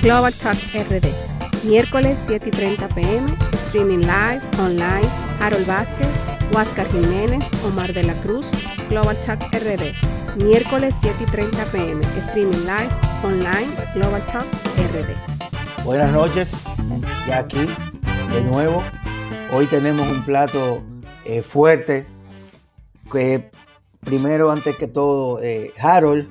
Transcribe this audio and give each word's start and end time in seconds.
Global 0.00 0.32
Talk 0.32 0.56
RD. 0.74 1.08
Miércoles 1.64 2.16
7 2.28 2.48
y 2.48 2.50
30 2.52 2.88
pm, 2.90 3.36
streaming 3.52 3.98
live, 3.98 4.40
online, 4.60 5.06
Harold 5.40 5.66
Vázquez, 5.66 6.06
Huáscar 6.52 6.86
Jiménez, 6.92 7.44
Omar 7.64 7.92
de 7.92 8.04
la 8.04 8.14
Cruz, 8.22 8.46
Global 8.90 9.16
Talk 9.26 9.42
RD. 9.52 9.92
Miércoles 10.44 10.94
7 11.00 11.16
y 11.20 11.26
30 11.26 11.64
pm, 11.72 12.00
streaming 12.18 12.60
live, 12.60 12.90
online, 13.24 13.66
Global 13.94 14.22
Talk 14.26 14.46
RD. 14.76 15.84
Buenas 15.84 16.12
noches, 16.12 16.52
ya 17.26 17.40
aquí 17.40 17.66
de 18.30 18.40
nuevo. 18.42 18.84
Hoy 19.52 19.66
tenemos 19.66 20.08
un 20.08 20.24
plato 20.24 20.80
eh, 21.24 21.42
fuerte 21.42 22.06
que 23.10 23.50
primero, 24.04 24.52
antes 24.52 24.76
que 24.76 24.86
todo, 24.86 25.42
eh, 25.42 25.72
Harold, 25.76 26.28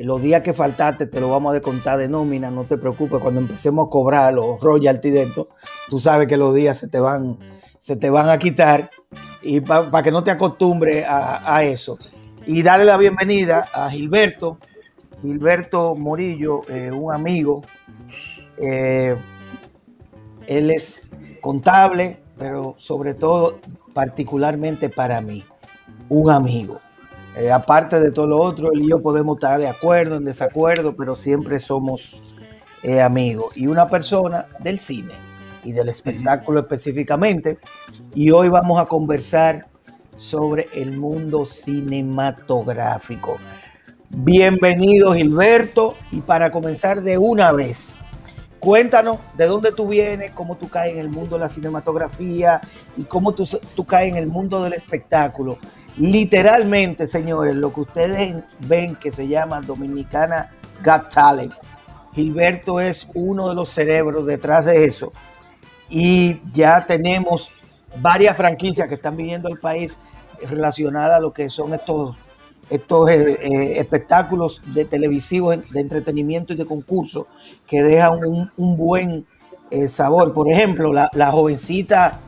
los 0.00 0.22
días 0.22 0.42
que 0.42 0.54
faltaste 0.54 1.06
te 1.06 1.20
lo 1.20 1.30
vamos 1.30 1.50
a 1.50 1.54
descontar 1.54 1.98
de 1.98 2.08
nómina, 2.08 2.50
no 2.50 2.64
te 2.64 2.78
preocupes, 2.78 3.20
cuando 3.20 3.40
empecemos 3.40 3.86
a 3.86 3.90
cobrar 3.90 4.34
los 4.34 4.60
royalties 4.60 5.14
dentro, 5.14 5.48
tú 5.88 5.98
sabes 5.98 6.28
que 6.28 6.36
los 6.36 6.54
días 6.54 6.78
se 6.78 6.88
te 6.88 7.00
van, 7.00 7.38
se 7.78 7.96
te 7.96 8.10
van 8.10 8.28
a 8.28 8.38
quitar 8.38 8.90
y 9.42 9.60
para 9.60 10.02
que 10.02 10.10
no 10.10 10.22
te 10.22 10.30
acostumbres 10.30 11.04
a, 11.06 11.62
eso. 11.62 11.98
Y 12.46 12.62
darle 12.62 12.84
la 12.84 12.96
bienvenida 12.96 13.68
a 13.72 13.90
Gilberto, 13.90 14.58
Gilberto 15.22 15.94
Morillo, 15.94 16.62
eh, 16.68 16.90
un 16.90 17.12
amigo. 17.12 17.62
Eh, 18.56 19.16
él 20.46 20.70
es 20.70 21.10
contable, 21.40 22.20
pero 22.38 22.74
sobre 22.78 23.14
todo, 23.14 23.60
particularmente 23.92 24.88
para 24.88 25.20
mí, 25.20 25.44
un 26.08 26.30
amigo. 26.30 26.80
Eh, 27.38 27.52
aparte 27.52 28.00
de 28.00 28.10
todo 28.10 28.26
lo 28.26 28.38
otro, 28.38 28.72
él 28.72 28.82
y 28.82 28.90
yo 28.90 29.00
podemos 29.00 29.36
estar 29.36 29.58
de 29.60 29.68
acuerdo, 29.68 30.16
en 30.16 30.24
desacuerdo, 30.24 30.96
pero 30.96 31.14
siempre 31.14 31.60
somos 31.60 32.22
amigos. 33.02 33.56
Y 33.56 33.66
una 33.66 33.88
persona 33.88 34.46
del 34.60 34.78
cine 34.78 35.14
y 35.64 35.72
del 35.72 35.88
espectáculo 35.88 36.60
específicamente. 36.60 37.58
Y 38.14 38.30
hoy 38.30 38.48
vamos 38.48 38.80
a 38.80 38.86
conversar 38.86 39.66
sobre 40.16 40.68
el 40.74 40.98
mundo 40.98 41.44
cinematográfico. 41.44 43.36
Bienvenido 44.10 45.14
Gilberto 45.14 45.94
y 46.10 46.20
para 46.22 46.50
comenzar 46.50 47.02
de 47.02 47.18
una 47.18 47.52
vez, 47.52 47.96
cuéntanos 48.58 49.18
de 49.36 49.46
dónde 49.46 49.70
tú 49.70 49.86
vienes, 49.86 50.30
cómo 50.32 50.56
tú 50.56 50.68
caes 50.68 50.94
en 50.94 51.00
el 51.00 51.10
mundo 51.10 51.36
de 51.36 51.42
la 51.42 51.48
cinematografía 51.48 52.60
y 52.96 53.04
cómo 53.04 53.32
tú, 53.32 53.46
tú 53.76 53.84
caes 53.84 54.08
en 54.08 54.16
el 54.16 54.26
mundo 54.26 54.62
del 54.62 54.72
espectáculo. 54.72 55.58
Literalmente, 55.98 57.08
señores, 57.08 57.56
lo 57.56 57.72
que 57.72 57.80
ustedes 57.80 58.44
ven 58.60 58.94
que 58.94 59.10
se 59.10 59.26
llama 59.26 59.60
Dominicana 59.60 60.52
Got 60.84 61.12
Talent. 61.12 61.52
Gilberto 62.14 62.80
es 62.80 63.08
uno 63.14 63.48
de 63.48 63.54
los 63.56 63.68
cerebros 63.68 64.24
detrás 64.24 64.64
de 64.64 64.84
eso 64.84 65.12
y 65.88 66.40
ya 66.52 66.86
tenemos 66.86 67.50
varias 68.00 68.36
franquicias 68.36 68.86
que 68.88 68.94
están 68.94 69.16
viniendo 69.16 69.48
al 69.48 69.58
país 69.58 69.96
relacionadas 70.48 71.16
a 71.16 71.20
lo 71.20 71.32
que 71.32 71.48
son 71.48 71.74
estos, 71.74 72.16
estos 72.70 73.10
eh, 73.10 73.38
eh, 73.40 73.80
espectáculos 73.80 74.62
de 74.66 74.84
televisivos, 74.84 75.68
de 75.70 75.80
entretenimiento 75.80 76.52
y 76.52 76.56
de 76.56 76.64
concurso 76.64 77.26
que 77.66 77.82
dejan 77.82 78.20
un, 78.56 78.76
buen 78.76 79.26
eh, 79.70 79.88
sabor. 79.88 80.32
Por 80.32 80.50
ejemplo, 80.50 80.92
la, 80.92 81.30
jovencita, 81.32 82.20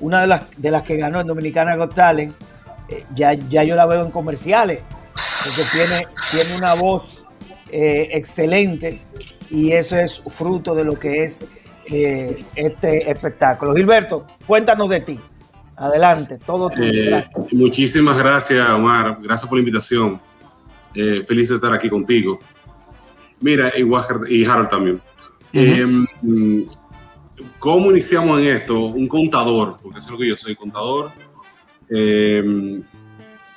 una 0.00 0.20
de 0.20 0.26
las, 0.26 0.42
de 0.58 0.70
las 0.70 0.82
que 0.82 0.96
ganó 0.96 1.20
en 1.20 1.26
Dominicana 1.26 1.76
Got 1.76 1.94
Talent, 1.94 2.34
ya, 3.14 3.34
ya 3.34 3.64
yo 3.64 3.74
la 3.74 3.86
veo 3.86 4.04
en 4.04 4.10
comerciales, 4.10 4.80
porque 5.44 5.62
tiene, 5.72 6.06
tiene 6.30 6.56
una 6.56 6.74
voz 6.74 7.26
excelente 7.70 9.00
y 9.50 9.72
eso 9.72 9.96
es 9.98 10.22
fruto 10.26 10.74
de 10.74 10.84
lo 10.84 10.98
que 10.98 11.24
es 11.24 11.46
eh, 11.88 12.44
este 12.54 13.10
espectáculo. 13.10 13.74
Gilberto, 13.74 14.26
cuéntanos 14.46 14.88
de 14.88 15.00
ti. 15.00 15.20
Adelante, 15.76 16.38
todo 16.44 16.70
tuyo. 16.70 16.90
Eh, 17.16 17.24
muchísimas 17.52 18.16
gracias, 18.16 18.68
Omar. 18.70 19.18
Gracias 19.22 19.48
por 19.48 19.58
la 19.58 19.60
invitación. 19.60 20.20
Eh, 20.94 21.22
feliz 21.26 21.50
de 21.50 21.56
estar 21.56 21.72
aquí 21.72 21.88
contigo. 21.88 22.38
Mira, 23.40 23.70
y, 23.76 24.44
Harold 24.44 24.68
también. 24.68 25.00
¿Cómo 27.58 27.90
iniciamos 27.90 28.40
en 28.40 28.46
esto? 28.46 28.86
Un 28.86 29.06
contador, 29.06 29.76
porque 29.82 29.98
eso 29.98 30.08
es 30.08 30.12
lo 30.12 30.18
que 30.18 30.28
yo 30.28 30.36
soy, 30.36 30.56
contador. 30.56 31.10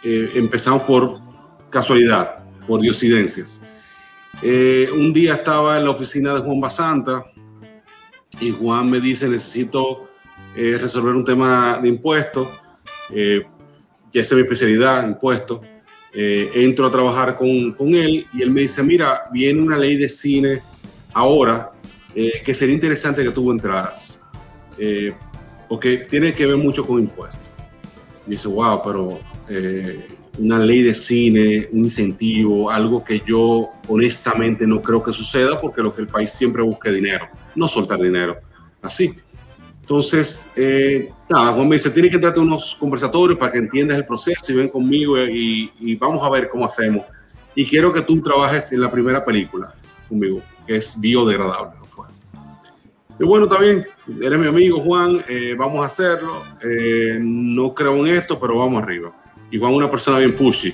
Empezamos 0.03 0.83
por 0.83 1.19
casualidad, 1.69 2.43
por 2.67 2.81
diosidencias. 2.81 3.61
un 4.93 5.13
día 5.13 5.35
estaba 5.35 5.77
en 5.77 5.85
la 5.85 5.91
oficina 5.91 6.33
de 6.33 6.39
Juan 6.39 6.59
Basanta, 6.59 7.25
y 8.39 8.51
Juan 8.51 8.89
me 8.89 8.99
dice, 8.99 9.27
necesito 9.27 10.09
eh, 10.55 10.77
resolver 10.79 11.15
un 11.15 11.25
tema 11.25 11.79
de 11.81 11.89
impuestos, 11.89 12.47
eh, 13.09 13.45
esa 14.13 14.35
es 14.35 14.35
mi 14.35 14.41
especialidad, 14.41 15.07
impuestos. 15.07 15.59
Eh, 16.11 16.49
entro 16.55 16.87
a 16.87 16.91
trabajar 16.91 17.35
con, 17.35 17.73
con, 17.73 17.93
él 17.93 18.25
y 18.33 18.41
él 18.41 18.51
me 18.51 18.61
dice, 18.61 18.81
mira, 18.81 19.29
viene 19.31 19.61
una 19.61 19.77
ley 19.77 19.95
de 19.95 20.09
cine 20.09 20.59
ahora 21.13 21.71
eh, 22.15 22.41
que 22.43 22.53
sería 22.53 22.73
interesante 22.73 23.23
que 23.23 23.29
tú 23.29 23.51
entraras, 23.51 24.19
porque 25.67 26.07
tiene 26.09 26.33
que 26.33 26.47
ver 26.47 26.57
mucho 26.57 26.85
con 26.85 26.99
impuestos. 26.99 27.51
Y 28.29 28.33
dice, 28.33 28.47
wow, 28.47 28.81
pero 28.81 29.19
una 30.37 30.59
ley 30.59 30.83
de 30.83 30.93
cine, 30.93 31.67
un 31.73 31.79
incentivo, 31.79 32.71
algo 32.71 33.03
que 33.03 33.21
yo 33.27 33.71
honestamente 33.89 34.65
no 34.65 34.81
creo 34.81 35.03
que 35.03 35.11
suceda 35.11 35.59
porque 35.59 35.81
lo 35.81 35.93
que 35.93 36.03
el 36.03 36.07
país 36.07 36.29
siempre 36.29 36.61
busca 36.61 36.89
es 36.89 36.95
dinero 36.95 37.27
no 37.55 37.67
soltar 37.67 37.99
dinero. 37.99 38.37
Así. 38.81 39.13
Entonces, 39.81 40.51
eh, 40.55 41.11
nada, 41.29 41.51
Juan 41.53 41.67
me 41.67 41.75
dice, 41.75 41.89
tiene 41.89 42.09
que 42.09 42.17
darte 42.17 42.39
unos 42.39 42.75
conversatorios 42.75 43.39
para 43.39 43.51
que 43.51 43.57
entiendas 43.57 43.97
el 43.97 44.05
proceso 44.05 44.51
y 44.51 44.55
ven 44.55 44.69
conmigo 44.69 45.17
y, 45.17 45.95
vamos 45.95 46.23
a 46.23 46.29
ver 46.29 46.49
cómo 46.49 46.65
hacemos. 46.65 47.05
Y 47.55 47.65
quiero 47.65 47.91
que 47.91 48.01
tú 48.01 48.21
trabajes 48.21 48.71
en 48.71 48.81
la 48.81 48.91
primera 48.91 49.25
película 49.25 49.73
conmigo, 50.07 50.41
que 50.65 50.77
es 50.77 50.99
biodegradable. 50.99 51.77
¿no 51.79 51.85
fue? 51.85 52.05
Y 53.19 53.25
bueno, 53.25 53.47
también, 53.47 53.85
eres 54.21 54.39
mi 54.39 54.47
amigo 54.47 54.79
Juan, 54.79 55.19
eh, 55.27 55.55
vamos 55.57 55.81
a 55.81 55.85
hacerlo. 55.85 56.43
Eh, 56.63 57.19
no 57.21 57.73
creo 57.73 57.95
en 58.05 58.15
esto, 58.15 58.39
pero 58.39 58.57
vamos 58.57 58.81
arriba. 58.81 59.11
Y 59.51 59.59
Juan 59.59 59.73
una 59.73 59.91
persona 59.91 60.19
bien 60.19 60.35
pushy 60.35 60.73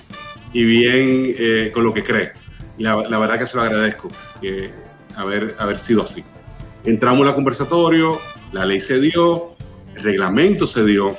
y 0.54 0.64
bien 0.64 1.72
con 1.72 1.84
lo 1.84 1.94
que 1.94 2.04
cree. 2.04 2.32
La, 2.78 2.96
la, 3.08 3.20
verdad 3.20 3.40
que 3.40 3.46
se 3.46 3.58
lo 3.58 3.64
agradezco, 3.64 4.10
que 4.42 4.70
haber, 5.16 5.54
haber 5.60 5.80
sido 5.80 6.04
así. 6.04 6.24
Entramos 6.84 7.28
al 7.28 7.36
conversatorio, 7.36 8.20
la 8.52 8.66
ley 8.66 8.80
se 8.80 9.00
dio, 9.00 9.56
el 9.96 10.04
reglamento 10.04 10.68
se 10.68 10.86
dio, 10.86 11.18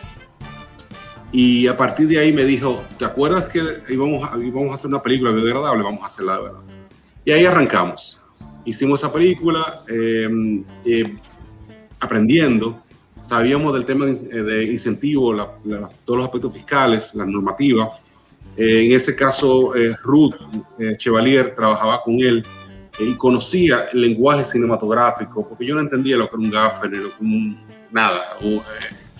y 1.32 1.66
a 1.66 1.76
partir 1.76 2.08
de 2.08 2.18
ahí 2.18 2.32
me 2.32 2.44
dijo, 2.44 2.82
¿te 2.98 3.04
acuerdas 3.04 3.46
que 3.46 3.62
íbamos 3.88 4.26
íbamos 4.42 4.70
a 4.70 4.74
hacer 4.74 4.88
una 4.88 5.02
película 5.02 5.32
biodegradable? 5.32 5.82
Vamos 5.82 6.02
a 6.02 6.06
hacerla 6.06 6.36
de 6.36 6.42
verdad. 6.44 6.60
Y 7.24 7.30
ahí 7.32 7.44
arrancamos. 7.44 8.22
Hicimos 8.66 9.00
esa 9.00 9.12
película 9.12 9.82
eh, 9.88 10.28
eh, 10.84 11.16
aprendiendo. 11.98 12.82
Sabíamos 13.20 13.72
del 13.72 13.84
tema 13.84 14.06
de, 14.06 14.64
incentivo, 14.64 15.34
todos 16.04 16.18
los 16.18 16.26
aspectos 16.26 16.52
fiscales, 16.52 17.14
la 17.14 17.24
normativa. 17.24 17.98
Eh, 18.56 18.86
en 18.86 18.92
ese 18.92 19.16
caso, 19.16 19.72
Ruth 20.02 20.34
Chevalier 20.98 21.54
trabajaba 21.54 22.02
con 22.02 22.20
él 22.20 22.44
y 22.98 23.14
conocía 23.14 23.86
el 23.92 24.00
lenguaje 24.00 24.44
cinematográfico, 24.44 25.46
porque 25.48 25.66
yo 25.66 25.74
no 25.74 25.80
entendía 25.80 26.16
lo 26.16 26.28
que 26.28 26.36
era 26.36 26.44
un 26.44 26.50
gaffer, 26.50 26.90
lo 26.92 27.16
que 27.16 27.22
un, 27.22 27.58
nada, 27.90 28.36
un, 28.40 28.62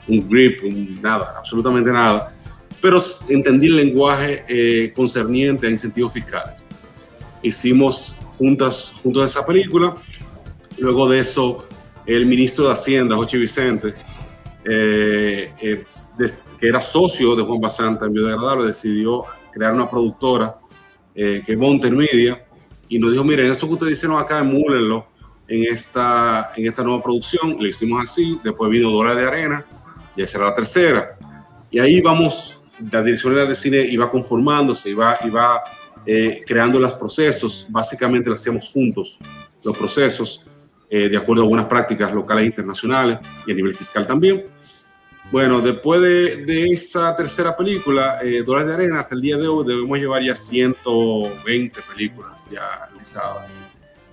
eh, 0.09 0.25
grip, 0.28 0.63
nada, 1.03 1.34
absolutamente 1.39 1.93
nada, 1.93 2.34
pero 2.81 3.03
entendí 3.28 3.67
el 3.67 3.77
lenguaje 3.77 4.45
eh, 4.49 4.93
concerniente 4.95 5.67
a 5.67 5.71
incentivos 5.71 6.13
fiscales. 6.13 6.67
Hicimos 7.43 8.16
juntas, 8.38 8.92
juntos 9.02 9.30
esa 9.30 9.44
película, 9.44 9.94
luego 10.78 11.09
de 11.09 11.21
eso 11.21 11.66
el 12.06 12.27
ministro 12.27 12.66
de 12.66 12.72
Hacienda, 12.72 13.16
José 13.16 13.38
Vicente, 13.38 13.94
eh, 14.65 15.53
que 15.59 16.66
era 16.68 16.80
socio 16.80 17.34
de 17.34 17.42
Juan 17.42 17.60
Basanta 17.60 18.06
en 18.06 18.12
Biodegradable, 18.12 18.66
decidió 18.66 19.24
crear 19.53 19.72
una 19.72 19.88
productora 19.88 20.56
que 21.15 21.42
es 21.47 21.59
Mountain 21.59 21.97
Media, 21.97 22.47
y 22.88 22.98
nos 22.98 23.12
dijo, 23.12 23.24
miren, 23.24 23.50
eso 23.50 23.66
que 23.66 23.74
ustedes 23.74 23.92
hicieron 23.94 24.18
acá, 24.18 24.41
emúlenlo 24.41 25.06
en 25.48 25.65
esta, 25.72 26.50
en 26.56 26.66
esta 26.66 26.82
nueva 26.82 27.03
producción. 27.03 27.56
Le 27.59 27.71
hicimos 27.71 28.03
así, 28.03 28.39
después 28.42 28.71
vino 28.71 28.91
Dora 28.91 29.15
de 29.15 29.27
Arena, 29.27 29.65
y 30.15 30.22
esa 30.22 30.39
era 30.39 30.48
la 30.48 30.54
tercera. 30.54 31.18
Y 31.71 31.78
ahí 31.78 32.00
vamos, 32.00 32.60
la 32.92 33.03
dirección 33.03 33.34
de 33.34 33.54
cine 33.54 33.78
iba 33.78 34.10
conformándose, 34.10 34.91
iba, 34.91 35.18
iba 35.24 35.62
eh, 36.06 36.42
creando 36.47 36.78
los 36.78 36.94
procesos, 36.94 37.66
básicamente 37.70 38.28
lo 38.28 38.34
hacíamos 38.34 38.68
juntos, 38.68 39.18
los 39.62 39.76
procesos, 39.76 40.47
eh, 40.88 41.08
de 41.08 41.16
acuerdo 41.16 41.42
a 41.42 41.47
buenas 41.47 41.66
prácticas 41.66 42.12
locales 42.12 42.44
e 42.44 42.47
internacionales 42.47 43.18
y 43.47 43.53
a 43.53 43.54
nivel 43.54 43.74
fiscal 43.74 44.06
también. 44.06 44.44
Bueno, 45.32 45.60
después 45.60 46.00
de, 46.00 46.68
esa 46.70 47.14
tercera 47.16 47.56
película, 47.56 48.18
eh, 48.22 48.44
de 48.44 48.72
Arena, 48.72 49.00
hasta 49.00 49.16
el 49.16 49.20
día 49.20 49.36
de 49.36 49.48
hoy 49.48 49.66
debemos 49.66 49.98
llevar 49.98 50.22
ya 50.22 50.36
120 50.36 51.80
películas 51.92 52.47
ya 52.50 52.86
realizadas. 52.91 53.50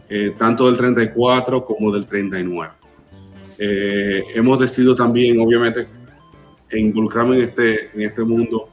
eh, 0.09 0.33
tanto 0.37 0.67
del 0.67 0.77
34 0.77 1.65
como 1.65 1.91
del 1.91 2.05
39. 2.05 2.73
Eh, 3.57 4.23
hemos 4.35 4.59
decidido 4.59 4.93
también, 4.93 5.39
obviamente, 5.39 5.87
involucrarme 6.71 7.37
en 7.37 7.43
este, 7.43 7.89
en 7.93 8.01
este 8.01 8.23
mundo. 8.23 8.69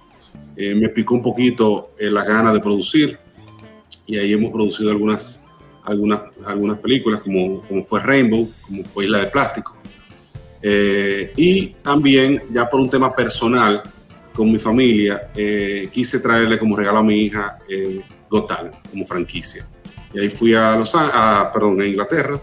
Eh, 0.57 0.75
me 0.75 0.89
picó 0.89 1.15
un 1.15 1.23
poquito 1.23 1.93
la 1.99 2.25
gana 2.25 2.53
de 2.53 2.61
producir 2.61 3.19
y 4.07 4.19
ahí 4.19 4.33
hemos 4.33 4.51
producido 4.51 4.91
algunas, 4.91 5.45
algunas, 5.85 6.23
algunas 6.45 6.79
películas 6.79 7.21
como, 7.23 7.63
como 7.63 7.85
fue 7.85 8.01
Rainbow, 8.01 8.51
como 8.67 8.85
fue 8.85 9.05
Isla 9.05 9.19
de 9.19 9.27
Plástico. 9.27 9.77
y 10.63 11.67
también, 11.83 12.43
ya 12.53 12.69
por 12.69 12.81
un 12.81 12.91
tema 12.91 13.15
personal, 13.15 13.83
con 14.33 14.51
mi 14.51 14.59
familia, 14.59 15.31
quise 15.93 16.21
traerle 16.21 16.59
como 16.59 16.77
regalo 16.77 16.99
a 16.99 17.03
mi 17.03 17.23
hija 17.23 17.59
Got 18.31 18.49
Talent, 18.49 18.75
como 18.91 19.07
franquicia. 19.07 19.67
Y 20.15 20.21
ahí 20.21 20.31
fui 20.31 20.55
a, 20.55 20.77
Los, 20.77 20.95
a, 20.95 21.51
perdón, 21.53 21.81
a 21.81 21.87
Inglaterra, 21.87 22.39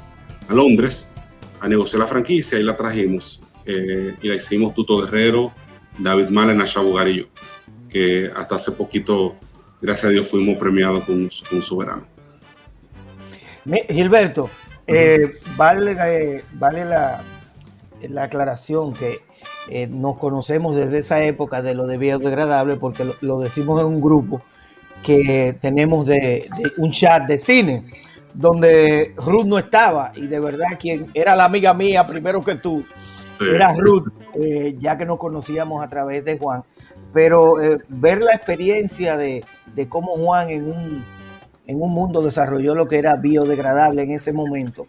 a 0.48 0.53
Londres, 0.53 1.12
a 1.60 1.68
negociar 1.68 2.01
la 2.01 2.07
franquicia 2.07 2.60
y 2.60 2.63
la 2.63 2.75
trajimos. 2.75 3.42
Eh, 3.65 4.15
y 4.21 4.27
la 4.27 4.36
hicimos 4.36 4.74
Tuto 4.74 5.01
Guerrero, 5.01 5.51
David 5.98 6.30
Malen, 6.30 6.62
Asha 6.62 6.81
y 6.81 7.18
yo, 7.18 7.25
que 7.89 8.31
hasta 8.36 8.56
hace 8.56 8.72
poquito, 8.72 9.36
gracias 9.81 10.06
a 10.06 10.10
Dios, 10.10 10.28
fuimos 10.28 10.57
premiados 10.57 11.04
con, 11.04 11.30
un 11.51 11.62
Soberano. 11.62 12.06
Gilberto, 13.89 14.50
eh, 14.86 15.31
vale, 15.57 15.98
eh, 16.00 16.44
vale 16.54 16.86
la, 16.86 17.24
la, 18.01 18.24
aclaración 18.24 18.94
que 18.94 19.19
nos 19.89 20.18
conocemos 20.18 20.75
desde 20.75 21.00
esa 21.00 21.22
época 21.24 21.62
de 21.62 21.74
lo 21.75 21.88
de 21.88 21.98
biodegradable, 21.98 22.78
porque 22.78 23.06
lo 23.22 23.39
decimos 23.39 23.81
en 23.81 23.88
un 23.88 24.01
grupo 24.01 24.42
que 25.04 25.57
tenemos 25.62 26.06
de, 26.06 26.50
un 26.78 26.92
chat 26.92 27.28
de 27.28 27.38
cine, 27.38 27.86
donde 28.34 29.13
Ruth 29.18 29.45
no 29.45 29.57
estaba 29.57 30.12
y 30.16 30.28
de 30.28 30.39
verdad 30.39 30.68
quien 30.80 31.10
era 31.13 31.36
la 31.36 31.45
amiga 31.45 31.74
mía 31.74 32.06
primero 32.06 32.42
que 32.42 32.56
tú 32.56 32.86
era 33.39 33.74
Ruth, 33.74 34.07
eh, 34.36 34.75
ya 34.78 34.98
que 34.98 35.06
nos 35.06 35.18
conocíamos 35.18 35.84
a 35.84 35.88
través 35.88 36.25
de 36.25 36.38
Juan. 36.38 36.63
Pero 37.18 37.60
eh, 37.60 37.80
ver 37.90 38.22
la 38.22 38.34
experiencia 38.34 39.18
de, 39.18 39.44
cómo 39.90 40.12
Juan 40.18 40.52
en 40.52 40.69
un, 40.69 41.04
en 41.66 41.81
un 41.81 41.92
mundo 41.92 42.22
desarrolló 42.22 42.75
lo 42.75 42.88
que 42.88 43.00
era 43.00 43.16
biodegradable 43.16 44.04
en 44.04 44.12
ese 44.12 44.31
momento, 44.34 44.86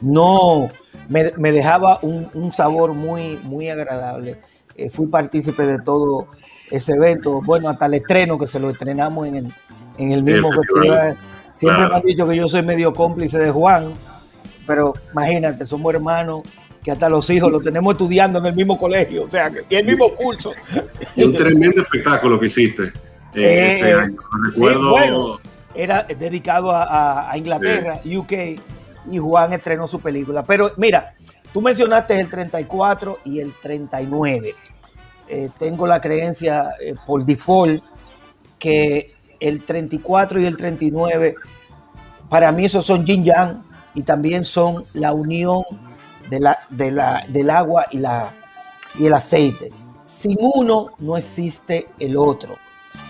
no 0.00 0.70
me, 1.10 1.52
dejaba 1.52 1.98
un, 2.00 2.50
sabor 2.50 2.94
muy, 2.94 3.38
muy 3.42 3.68
agradable. 3.68 4.38
Eh, 4.74 4.88
fui 4.88 5.08
partícipe 5.08 5.66
de 5.66 5.80
todo 5.80 6.28
ese 6.70 6.92
evento. 6.92 7.42
Bueno, 7.44 7.68
hasta 7.68 7.84
el 7.84 7.92
estreno, 7.92 8.38
que 8.38 8.46
se 8.46 8.58
lo 8.58 8.70
estrenamos 8.70 9.28
en 9.28 9.34
el, 9.34 9.54
en 9.98 10.12
el 10.12 10.22
mismo 10.22 10.50
festival. 10.50 11.18
Siempre 11.50 11.86
me 11.86 11.96
han 11.96 12.02
dicho 12.02 12.26
que 12.26 12.34
yo 12.34 12.48
soy 12.48 12.62
medio 12.62 12.94
cómplice 12.94 13.38
de 13.38 13.50
Juan, 13.50 13.92
pero 14.66 14.94
imagínate, 15.12 15.66
somos 15.66 15.92
hermanos 15.92 16.44
que 16.82 16.90
hasta 16.90 17.08
los 17.08 17.28
hijos 17.30 17.50
los 17.52 17.62
tenemos 17.62 17.92
estudiando 17.92 18.38
en 18.38 18.46
el 18.46 18.54
mismo 18.54 18.78
colegio, 18.78 19.24
o 19.24 19.30
sea, 19.30 19.50
que 19.50 19.78
el 19.78 19.86
mismo 19.86 20.14
curso. 20.14 20.52
un 21.16 21.34
tremendo 21.34 21.82
espectáculo 21.82 22.40
que 22.40 22.46
hiciste 22.46 22.92
eh, 23.34 23.68
ese 23.68 23.92
año. 23.92 24.16
Recuerdo. 24.52 25.40
era 25.74 26.04
dedicado 26.04 26.70
a, 26.72 27.30
Inglaterra, 27.36 28.00
UK, 28.04 28.32
y 29.10 29.18
Juan 29.18 29.52
estrenó 29.52 29.86
su 29.86 30.00
película. 30.00 30.42
Pero 30.42 30.70
mira, 30.76 31.14
tú 31.52 31.60
mencionaste 31.60 32.14
el 32.14 32.28
34 32.28 33.20
y 33.24 33.40
el 33.40 33.52
39. 33.60 34.54
Eh, 35.28 35.48
tengo 35.58 35.86
la 35.86 36.00
creencia 36.00 36.70
eh, 36.80 36.94
por 37.06 37.24
default 37.24 37.84
que 38.58 39.14
el 39.38 39.62
34 39.64 40.40
y 40.40 40.46
el 40.46 40.56
39, 40.56 41.34
para 42.28 42.52
mí 42.52 42.64
esos 42.64 42.84
son 42.84 43.04
yin 43.04 43.24
yang 43.24 43.62
y 43.94 44.02
también 44.02 44.44
son 44.44 44.84
la 44.92 45.12
unión 45.12 45.62
de 46.30 46.40
la, 46.40 47.24
del 47.28 47.50
agua 47.50 47.84
y, 47.90 47.98
la, 47.98 48.32
y 48.98 49.06
el 49.06 49.14
aceite. 49.14 49.72
Sin 50.02 50.36
uno 50.40 50.92
no 50.98 51.16
existe 51.16 51.86
el 51.98 52.16
otro. 52.16 52.56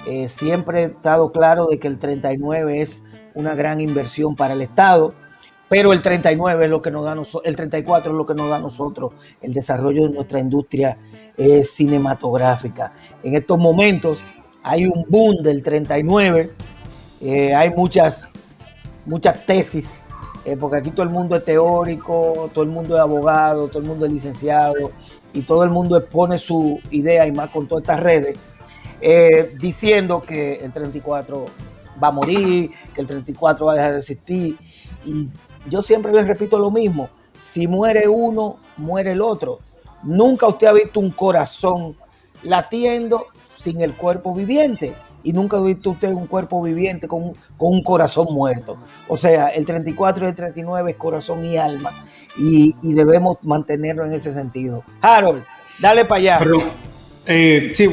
Eh, 0.07 0.29
siempre 0.29 0.83
he 0.83 0.85
estado 0.87 1.31
claro 1.33 1.67
de 1.67 1.79
que 1.79 1.89
el 1.89 1.99
39 1.99 2.81
es 2.81 3.05
una 3.35 3.55
gran 3.55 3.81
inversión 3.81 4.35
para 4.35 4.55
el 4.55 4.63
Estado, 4.63 5.15
pero 5.69 5.93
el 5.93 6.03
39 6.03 6.65
es 6.65 6.71
lo 6.71 6.83
que 6.83 6.91
nos 6.91 7.05
da 7.05 7.15
el 7.45 7.57
34 7.57 8.11
es 8.11 8.17
lo 8.17 8.27
que 8.27 8.35
nos 8.35 8.51
da 8.51 8.57
a 8.57 8.61
nosotros 8.61 9.13
el 9.41 9.55
desarrollo 9.55 10.09
de 10.09 10.15
nuestra 10.15 10.41
industria 10.41 10.99
cinematográfica. 11.63 12.93
En 13.23 13.35
estos 13.37 13.59
momentos 13.59 14.23
hay 14.63 14.87
un 14.87 15.05
boom 15.09 15.37
del 15.43 15.63
39, 15.63 16.51
eh, 17.21 17.55
hay 17.55 17.71
muchas, 17.71 18.29
muchas 19.07 19.47
tesis, 19.47 20.03
eh, 20.45 20.57
porque 20.57 20.79
aquí 20.79 20.91
todo 20.91 21.03
el 21.03 21.11
mundo 21.11 21.37
es 21.37 21.45
teórico, 21.45 22.51
todo 22.53 22.65
el 22.65 22.71
mundo 22.71 22.97
es 22.97 23.01
abogado, 23.01 23.69
todo 23.69 23.81
el 23.81 23.89
mundo 23.89 24.07
es 24.07 24.13
licenciado 24.13 24.91
y 25.33 25.43
todo 25.43 25.65
el 25.65 25.71
mundo 25.71 25.97
expone 25.97 26.39
su 26.39 26.81
idea 26.91 27.27
y 27.27 27.33
más 27.33 27.51
con 27.51 27.69
todas 27.69 27.83
estas 27.83 28.01
redes, 28.01 28.39
eh, 29.01 29.55
diciendo 29.59 30.21
que 30.21 30.57
el 30.57 30.73
34 30.73 31.47
va 32.03 32.09
a 32.09 32.13
morir, 32.13 32.71
que 32.95 33.01
el 33.03 33.07
34 33.07 33.67
va 33.67 33.73
a 33.73 33.77
dejar 33.77 33.93
de 33.93 33.99
existir. 33.99 34.57
Y 35.05 35.29
yo 35.69 35.83
siempre 35.83 36.13
les 36.13 36.27
repito 36.27 36.59
lo 36.59 36.71
mismo, 36.71 37.11
si 37.39 37.67
muere 37.67 38.09
uno, 38.09 38.57
muere 38.77 39.13
el 39.13 39.21
otro. 39.21 39.61
Nunca 40.03 40.47
usted 40.47 40.67
ha 40.67 40.73
visto 40.73 41.01
un 41.01 41.11
corazón 41.11 41.97
latiendo 42.43 43.27
sin 43.59 43.81
el 43.83 43.95
cuerpo 43.95 44.35
viviente. 44.35 44.95
Y 45.23 45.33
nunca 45.33 45.59
ha 45.59 45.61
visto 45.61 45.91
usted 45.91 46.13
un 46.13 46.27
cuerpo 46.27 46.63
viviente 46.63 47.09
con, 47.09 47.33
un 47.59 47.83
corazón 47.83 48.29
muerto. 48.31 48.79
O 49.09 49.17
sea, 49.17 49.49
el 49.49 49.65
34 49.65 50.25
y 50.25 50.29
el 50.29 50.35
39 50.35 50.91
es 50.91 50.97
corazón 50.97 51.45
y 51.45 51.57
alma. 51.57 51.93
Y, 52.37 52.75
debemos 52.83 53.39
mantenerlo 53.43 54.05
en 54.05 54.13
ese 54.13 54.33
sentido. 54.33 54.83
Harold, 55.01 55.45
dale 55.79 56.05
para 56.05 56.21
allá. 56.21 56.41
Eh, 57.27 57.73
sí, 57.75 57.89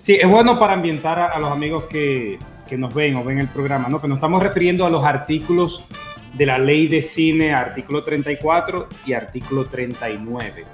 sí, 0.00 0.14
es 0.14 0.28
bueno 0.28 0.58
para 0.58 0.74
ambientar 0.74 1.18
a, 1.18 1.38
los 1.38 1.50
amigos 1.50 1.84
que, 1.84 2.38
que, 2.68 2.76
nos 2.76 2.92
ven 2.92 3.16
o 3.16 3.24
ven 3.24 3.38
el 3.38 3.48
programa, 3.48 3.88
¿no? 3.88 4.00
Que 4.00 4.08
nos 4.08 4.16
estamos 4.16 4.42
refiriendo 4.42 4.84
a 4.84 4.90
los 4.90 5.04
artículos 5.04 5.84
de 6.34 6.46
la 6.46 6.58
ley 6.58 6.88
de 6.88 7.02
cine, 7.02 7.54
artículo 7.54 8.04
34 8.04 8.88
y 9.06 9.12
artículo 9.14 9.66
39. 9.66 10.64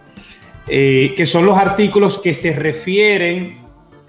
Eh, 0.68 1.14
que 1.16 1.26
son 1.26 1.44
los 1.44 1.58
artículos 1.58 2.18
que 2.18 2.34
se 2.34 2.52
refieren 2.52 3.61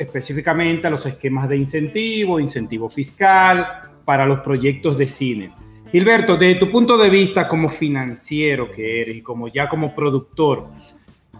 específicamente 0.03 0.87
a 0.87 0.89
los 0.89 1.05
esquemas 1.05 1.49
de 1.49 1.57
incentivo, 1.57 2.39
incentivo 2.39 2.89
fiscal 2.89 3.91
para 4.05 4.25
los 4.25 4.39
proyectos 4.39 4.97
de 4.97 5.07
cine. 5.07 5.51
Gilberto, 5.91 6.37
desde 6.37 6.59
tu 6.59 6.71
punto 6.71 6.97
de 6.97 7.09
vista 7.09 7.47
como 7.47 7.69
financiero 7.69 8.71
que 8.71 9.01
eres 9.01 9.17
y 9.17 9.21
como 9.21 9.47
ya 9.47 9.67
como 9.67 9.93
productor, 9.93 10.67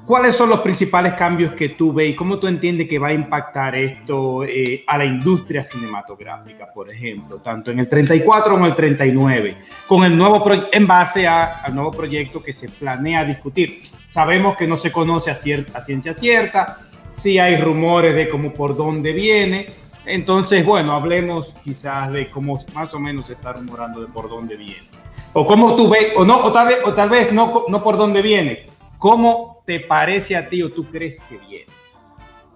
¿Cuáles 0.05 0.35
son 0.35 0.49
los 0.49 0.59
principales 0.59 1.13
cambios 1.13 1.53
que 1.53 1.69
tú 1.69 1.93
ves 1.93 2.09
y 2.09 2.15
cómo 2.15 2.37
tú 2.37 2.47
entiendes 2.47 2.89
que 2.89 2.99
va 2.99 3.07
a 3.07 3.13
impactar 3.13 3.73
esto 3.75 4.43
eh, 4.43 4.83
a 4.85 4.97
la 4.97 5.05
industria 5.05 5.63
cinematográfica, 5.63 6.73
por 6.73 6.91
ejemplo, 6.91 7.37
tanto 7.37 7.71
en 7.71 7.79
el 7.79 7.87
34 7.87 8.51
como 8.51 8.65
en 8.65 8.71
el 8.71 8.75
39, 8.75 9.57
con 9.87 10.03
el 10.03 10.17
nuevo 10.17 10.43
en 10.73 10.87
base 10.87 11.25
al 11.25 11.73
nuevo 11.73 11.91
proyecto 11.91 12.43
que 12.43 12.51
se 12.51 12.67
planea 12.67 13.23
discutir? 13.23 13.83
Sabemos 14.05 14.57
que 14.57 14.67
no 14.67 14.75
se 14.75 14.91
conoce 14.91 15.31
a, 15.31 15.37
a 15.73 15.81
ciencia 15.81 16.13
cierta, 16.13 16.79
sí 17.15 17.39
hay 17.39 17.57
rumores 17.57 18.15
de 18.15 18.29
cómo 18.29 18.53
por 18.53 18.75
dónde 18.75 19.13
viene, 19.13 19.67
entonces, 20.05 20.65
bueno, 20.65 20.93
hablemos 20.93 21.55
quizás 21.63 22.11
de 22.11 22.29
cómo 22.29 22.59
más 22.73 22.93
o 22.93 22.99
menos 22.99 23.27
se 23.27 23.33
está 23.33 23.53
rumorando 23.53 24.01
de 24.01 24.07
por 24.07 24.29
dónde 24.29 24.57
viene. 24.57 24.89
O 25.31 25.47
cómo 25.47 25.75
tú 25.75 25.89
ves, 25.89 26.13
o 26.15 26.25
no, 26.25 26.43
o 26.43 26.51
tal 26.51 26.67
vez, 26.67 26.79
o 26.83 26.93
tal 26.93 27.09
vez 27.09 27.31
no, 27.31 27.65
no 27.69 27.81
por 27.83 27.97
dónde 27.97 28.21
viene, 28.21 28.67
¿Cómo 29.03 29.61
te 29.65 29.81
parece 29.81 30.33
a 30.37 30.47
ti 30.47 30.63
o 30.63 30.71
tú 30.71 30.85
crees 30.85 31.19
que 31.27 31.37
viene 31.37 31.65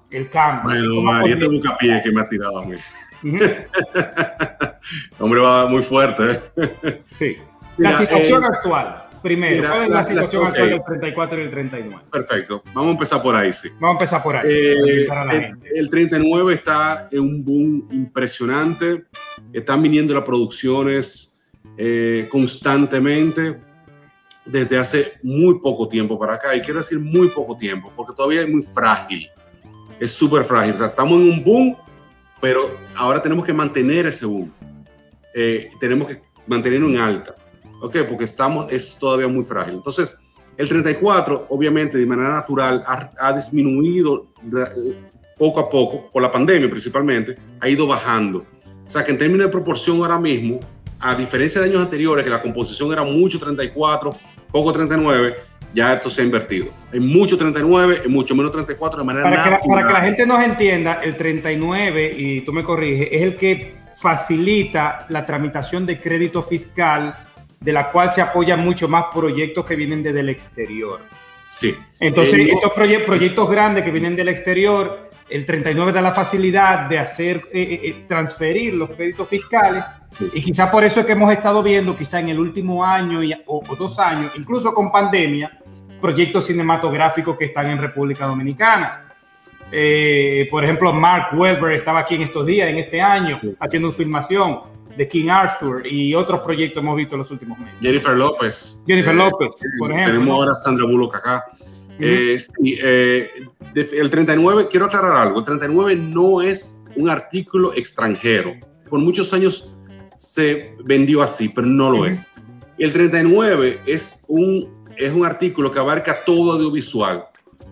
el 0.10 0.30
cambio? 0.30 0.64
Bueno, 0.64 1.02
María 1.02 1.38
te 1.38 1.46
pie 1.78 2.02
que 2.02 2.10
me 2.10 2.22
ha 2.22 2.28
tirado 2.30 2.60
a 2.60 2.66
mí. 2.66 2.78
Hombre, 5.20 5.42
va 5.42 5.68
muy 5.68 5.84
fuerte. 5.84 6.40
¿eh? 6.56 7.04
Sí. 7.18 7.36
La 7.76 7.98
situación 7.98 8.46
eh, 8.46 8.48
actual, 8.50 9.07
primero. 9.22 9.68
¿Cuál 9.68 9.84
es 9.84 9.90
la, 9.90 10.04
situación 10.04 10.48
actual 10.48 10.70
del 10.70 10.84
34 10.84 11.40
y 11.40 11.44
el 11.44 11.52
39? 11.52 12.04
Perfecto. 12.12 12.64
Vamos 12.74 12.90
a 12.90 12.92
empezar 12.92 13.22
por 13.22 13.36
ahí, 13.36 13.54
sí. 13.54 13.70
Vamos 13.80 13.90
a 13.90 13.92
empezar 13.94 14.24
por 14.24 14.36
ahí. 14.36 14.50
Eh, 14.50 15.08
el, 15.32 15.58
el, 15.76 15.90
39 15.90 16.54
está 16.54 17.08
en 17.12 17.20
un 17.20 17.46
boom 17.46 17.88
impresionante. 17.92 19.06
Están 19.54 19.82
viniendo 19.82 20.14
las 20.14 20.24
producciones 20.24 21.34
constantemente 22.30 23.58
desde 24.48 24.78
hace 24.78 25.14
muy 25.22 25.60
poco 25.60 25.88
tiempo 25.88 26.18
para 26.18 26.36
acá. 26.36 26.56
Y 26.56 26.62
quiero 26.62 26.80
decir 26.80 27.00
muy 27.00 27.28
poco 27.30 27.58
tiempo, 27.58 27.92
porque 27.96 28.14
todavía 28.16 28.42
es 28.42 28.50
muy 28.50 28.64
frágil. 28.64 29.30
Es 30.00 30.12
súper 30.12 30.44
frágil. 30.44 30.74
O 30.74 30.78
sea, 30.78 30.88
estamos 30.88 31.20
en 31.20 31.30
un 31.30 31.44
boom, 31.44 31.78
pero 32.42 32.78
ahora 32.96 33.22
tenemos 33.22 33.46
que 33.46 33.54
mantener 33.54 34.08
ese 34.08 34.26
boom. 34.26 34.52
Eh, 35.34 35.68
tenemos 35.80 36.08
que 36.08 36.22
mantenerlo 36.46 36.90
en 36.90 36.98
alta. 36.98 37.36
¿Ok? 37.82 37.98
Porque 38.08 38.26
estamos, 38.26 38.72
es 38.72 38.98
todavía 38.98 39.28
muy 39.28 39.44
frágil. 39.44 39.76
Entonces, 39.76 40.20
el 40.58 40.68
34, 40.68 41.48
obviamente, 41.50 41.98
de 41.98 42.06
manera 42.06 42.34
natural, 42.34 42.82
ha, 42.88 43.12
ha 43.20 43.34
disminuido 43.34 44.28
eh, 44.44 44.96
poco 45.38 45.60
a 45.60 45.70
poco, 45.70 46.10
por 46.12 46.22
la 46.22 46.32
pandemia 46.32 46.70
principalmente, 46.70 47.38
ha 47.60 47.70
ido 47.70 47.86
bajando. 47.86 48.46
O 48.86 48.90
sea 48.90 49.04
que 49.04 49.12
en 49.12 49.18
términos 49.18 49.46
de 49.46 49.52
proporción 49.52 49.98
ahora 49.98 50.18
mismo, 50.18 50.60
a 51.02 51.14
diferencia 51.14 51.62
de 51.62 51.70
años 51.70 51.82
anteriores, 51.82 52.24
que 52.24 52.30
la 52.30 52.42
composición 52.42 52.92
era 52.92 53.04
mucho 53.04 53.40
34, 53.40 54.16
poco 54.52 54.74
39, 54.74 55.36
ya 55.74 55.94
esto 55.94 56.10
se 56.10 56.22
ha 56.22 56.26
invertido. 56.26 56.68
En 56.92 57.06
mucho 57.08 57.38
39, 57.38 58.02
en 58.06 58.12
mucho 58.12 58.34
menos 58.36 58.52
34 58.52 59.00
de 59.00 59.06
manera 59.06 59.30
para 59.30 59.44
que, 59.44 59.50
la, 59.50 59.60
para 59.60 59.88
que 59.88 59.94
la 59.94 60.02
gente 60.02 60.26
nos 60.26 60.42
entienda, 60.42 60.94
el 61.04 61.16
39, 61.16 62.16
y 62.18 62.42
tú 62.42 62.54
me 62.54 62.64
corriges, 62.64 63.10
es 63.12 63.22
el 63.22 63.36
que 63.36 63.76
facilita 64.02 65.06
la 65.10 65.26
tramitación 65.26 65.86
de 65.86 66.00
crédito 66.00 66.42
fiscal, 66.42 67.14
de 67.60 67.74
la 67.74 67.92
cual 67.92 68.14
se 68.14 68.22
apoyan 68.22 68.60
mucho 68.60 68.88
más 68.88 69.06
proyectos 69.14 69.66
que 69.66 69.76
vienen 69.76 70.04
desde 70.04 70.20
el 70.22 70.30
exterior. 70.30 71.02
Sí. 71.50 71.76
Entonces, 72.00 72.50
estos 72.50 72.72
proyectos 72.74 73.50
grandes 73.50 73.84
que 73.84 73.92
vienen 73.92 74.16
del 74.16 74.30
exterior, 74.30 75.10
el 75.30 75.46
39 75.46 75.92
da 75.92 76.02
la 76.02 76.12
facilidad 76.12 76.88
de 76.88 77.00
hacer, 77.00 77.44
eh, 77.52 77.62
eh, 77.62 77.80
eh, 77.84 78.06
transferir 78.08 78.74
los 78.74 78.90
créditos 78.96 79.28
fiscales 79.28 79.86
y 80.34 80.42
quizá 80.42 80.72
por 80.72 80.84
eso 80.84 81.02
es 81.02 81.06
que 81.06 81.12
hemos 81.12 81.32
estado 81.32 81.62
viendo, 81.62 81.96
quizá 81.98 82.20
en 82.20 82.30
el 82.30 82.40
último 82.40 82.84
año 82.84 83.20
o, 83.46 83.76
dos 83.78 84.00
años, 84.00 84.32
incluso 84.36 84.74
con 84.74 84.92
pandemia, 84.92 85.60
proyectos 86.02 86.46
cinematográficos 86.46 87.38
que 87.38 87.46
están 87.46 87.68
en 87.68 87.78
República 87.78 88.26
Dominicana. 88.26 89.04
por 90.50 90.64
ejemplo, 90.64 90.94
Mark 90.94 91.38
Webber 91.38 91.74
estaba 91.74 92.00
aquí 92.00 92.16
en 92.16 92.22
estos 92.24 92.46
días, 92.46 92.70
en 92.70 92.78
este 92.78 93.02
año, 93.02 93.40
haciendo 93.60 93.90
una 93.90 93.98
filmación 93.98 94.77
de 94.98 95.08
King 95.08 95.30
Arthur 95.30 95.86
y 95.86 96.16
otros 96.16 96.42
proyectos 96.42 96.82
hemos 96.82 96.98
visto 96.98 97.16
en 97.16 97.20
los 97.20 97.32
últimos 97.32 97.60
meses. 97.60 97.80
Jennifer 97.80 98.18
López. 98.18 98.84
Jennifer 98.88 99.13
López, 99.13 99.54
por 99.77 99.92
ejemplo. 99.92 100.13
Tenemos 100.13 100.36
ahora 100.36 100.56
Sandra 100.56 100.86
Bullock 100.86 101.16
acá. 101.16 101.46
Eh, 102.00 102.38
el 103.75 104.10
39, 104.10 104.68
quiero 104.70 104.86
aclarar 104.86 105.27
algo, 105.27 105.39
el 105.39 105.46
39 105.46 105.96
no 105.96 106.42
es 106.42 106.86
un 106.96 107.10
artículo 107.10 107.74
extranjero. 107.74 108.56
Por 108.89 109.00
muchos 109.00 109.34
años 109.34 109.70
se 110.18 110.75
vendió 110.84 111.22
así, 111.22 111.50
pero 111.50 111.68
no 111.68 111.92
lo 111.92 112.06
es. 112.06 112.30
El 112.77 112.94
39 112.94 113.82
es 113.86 114.25
un, 114.27 114.86
es 114.96 115.13
un 115.13 115.25
artículo 115.25 115.72
que 115.72 115.80
abarca 115.80 116.24
todo 116.25 116.54
audiovisual, 116.54 117.25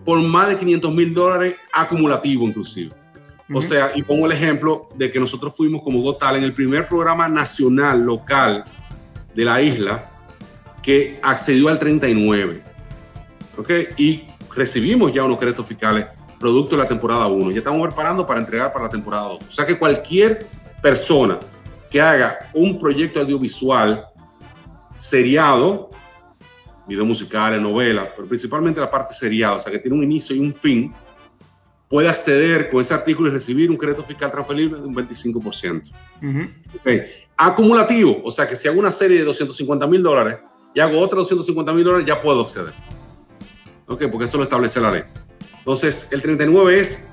por 0.04 0.20
más 0.20 0.48
de 0.48 0.56
500 0.58 0.94
mil 0.94 1.14
dólares 1.14 1.54
acumulativo 1.72 2.46
inclusive. 2.46 2.90
O 3.52 3.62
sea, 3.62 3.92
y 3.94 4.02
pongo 4.02 4.26
el 4.26 4.32
ejemplo 4.32 4.88
de 4.96 5.10
que 5.10 5.20
nosotros 5.20 5.54
fuimos 5.56 5.82
como 5.82 6.00
Gotal 6.00 6.36
en 6.36 6.42
el 6.42 6.52
primer 6.52 6.88
programa 6.88 7.28
nacional, 7.28 8.02
local 8.02 8.64
de 9.34 9.44
la 9.44 9.62
isla, 9.62 10.10
que 10.82 11.18
accedió 11.22 11.68
al 11.68 11.78
39. 11.78 12.62
¿Ok? 13.56 13.70
Y 13.96 14.24
recibimos 14.54 15.12
ya 15.12 15.24
unos 15.24 15.38
créditos 15.38 15.66
fiscales 15.66 16.06
producto 16.38 16.76
de 16.76 16.82
la 16.82 16.88
temporada 16.88 17.26
1. 17.26 17.50
Ya 17.52 17.58
estamos 17.58 17.86
preparando 17.86 18.26
para 18.26 18.40
entregar 18.40 18.72
para 18.72 18.86
la 18.86 18.90
temporada 18.90 19.28
2. 19.28 19.44
O 19.46 19.50
sea 19.50 19.64
que 19.64 19.78
cualquier 19.78 20.46
persona 20.82 21.38
que 21.90 22.00
haga 22.00 22.50
un 22.52 22.78
proyecto 22.78 23.20
audiovisual 23.20 24.06
seriado, 24.98 25.90
video 26.86 27.04
musicales, 27.04 27.60
novelas, 27.60 28.08
pero 28.14 28.28
principalmente 28.28 28.80
la 28.80 28.90
parte 28.90 29.14
seriada, 29.14 29.54
o 29.54 29.60
sea 29.60 29.72
que 29.72 29.78
tiene 29.78 29.96
un 29.96 30.04
inicio 30.04 30.34
y 30.34 30.40
un 30.40 30.54
fin, 30.54 30.92
puede 31.88 32.08
acceder 32.08 32.68
con 32.68 32.80
ese 32.80 32.94
artículo 32.94 33.28
y 33.28 33.32
recibir 33.32 33.70
un 33.70 33.76
crédito 33.76 34.02
fiscal 34.02 34.30
transferible 34.30 34.80
de 34.80 34.86
un 34.86 34.94
25%. 34.94 35.92
Acumulativo, 37.36 38.22
o 38.24 38.30
sea 38.30 38.46
que 38.46 38.56
si 38.56 38.66
hago 38.68 38.78
una 38.78 38.90
serie 38.90 39.18
de 39.18 39.24
250 39.24 39.86
mil 39.86 40.02
dólares 40.02 40.38
y 40.74 40.80
hago 40.80 40.98
otra 40.98 41.18
250 41.18 41.72
mil 41.72 41.84
dólares, 41.84 42.06
ya 42.06 42.20
puedo 42.20 42.42
acceder. 42.42 42.72
¿Ok? 43.86 44.04
Porque 44.10 44.24
eso 44.24 44.36
lo 44.36 44.44
establece 44.44 44.80
la 44.80 44.90
ley. 44.90 45.02
Entonces, 45.58 46.08
el 46.12 46.22
39 46.22 46.80
es 46.80 47.08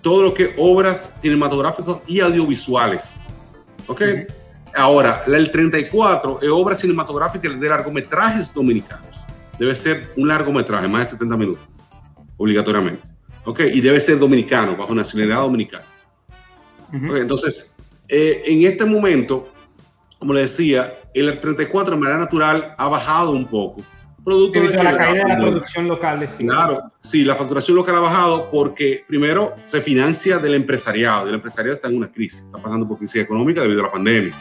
todo 0.00 0.22
lo 0.22 0.34
que 0.34 0.54
obras 0.58 1.20
cinematográficas 1.20 2.00
y 2.06 2.20
audiovisuales. 2.20 3.24
¿Ok? 3.86 4.02
Ahora, 4.74 5.22
el 5.26 5.50
34 5.50 6.40
es 6.42 6.48
obras 6.48 6.80
cinematográficas 6.80 7.58
de 7.58 7.68
largometrajes 7.68 8.52
dominicanos. 8.52 9.24
Debe 9.58 9.74
ser 9.74 10.12
un 10.16 10.26
largometraje, 10.26 10.88
más 10.88 11.10
de 11.10 11.16
70 11.16 11.36
minutos, 11.36 11.64
obligatoriamente. 12.36 13.13
¿Ok? 13.44 13.60
Y 13.72 13.80
debe 13.80 14.00
ser 14.00 14.18
dominicano, 14.18 14.76
bajo 14.76 14.94
nacionalidad 14.94 15.40
dominicana. 15.42 15.84
Entonces, 16.92 17.76
eh, 18.08 18.42
en 18.46 18.64
este 18.66 18.84
momento, 18.84 19.48
como 20.18 20.32
le 20.32 20.42
decía, 20.42 20.94
el 21.12 21.40
34 21.40 21.94
de 21.94 22.00
manera 22.00 22.18
natural 22.18 22.74
ha 22.78 22.88
bajado 22.88 23.32
un 23.32 23.46
poco 23.46 23.82
producto 24.24 24.60
de 24.60 24.82
la 24.82 24.96
caída 24.96 25.24
de 25.24 25.28
la 25.28 25.38
producción 25.38 25.86
local 25.86 26.26
cine. 26.28 26.50
Claro, 26.50 26.82
sí, 27.00 27.24
la 27.24 27.34
facturación 27.34 27.76
local 27.76 27.96
ha 27.96 28.00
bajado 28.00 28.48
porque 28.50 29.04
primero 29.06 29.54
se 29.66 29.80
financia 29.82 30.38
del 30.38 30.54
empresariado. 30.54 31.28
El 31.28 31.34
empresariado 31.34 31.74
está 31.74 31.88
en 31.88 31.98
una 31.98 32.10
crisis, 32.10 32.40
está 32.40 32.58
pasando 32.58 32.88
por 32.88 32.98
crisis 32.98 33.22
económica 33.22 33.60
debido 33.60 33.80
a 33.80 33.84
la 33.84 33.92
pandemia, 33.92 34.34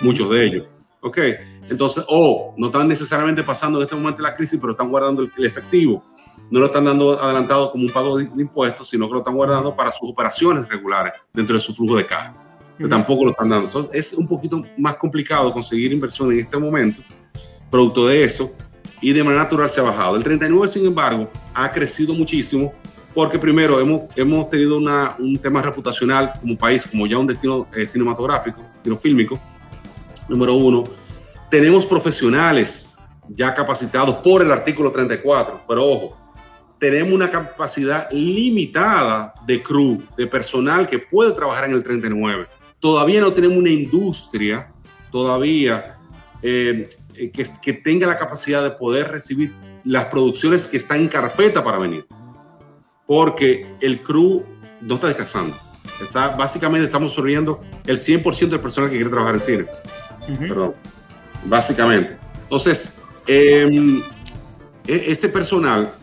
muchos 0.00 0.28
de 0.30 0.44
ellos. 0.44 0.66
Ok, 1.02 1.18
entonces, 1.70 2.04
o 2.08 2.54
no 2.58 2.66
están 2.66 2.88
necesariamente 2.88 3.42
pasando 3.42 3.78
en 3.78 3.84
este 3.84 3.96
momento 3.96 4.22
la 4.22 4.34
crisis, 4.34 4.58
pero 4.60 4.72
están 4.72 4.90
guardando 4.90 5.22
el, 5.22 5.44
efectivo. 5.44 6.04
No 6.50 6.60
lo 6.60 6.66
están 6.66 6.84
dando 6.84 7.20
adelantado 7.22 7.70
como 7.70 7.84
un 7.84 7.90
pago 7.90 8.18
de, 8.18 8.24
impuestos, 8.38 8.88
sino 8.88 9.06
que 9.06 9.12
lo 9.12 9.18
están 9.20 9.34
guardando 9.34 9.74
para 9.74 9.92
sus 9.92 10.10
operaciones 10.10 10.68
regulares 10.68 11.12
dentro 11.32 11.54
de 11.54 11.60
su 11.60 11.74
flujo 11.74 11.96
de 11.96 12.06
caja. 12.06 12.34
Que 12.76 12.88
tampoco 12.88 13.26
lo 13.26 13.32
están 13.32 13.50
dando. 13.50 13.66
Entonces, 13.66 13.94
es 13.94 14.18
un 14.18 14.26
poquito 14.26 14.62
más 14.78 14.96
complicado 14.96 15.52
conseguir 15.52 15.92
inversión 15.92 16.32
en 16.32 16.40
este 16.40 16.56
momento, 16.56 17.02
producto 17.70 18.06
de 18.06 18.24
eso 18.24 18.50
y 19.00 19.12
de 19.12 19.24
manera 19.24 19.42
natural 19.42 19.70
se 19.70 19.80
ha 19.80 19.84
bajado. 19.84 20.16
El 20.16 20.22
39, 20.22 20.68
sin 20.68 20.86
embargo, 20.86 21.30
ha 21.54 21.70
crecido 21.70 22.14
muchísimo 22.14 22.72
porque 23.14 23.38
primero 23.38 23.80
hemos, 23.80 24.02
hemos 24.16 24.48
tenido 24.50 24.78
una, 24.78 25.16
un 25.18 25.36
tema 25.36 25.62
reputacional 25.62 26.32
como 26.40 26.56
país, 26.56 26.86
como 26.86 27.06
ya 27.06 27.18
un 27.18 27.26
destino 27.26 27.66
eh, 27.74 27.86
cinematográfico, 27.86 28.62
destino 28.74 28.96
fílmico, 28.98 29.38
número 30.28 30.54
uno. 30.54 30.84
Tenemos 31.50 31.86
profesionales 31.86 32.98
ya 33.28 33.54
capacitados 33.54 34.16
por 34.16 34.42
el 34.42 34.52
artículo 34.52 34.92
34, 34.92 35.62
pero 35.66 35.84
ojo, 35.84 36.16
tenemos 36.80 37.12
una 37.12 37.30
capacidad 37.30 38.10
limitada 38.10 39.34
de 39.46 39.62
crew, 39.62 40.02
de 40.16 40.26
personal 40.26 40.88
que 40.88 40.98
puede 40.98 41.32
trabajar 41.32 41.66
en 41.66 41.72
el 41.72 41.84
39. 41.84 42.48
Todavía 42.80 43.20
no 43.20 43.32
tenemos 43.34 43.58
una 43.58 43.68
industria, 43.68 44.72
todavía 45.12 45.98
eh, 46.42 46.88
eh, 47.14 47.30
que, 47.30 47.72
tenga 47.74 48.06
la 48.06 48.16
capacidad 48.16 48.62
de 48.62 48.70
poder 48.70 49.08
recibir 49.08 49.54
las 49.84 50.06
producciones 50.06 50.66
que 50.66 50.78
están 50.78 51.00
en 51.02 51.08
carpeta 51.08 51.62
para 51.62 51.76
venir. 51.76 52.06
Porque 53.06 53.76
el 53.80 54.00
crew 54.02 54.46
no 54.80 54.94
está 54.94 55.08
descansando. 55.08 55.54
Está, 56.00 56.28
básicamente 56.28 56.86
estamos 56.86 57.12
subiendo 57.12 57.60
el 57.86 57.98
100% 57.98 58.48
del 58.48 58.60
personal 58.60 58.88
que 58.88 58.96
quiere 58.96 59.10
trabajar 59.10 59.34
en 59.34 59.40
cine. 59.40 59.66
Perdón. 60.38 60.74
Básicamente. 61.44 62.16
Entonces, 62.44 62.96
em, 63.26 64.02
e, 64.86 65.10
ese 65.10 65.28
personal 65.28 65.99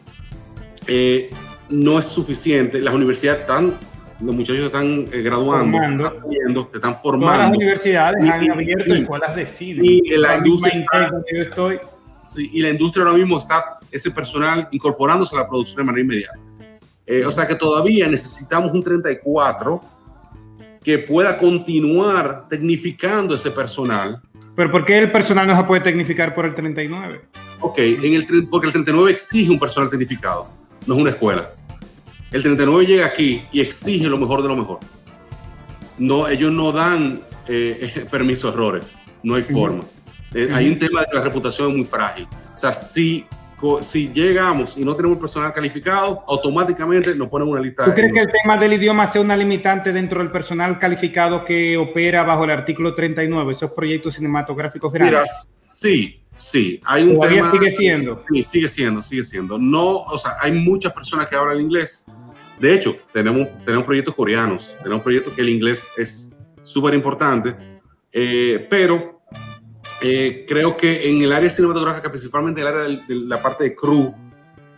eh, 0.88 1.30
no 1.70 2.00
es 2.00 2.06
suficiente. 2.06 2.80
Las 2.80 2.94
universidades 2.94 3.42
están 3.42 3.78
los 4.20 4.34
muchachos 4.34 4.66
están 4.66 5.08
eh, 5.12 5.22
graduando, 5.22 5.78
están, 5.78 6.30
viendo, 6.30 6.72
están 6.74 6.96
formando. 6.96 7.34
Todas 7.34 7.50
las 7.50 7.58
universidades 7.58 8.30
han 8.30 8.52
abierto 8.52 8.96
escuelas 8.96 9.36
de 9.36 9.46
cine. 9.46 9.82
Y 9.84 10.18
la 10.18 10.38
industria 10.38 10.86
estoy. 11.28 11.80
Sí, 12.26 12.50
y 12.52 12.62
la 12.62 12.70
industria 12.70 13.06
ahora 13.06 13.18
mismo 13.18 13.38
está, 13.38 13.78
ese 13.92 14.12
personal 14.12 14.68
incorporándose 14.72 15.36
a 15.36 15.40
la 15.40 15.48
producción 15.48 15.78
de 15.78 15.84
manera 15.84 16.02
inmediata. 16.02 16.40
Eh, 17.06 17.24
o 17.26 17.32
sea 17.32 17.48
que 17.48 17.56
todavía 17.56 18.08
necesitamos 18.08 18.74
un 18.74 18.84
34 18.84 19.82
que 20.84 21.00
pueda 21.00 21.38
continuar 21.38 22.48
tecnificando 22.50 23.36
ese 23.36 23.52
personal. 23.52 24.20
¿Pero 24.56 24.72
por 24.72 24.84
qué 24.84 24.98
el 24.98 25.12
personal 25.12 25.48
no 25.48 25.56
se 25.56 25.64
puede 25.64 25.82
tecnificar 25.82 26.36
por 26.36 26.46
el 26.46 26.56
39? 26.56 27.22
Ok, 27.62 27.78
en 27.80 28.14
el, 28.14 28.48
porque 28.50 28.68
el 28.68 28.74
39 28.74 29.12
exige 29.12 29.50
un 29.50 29.60
personal 29.60 29.90
tecnificado, 29.90 30.48
no 30.88 30.96
es 30.96 31.02
una 31.02 31.10
escuela. 31.12 31.52
El 32.32 32.42
39 32.42 32.86
llega 32.86 33.06
aquí 33.06 33.44
y 33.52 33.62
exige 33.62 34.08
lo 34.08 34.18
mejor 34.18 34.42
de 34.42 34.48
lo 34.48 34.56
mejor. 34.56 34.80
No, 35.98 36.28
ellos 36.28 36.52
no 36.52 36.72
dan 36.72 37.22
eh, 37.48 38.06
permiso 38.12 38.48
a 38.48 38.52
errores, 38.52 38.98
no 39.24 39.36
hay 39.36 39.44
forma. 39.44 39.84
Eh, 40.34 40.50
hay 40.54 40.70
un 40.70 40.80
tema 40.80 41.02
de 41.02 41.08
que 41.08 41.16
la 41.16 41.24
reputación 41.24 41.70
es 41.70 41.78
muy 41.78 41.86
frágil. 41.86 42.28
O 42.54 42.58
sea, 42.58 42.74
si, 42.74 43.26
si 43.82 44.10
llegamos 44.10 44.78
y 44.78 44.84
no 44.84 44.96
tenemos 44.96 45.18
personal 45.18 45.54
calificado, 45.54 46.24
automáticamente 46.28 47.16
nos 47.16 47.28
ponen 47.28 47.48
una 47.48 47.62
lista. 47.62 47.86
¿Tú 47.86 47.94
crees 47.94 48.14
que 48.14 48.20
el 48.20 48.28
tema 48.28 48.58
del 48.58 48.74
idioma 48.74 49.08
sea 49.08 49.22
una 49.22 49.38
limitante 49.38 49.94
dentro 49.94 50.20
del 50.20 50.32
personal 50.32 50.78
calificado 50.80 51.46
que 51.46 51.78
opera 51.78 52.24
bajo 52.24 52.44
el 52.44 52.52
artículo 52.52 52.94
39, 52.94 53.52
esos 53.52 53.72
proyectos 53.72 54.16
cinematográficos 54.16 54.92
grandes? 54.92 55.22
Mira, 55.22 55.26
sí, 55.60 56.22
Sí, 56.38 56.80
hay 56.86 57.04
un 57.04 57.16
Todavía 57.16 57.42
tema, 57.42 57.52
sigue 57.52 57.72
siendo. 57.72 58.24
Sí, 58.32 58.44
sigue 58.44 58.70
siendo, 58.70 59.02
sigue 59.02 59.24
siendo. 59.24 59.58
No, 59.58 60.04
o 60.04 60.18
sea, 60.18 60.34
hay 60.42 60.52
muchas 60.52 60.94
personas 60.94 61.28
que 61.28 61.36
hablan 61.36 61.60
inglés. 61.60 62.06
De 62.60 62.74
hecho, 62.74 62.96
tenemos, 63.14 63.50
tenemos 63.66 63.86
proyectos 63.86 64.16
coreanos, 64.16 64.78
tenemos 64.82 65.04
proyectos 65.04 65.34
que 65.34 65.42
el 65.42 65.50
inglés 65.50 65.90
es 65.98 66.36
súper 66.64 66.94
importante, 66.94 67.56
eh, 68.12 68.66
pero 68.70 69.22
eh, 70.02 70.46
creo 70.48 70.78
que 70.78 71.10
en 71.10 71.22
el 71.22 71.32
área 71.32 71.50
cinematográfica, 71.50 72.10
principalmente 72.10 72.62
en 72.62 72.68
el 72.68 72.74
área 72.74 72.98
de, 73.08 73.16
la 73.16 73.42
parte 73.42 73.64
de 73.64 73.76
crew, 73.76 74.14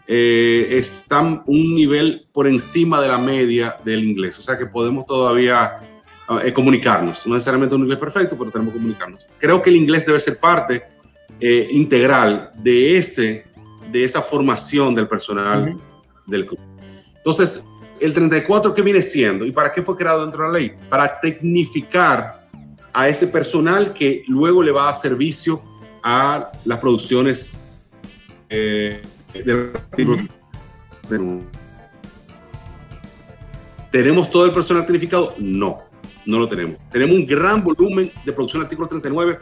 eh, 0.08 0.68
están 0.72 1.44
un 1.46 1.76
nivel 1.76 2.28
por 2.32 2.48
encima 2.48 3.02
de 3.02 3.08
la 3.08 3.18
media 3.18 3.78
del 3.84 4.04
inglés. 4.04 4.40
O 4.40 4.42
sea 4.42 4.58
que 4.58 4.66
podemos 4.66 5.06
todavía 5.06 5.80
eh, 6.44 6.54
comunicarnos. 6.54 7.28
No 7.28 7.34
necesariamente 7.34 7.76
un 7.76 7.82
inglés 7.82 8.00
perfecto, 8.00 8.38
pero 8.38 8.52
tenemos 8.52 8.74
que 8.74 8.80
comunicarnos. 8.80 9.28
Creo 9.38 9.62
que 9.62 9.70
el 9.70 9.76
inglés 9.76 10.06
debe 10.06 10.20
ser 10.20 10.40
parte 10.40 10.84
eh, 11.42 11.68
integral 11.72 12.52
de, 12.56 12.98
ese, 12.98 13.46
de 13.92 14.04
esa 14.04 14.22
formación 14.22 14.96
del 14.96 15.08
personal 15.08 15.78
del 16.26 16.46
club. 16.46 16.60
Entonces, 17.18 17.66
el 18.02 18.14
34, 18.14 18.74
¿qué 18.74 18.82
viene 18.82 19.02
siendo? 19.02 19.46
¿Y 19.46 19.52
para 19.52 19.72
qué 19.72 19.82
fue 19.82 19.96
creado 19.96 20.22
dentro 20.24 20.44
de 20.44 20.52
la 20.52 20.60
ley? 20.60 20.74
Para 20.90 21.20
tecnificar 21.20 22.48
a 22.94 23.08
ese 23.08 23.28
personal 23.28 23.94
que 23.94 24.24
luego 24.28 24.64
le 24.64 24.72
va 24.72 24.84
a 24.84 24.86
dar 24.86 24.96
servicio 24.96 25.62
a 26.04 26.52
las 26.66 26.80
producciones 26.80 27.64
eh, 28.50 29.02
del 29.34 29.72
¿Tenemos 33.92 34.30
todo 34.30 34.46
el 34.46 34.52
personal 34.52 34.86
tecnificado? 34.86 35.34
No, 35.38 35.78
no 36.26 36.40
lo 36.40 36.48
tenemos. 36.48 36.78
Tenemos 36.92 37.16
un 37.16 37.26
gran 37.26 37.64
volumen 37.64 38.12
de 38.24 38.34
producción 38.34 38.62
artículo 38.62 38.88
39 38.88 39.40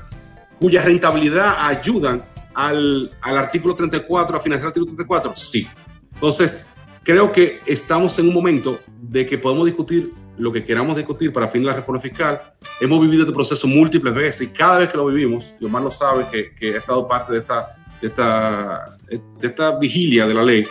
cuya 0.60 0.82
rentabilidad 0.82 1.56
ayudan 1.68 2.24
al, 2.54 3.12
al 3.22 3.38
artículo 3.38 3.76
34, 3.76 4.38
a 4.38 4.40
financiar 4.40 4.66
el 4.66 4.70
artículo 4.70 4.96
34. 4.96 5.36
Sí. 5.36 5.68
Entonces, 6.14 6.74
creo 7.04 7.32
que 7.32 7.60
estamos 7.66 8.18
en 8.20 8.28
un 8.28 8.34
momento 8.34 8.80
de 9.02 9.26
que 9.26 9.38
podemos 9.38 9.66
discutir 9.66 10.12
lo 10.38 10.52
que 10.52 10.64
queramos 10.64 10.96
discutir 10.96 11.34
para 11.34 11.48
fin 11.48 11.62
de 11.62 11.68
la 11.68 11.74
reforma 11.74 12.00
fiscal. 12.00 12.42
Hemos 12.80 13.02
vivido 13.02 13.24
este 13.24 13.34
proceso 13.34 13.68
múltiples 13.68 14.14
veces 14.14 14.42
y 14.42 14.48
cada 14.48 14.80
vez 14.80 14.90
que 14.90 14.98
lo 14.98 15.06
vivimos, 15.08 15.56
y 15.60 15.66
Omar 15.66 15.82
lo 15.82 15.92
sabe 15.92 16.26
que, 16.32 16.54
que 16.54 16.76
ha 16.76 16.78
estado 16.78 17.08
parte 17.08 17.34
de 17.34 17.40
esta, 17.40 17.76
de 18.02 18.08
esta, 18.08 18.98
de 19.10 19.48
esta 19.48 19.78
vigilia 19.78 20.28
de 20.28 20.34
la 20.34 20.44
ley, 20.44 20.68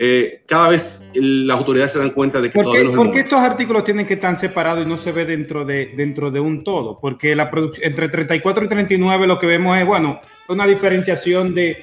eh, 0.00 0.44
cada 0.46 0.68
vez 0.68 1.10
las 1.14 1.58
autoridades 1.58 1.92
se 1.92 1.98
dan 1.98 2.10
cuenta 2.10 2.40
de 2.40 2.50
que 2.50 2.62
¿Por 2.62 2.72
qué, 2.72 2.84
no 2.84 2.92
¿Por 2.92 3.10
qué 3.10 3.20
estos 3.20 3.40
artículos 3.40 3.82
tienen 3.82 4.06
que 4.06 4.14
estar 4.14 4.36
separados 4.36 4.86
y 4.86 4.88
no 4.88 4.96
se 4.96 5.10
ve 5.10 5.24
dentro 5.24 5.64
de, 5.64 5.92
dentro 5.96 6.30
de 6.30 6.38
un 6.38 6.62
todo? 6.62 7.00
Porque 7.00 7.34
la 7.34 7.50
entre 7.82 8.08
34 8.08 8.64
y 8.64 8.68
39 8.68 9.26
lo 9.26 9.40
que 9.40 9.46
vemos 9.46 9.76
es, 9.76 9.84
bueno, 9.84 10.20
una 10.48 10.68
diferenciación 10.68 11.52
de, 11.52 11.82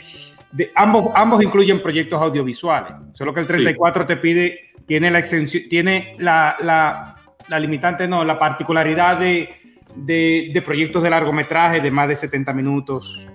de 0.54 0.72
ambos, 0.76 1.12
ambos 1.14 1.44
incluyen 1.44 1.82
proyectos 1.82 2.22
audiovisuales, 2.22 2.94
solo 3.12 3.34
que 3.34 3.42
el 3.42 3.48
34 3.48 4.06
te 4.06 4.16
pide, 4.16 4.72
tiene 4.86 5.12
la 5.12 5.20
exención, 5.20 5.64
tiene 5.70 6.16
la, 6.20 6.56
la, 6.62 7.16
la 7.50 7.60
limitante, 7.60 8.08
no, 8.08 8.24
la 8.24 8.40
particularidad 8.40 9.20
de, 9.20 9.50
de, 9.94 10.52
de, 10.54 10.62
proyectos 10.62 11.04
de 11.04 11.10
largometraje 11.10 11.82
de 11.82 11.92
más 11.92 12.08
de 12.08 12.16
70 12.16 12.54
minutos, 12.54 13.28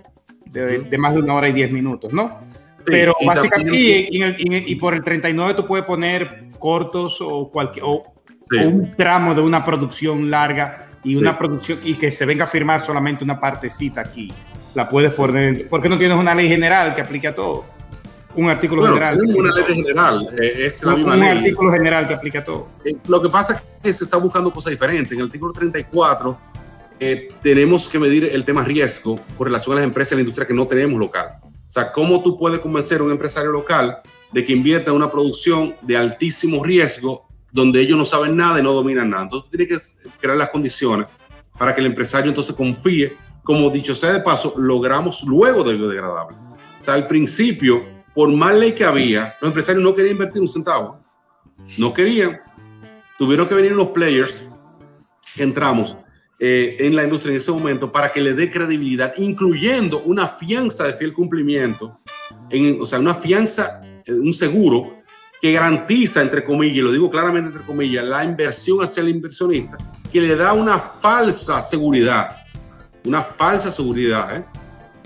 de, 0.46 0.78
de 0.78 0.98
más 0.98 1.12
de 1.12 1.20
una 1.20 1.34
hora 1.34 1.50
y 1.50 1.52
10 1.52 1.70
minutos, 1.70 2.14
¿no? 2.14 2.49
Pero 2.84 3.14
básicamente, 3.24 4.08
y, 4.10 4.74
por 4.76 4.94
el 4.94 5.02
39 5.02 5.54
tú 5.54 5.66
puedes 5.66 5.86
poner 5.86 6.50
cortos 6.58 7.18
o, 7.20 7.50
cualquier, 7.50 7.84
o, 7.86 8.02
un 8.64 8.94
tramo 8.96 9.34
de 9.34 9.40
una 9.40 9.64
producción 9.64 10.30
larga 10.30 10.88
y 11.04 11.16
una 11.16 11.38
producción 11.38 11.78
y 11.84 11.94
que 11.94 12.10
se 12.10 12.26
venga 12.26 12.44
a 12.44 12.46
firmar 12.46 12.84
solamente 12.84 13.24
una 13.24 13.38
partecita 13.40 14.00
aquí. 14.00 14.32
La 14.74 14.88
puedes 14.88 15.14
poner, 15.14 15.68
porque 15.68 15.88
no 15.88 15.98
tienes 15.98 16.16
una 16.16 16.34
ley 16.34 16.48
general 16.48 16.94
que 16.94 17.00
aplique 17.00 17.28
a 17.28 17.34
todo. 17.34 17.64
Un 18.36 18.48
artículo 18.48 18.86
general. 18.86 19.18
Una 19.20 19.50
ley 19.52 19.74
general, 19.74 20.28
eh, 20.40 20.66
es 20.66 20.84
la 20.84 20.94
misma 20.94 21.16
un 21.16 21.22
artículo 21.22 21.72
general 21.72 22.06
que 22.06 22.14
aplica 22.14 22.38
a 22.40 22.44
todo. 22.44 22.68
Eh, 22.84 22.96
lo 23.08 23.20
que 23.20 23.28
pasa 23.28 23.54
es 23.54 23.62
que 23.82 23.92
se 23.92 24.04
está 24.04 24.18
buscando 24.18 24.52
cosas 24.52 24.70
diferentes. 24.70 25.12
En 25.12 25.18
el 25.18 25.26
artículo 25.26 25.52
34 25.52 26.38
eh, 27.00 27.28
tenemos 27.42 27.88
que 27.88 27.98
medir 27.98 28.30
el 28.32 28.44
tema 28.44 28.62
riesgo 28.62 29.18
con 29.36 29.46
relación 29.46 29.72
a 29.72 29.76
las 29.76 29.84
empresas 29.84 30.12
y 30.12 30.14
la 30.16 30.20
industria 30.20 30.46
que 30.46 30.54
no 30.54 30.66
tenemos 30.66 31.00
local. 31.00 31.40
O 31.70 31.72
sea, 31.72 31.92
¿cómo 31.92 32.20
tú 32.20 32.36
puedes 32.36 32.58
convencer 32.58 33.00
a 33.00 33.04
un 33.04 33.12
empresario 33.12 33.52
local 33.52 34.00
de 34.32 34.44
que 34.44 34.52
invierta 34.52 34.90
en 34.90 34.96
una 34.96 35.08
producción 35.08 35.76
de 35.82 35.96
altísimo 35.96 36.64
riesgo 36.64 37.28
donde 37.52 37.80
ellos 37.80 37.96
no 37.96 38.04
saben 38.04 38.34
nada 38.36 38.58
y 38.58 38.62
no 38.64 38.72
dominan 38.72 39.08
nada? 39.08 39.22
Entonces, 39.22 39.48
tú 39.48 39.56
tienes 39.56 40.02
que 40.02 40.10
crear 40.18 40.36
las 40.36 40.48
condiciones 40.48 41.06
para 41.56 41.72
que 41.72 41.80
el 41.80 41.86
empresario 41.86 42.28
entonces 42.28 42.56
confíe. 42.56 43.16
Como 43.44 43.70
dicho 43.70 43.94
sea 43.94 44.12
de 44.12 44.18
paso, 44.18 44.52
logramos 44.56 45.22
luego 45.22 45.62
del 45.62 45.78
biodegradable. 45.78 46.36
O 46.80 46.82
sea, 46.82 46.94
al 46.94 47.06
principio, 47.06 47.82
por 48.16 48.28
más 48.32 48.56
ley 48.56 48.72
que 48.72 48.84
había, 48.84 49.36
los 49.40 49.50
empresarios 49.50 49.84
no 49.84 49.94
querían 49.94 50.14
invertir 50.14 50.42
un 50.42 50.48
centavo. 50.48 50.98
No 51.78 51.94
querían. 51.94 52.40
Tuvieron 53.16 53.46
que 53.46 53.54
venir 53.54 53.70
los 53.70 53.90
players 53.90 54.44
entramos 55.36 55.96
eh, 56.42 56.76
en 56.78 56.96
la 56.96 57.04
industria 57.04 57.32
en 57.32 57.36
ese 57.36 57.52
momento 57.52 57.92
para 57.92 58.10
que 58.10 58.18
le 58.18 58.32
dé 58.32 58.50
credibilidad, 58.50 59.12
incluyendo 59.18 60.00
una 60.06 60.26
fianza 60.26 60.86
de 60.86 60.94
fiel 60.94 61.12
cumplimiento, 61.12 62.00
en, 62.48 62.80
o 62.80 62.86
sea, 62.86 62.98
una 62.98 63.12
fianza, 63.12 63.82
eh, 64.06 64.14
un 64.14 64.32
seguro 64.32 64.94
que 65.42 65.52
garantiza, 65.52 66.22
entre 66.22 66.42
comillas, 66.42 66.78
y 66.78 66.80
lo 66.80 66.92
digo 66.92 67.10
claramente 67.10 67.48
entre 67.48 67.66
comillas, 67.66 68.06
la 68.06 68.24
inversión 68.24 68.82
hacia 68.82 69.02
el 69.02 69.10
inversionista, 69.10 69.76
que 70.10 70.18
le 70.22 70.34
da 70.34 70.54
una 70.54 70.78
falsa 70.78 71.60
seguridad, 71.60 72.38
una 73.04 73.22
falsa 73.22 73.70
seguridad. 73.70 74.38
¿eh? 74.38 74.44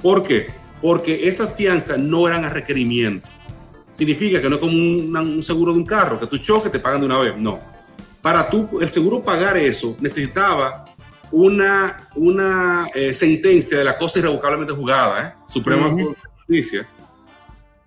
¿Por 0.00 0.22
qué? 0.22 0.46
Porque 0.80 1.26
esas 1.26 1.52
fianzas 1.56 1.98
no 1.98 2.28
eran 2.28 2.44
a 2.44 2.50
requerimiento. 2.50 3.26
Significa 3.90 4.40
que 4.40 4.48
no 4.48 4.54
es 4.54 4.60
como 4.60 4.72
un, 4.72 5.16
un 5.16 5.42
seguro 5.42 5.72
de 5.72 5.80
un 5.80 5.84
carro, 5.84 6.20
que 6.20 6.28
tú 6.28 6.38
choques, 6.38 6.70
te 6.70 6.78
pagan 6.78 7.00
de 7.00 7.06
una 7.06 7.18
vez. 7.18 7.36
No. 7.36 7.58
Para 8.22 8.46
tú, 8.46 8.78
el 8.80 8.88
seguro 8.88 9.20
pagar 9.20 9.56
eso, 9.56 9.96
necesitaba 10.00 10.93
una, 11.34 12.08
una 12.14 12.86
eh, 12.94 13.12
sentencia 13.12 13.78
de 13.78 13.84
la 13.84 13.98
cosa 13.98 14.20
irrevocablemente 14.20 14.72
jugada, 14.72 15.28
¿eh? 15.28 15.42
Suprema 15.46 15.90
Justicia. 16.36 16.86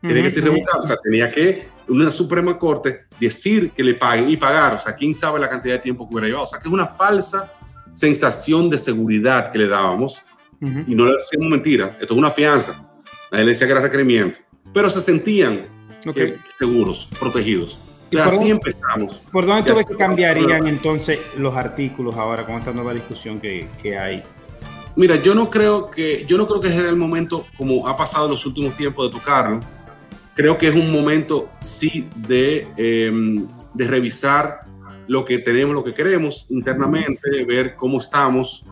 Tiene 0.02 0.22
que 0.22 0.30
ser 0.30 0.44
revocable, 0.44 0.84
o 0.84 0.88
sea, 0.88 0.98
tenía 0.98 1.32
que 1.32 1.70
una 1.88 2.12
Suprema 2.12 2.60
Corte 2.60 3.06
decir 3.20 3.72
que 3.72 3.84
le 3.84 3.94
paguen 3.94 4.30
y 4.30 4.38
pagar, 4.38 4.74
o 4.74 4.80
sea, 4.80 4.96
quién 4.96 5.16
sabe 5.16 5.40
la 5.40 5.50
cantidad 5.50 5.76
de 5.76 5.80
tiempo 5.80 6.08
que 6.08 6.16
hubiera 6.16 6.28
llevado, 6.28 6.44
o 6.44 6.48
sea, 6.48 6.60
que 6.60 6.68
es 6.68 6.74
una 6.74 6.86
falsa 6.86 7.52
sensación 7.94 8.70
de 8.70 8.78
seguridad 8.78 9.52
que 9.52 9.58
le 9.58 9.68
dábamos. 9.68 10.22
Y 10.60 10.96
no 10.96 11.06
le 11.06 11.14
decíamos 11.14 11.50
mentira, 11.50 11.92
esto 12.02 12.14
es 12.14 12.18
una 12.18 12.32
fianza, 12.32 12.90
la 13.30 13.44
decía 13.44 13.68
que 13.68 13.74
era 13.74 13.82
requerimiento, 13.82 14.40
pero 14.74 14.90
se 14.90 15.02
sentían 15.02 15.68
seguros, 16.60 17.08
protegidos. 17.20 17.80
Y 18.10 18.18
así 18.18 18.50
empezamos. 18.50 19.16
¿Por 19.32 19.46
dónde 19.46 19.70
tú 19.70 19.78
ves 19.78 19.86
que 19.86 19.96
cambiarían 19.96 20.66
entonces 20.68 21.20
los 21.38 21.56
artículos 21.56 22.16
ahora 22.16 22.46
con 22.46 22.56
esta 22.56 22.72
nueva 22.72 22.94
discusión 22.94 23.40
que, 23.40 23.68
que, 23.82 23.98
hay? 23.98 24.24
Mira, 24.96 25.16
yo 25.18 25.36
no 25.36 25.50
creo 25.50 25.92
que 25.92 26.26
yo 26.26 26.38
no 26.38 26.48
creo 26.48 26.62
que 26.62 26.70
sea 26.70 26.90
el 26.90 26.96
momento 26.96 27.46
como 27.58 27.88
ha 27.88 27.98
pasado 27.98 28.26
en 28.26 28.32
los 28.32 28.46
últimos 28.46 28.76
tiempos 28.76 29.12
de 29.12 29.18
tocarlo. 29.18 29.60
Creo 30.36 30.58
que 30.58 30.68
es 30.68 30.76
un 30.76 30.92
momento 30.92 31.50
sí 31.60 32.08
de, 32.16 32.68
em, 32.78 33.48
de 33.74 33.88
revisar 33.88 34.62
lo 35.08 35.26
que 35.26 35.40
tenemos, 35.40 35.74
lo 35.74 35.84
que 35.84 35.94
queremos 35.94 36.46
internamente, 36.50 37.44
ver 37.46 37.76
cómo 37.76 38.00
estamos, 38.00 38.66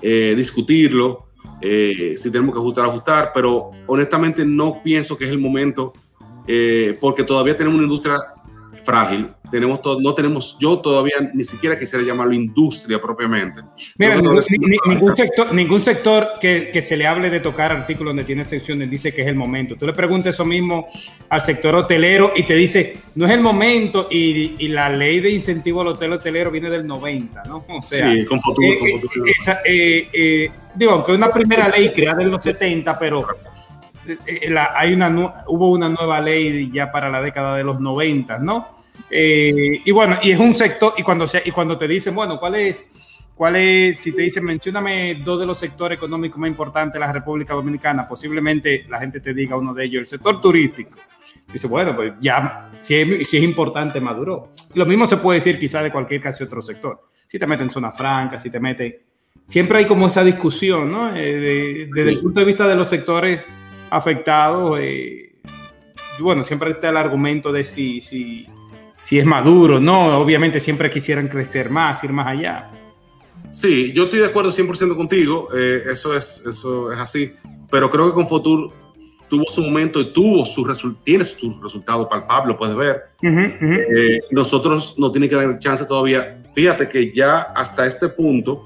eh, 0.00 0.34
discutirlo, 0.36 1.26
eh, 1.60 2.14
si 2.16 2.30
tenemos 2.30 2.54
que 2.54 2.60
ajustar, 2.60 2.86
ajustar, 2.86 3.32
pero 3.34 3.70
honestamente 3.86 4.44
no 4.46 4.82
pienso 4.82 5.16
que 5.16 5.24
es 5.24 5.30
el 5.30 5.38
momento 5.38 5.92
eh, 6.46 6.96
porque 7.00 7.22
todavía 7.22 7.56
tenemos 7.56 7.76
una 7.76 7.84
industria 7.84 8.16
frágil. 8.90 9.28
Tenemos 9.50 9.82
todo, 9.82 10.00
no 10.00 10.14
tenemos, 10.14 10.56
yo 10.60 10.78
todavía 10.78 11.14
ni 11.34 11.42
siquiera 11.42 11.78
quisiera 11.78 12.04
llamarlo 12.04 12.34
industria 12.34 13.00
propiamente. 13.00 13.62
Mira, 13.96 14.16
ningún, 14.16 14.40
ningún, 14.86 15.16
sector, 15.16 15.52
ningún 15.52 15.80
sector 15.80 16.28
que, 16.40 16.70
que, 16.72 16.80
se 16.80 16.96
le 16.96 17.06
hable 17.06 17.30
de 17.30 17.40
tocar 17.40 17.72
artículos 17.72 18.10
donde 18.10 18.24
tiene 18.24 18.44
secciones 18.44 18.88
dice 18.88 19.12
que 19.12 19.22
es 19.22 19.28
el 19.28 19.34
momento. 19.34 19.74
Tú 19.76 19.86
le 19.86 19.92
preguntas 19.92 20.34
eso 20.34 20.44
mismo 20.44 20.88
al 21.28 21.40
sector 21.40 21.74
hotelero 21.74 22.32
y 22.36 22.44
te 22.44 22.54
dice, 22.54 22.98
no 23.16 23.26
es 23.26 23.32
el 23.32 23.40
momento 23.40 24.08
y, 24.10 24.54
y 24.58 24.68
la 24.68 24.88
ley 24.88 25.20
de 25.20 25.30
incentivo 25.30 25.80
al 25.80 25.88
hotel 25.88 26.12
hotelero 26.12 26.50
viene 26.50 26.70
del 26.70 26.86
90, 26.86 27.42
¿no? 27.48 27.64
O 27.68 27.82
sea, 27.82 28.12
sí, 28.12 28.24
con 28.26 28.40
futuro. 28.40 28.68
Eh, 28.68 28.78
con 28.78 29.00
futuro. 29.00 29.24
Esa, 29.26 29.60
eh, 29.64 30.08
eh, 30.12 30.50
digo, 30.76 30.92
aunque 30.92 31.12
una 31.12 31.32
primera 31.32 31.68
ley 31.68 31.90
creada 31.92 32.22
en 32.22 32.30
los 32.30 32.42
70, 32.42 32.98
pero 32.98 33.26
eh, 34.06 34.48
la, 34.50 34.72
hay 34.74 34.92
una, 34.92 35.08
hubo 35.48 35.70
una 35.70 35.88
nueva 35.88 36.20
ley 36.20 36.70
ya 36.72 36.90
para 36.90 37.10
la 37.10 37.20
década 37.20 37.56
de 37.56 37.64
los 37.64 37.80
90, 37.80 38.38
¿no? 38.38 38.79
Eh, 39.10 39.80
y 39.84 39.90
bueno, 39.90 40.18
y 40.22 40.30
es 40.30 40.38
un 40.38 40.54
sector, 40.54 40.94
y 40.96 41.02
cuando, 41.02 41.26
se, 41.26 41.42
y 41.44 41.50
cuando 41.50 41.76
te 41.76 41.88
dicen, 41.88 42.14
bueno, 42.14 42.38
¿cuál 42.38 42.54
es, 42.56 42.90
cuál 43.34 43.56
es, 43.56 43.98
si 43.98 44.12
te 44.12 44.22
dicen, 44.22 44.44
mencióname 44.44 45.16
dos 45.24 45.40
de 45.40 45.46
los 45.46 45.58
sectores 45.58 45.98
económicos 45.98 46.38
más 46.38 46.48
importantes 46.48 46.94
de 46.94 47.00
la 47.00 47.12
República 47.12 47.54
Dominicana, 47.54 48.08
posiblemente 48.08 48.86
la 48.88 49.00
gente 49.00 49.20
te 49.20 49.34
diga 49.34 49.56
uno 49.56 49.74
de 49.74 49.84
ellos, 49.84 50.02
el 50.02 50.08
sector 50.08 50.40
turístico. 50.40 50.98
Y 51.48 51.54
dice, 51.54 51.66
bueno, 51.66 51.96
pues 51.96 52.12
ya, 52.20 52.70
si 52.80 52.94
es, 52.94 53.28
si 53.28 53.36
es 53.38 53.42
importante, 53.42 54.00
maduró. 54.00 54.52
Lo 54.74 54.86
mismo 54.86 55.06
se 55.06 55.16
puede 55.16 55.38
decir 55.38 55.58
quizá 55.58 55.82
de 55.82 55.90
cualquier 55.90 56.20
casi 56.20 56.44
otro 56.44 56.62
sector. 56.62 57.08
Si 57.26 57.38
te 57.38 57.46
meten 57.46 57.66
en 57.66 57.72
zona 57.72 57.90
franca, 57.92 58.38
si 58.38 58.50
te 58.50 58.60
mete 58.60 59.10
Siempre 59.50 59.78
hay 59.78 59.86
como 59.86 60.06
esa 60.06 60.22
discusión, 60.22 60.92
¿no? 60.92 61.12
Eh, 61.12 61.88
desde 61.92 62.10
el 62.10 62.20
punto 62.20 62.38
de 62.38 62.46
vista 62.46 62.68
de 62.68 62.76
los 62.76 62.86
sectores 62.86 63.40
afectados, 63.90 64.78
eh, 64.80 65.40
bueno, 66.20 66.44
siempre 66.44 66.70
está 66.70 66.90
el 66.90 66.96
argumento 66.96 67.50
de 67.50 67.64
si, 67.64 68.00
si, 68.00 68.46
si 69.00 69.18
es 69.18 69.26
maduro, 69.26 69.80
no, 69.80 70.18
obviamente 70.18 70.60
siempre 70.60 70.90
quisieran 70.90 71.28
crecer 71.28 71.70
más, 71.70 72.02
ir 72.04 72.12
más 72.12 72.26
allá. 72.26 72.70
Sí, 73.50 73.92
yo 73.92 74.04
estoy 74.04 74.20
de 74.20 74.26
acuerdo 74.26 74.52
100% 74.52 74.96
contigo, 74.96 75.48
eh, 75.56 75.82
eso, 75.90 76.16
es, 76.16 76.42
eso 76.46 76.92
es 76.92 76.98
así, 76.98 77.32
pero 77.70 77.90
creo 77.90 78.08
que 78.08 78.14
con 78.14 78.28
Futur 78.28 78.70
tuvo 79.28 79.44
su 79.44 79.62
momento 79.62 80.00
y 80.00 80.12
tuvo 80.12 80.44
su 80.44 80.94
tiene 81.04 81.24
su 81.24 81.60
resultado 81.60 82.08
palpable, 82.08 82.52
lo 82.52 82.58
puedes 82.58 82.76
ver. 82.76 83.02
Eh, 83.22 84.20
nosotros 84.30 84.94
no 84.98 85.10
tiene 85.10 85.28
que 85.28 85.36
dar 85.36 85.58
chance 85.58 85.84
todavía 85.84 86.40
fíjate 86.54 86.88
que 86.88 87.12
ya 87.12 87.40
hasta 87.40 87.86
este 87.86 88.08
punto 88.08 88.64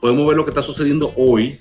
podemos 0.00 0.26
ver 0.26 0.36
lo 0.36 0.44
que 0.44 0.50
está 0.50 0.62
sucediendo 0.62 1.12
hoy 1.16 1.58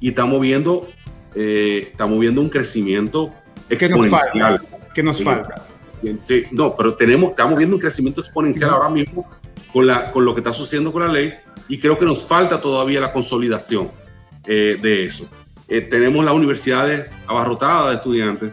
y 0.00 0.10
estamos 0.10 0.40
viendo, 0.40 0.88
eh, 1.34 1.88
estamos 1.90 2.18
viendo 2.18 2.40
un 2.40 2.48
crecimiento 2.48 3.30
exponencial. 3.68 4.60
¿Qué 4.94 5.02
nos 5.02 5.22
falta? 5.22 5.66
Sí, 6.22 6.44
no, 6.50 6.74
pero 6.76 6.94
tenemos, 6.94 7.30
estamos 7.30 7.56
viendo 7.56 7.76
un 7.76 7.80
crecimiento 7.80 8.20
exponencial 8.20 8.70
ahora 8.70 8.88
mismo 8.88 9.28
con, 9.72 9.86
la, 9.86 10.10
con 10.10 10.24
lo 10.24 10.34
que 10.34 10.40
está 10.40 10.52
sucediendo 10.52 10.92
con 10.92 11.02
la 11.02 11.12
ley 11.12 11.32
y 11.68 11.78
creo 11.78 11.98
que 11.98 12.04
nos 12.04 12.24
falta 12.24 12.60
todavía 12.60 13.00
la 13.00 13.12
consolidación 13.12 13.90
eh, 14.46 14.78
de 14.80 15.04
eso. 15.04 15.26
Eh, 15.68 15.80
tenemos 15.82 16.24
las 16.24 16.34
universidades 16.34 17.10
abarrotadas 17.26 17.90
de 17.90 17.94
estudiantes. 17.94 18.52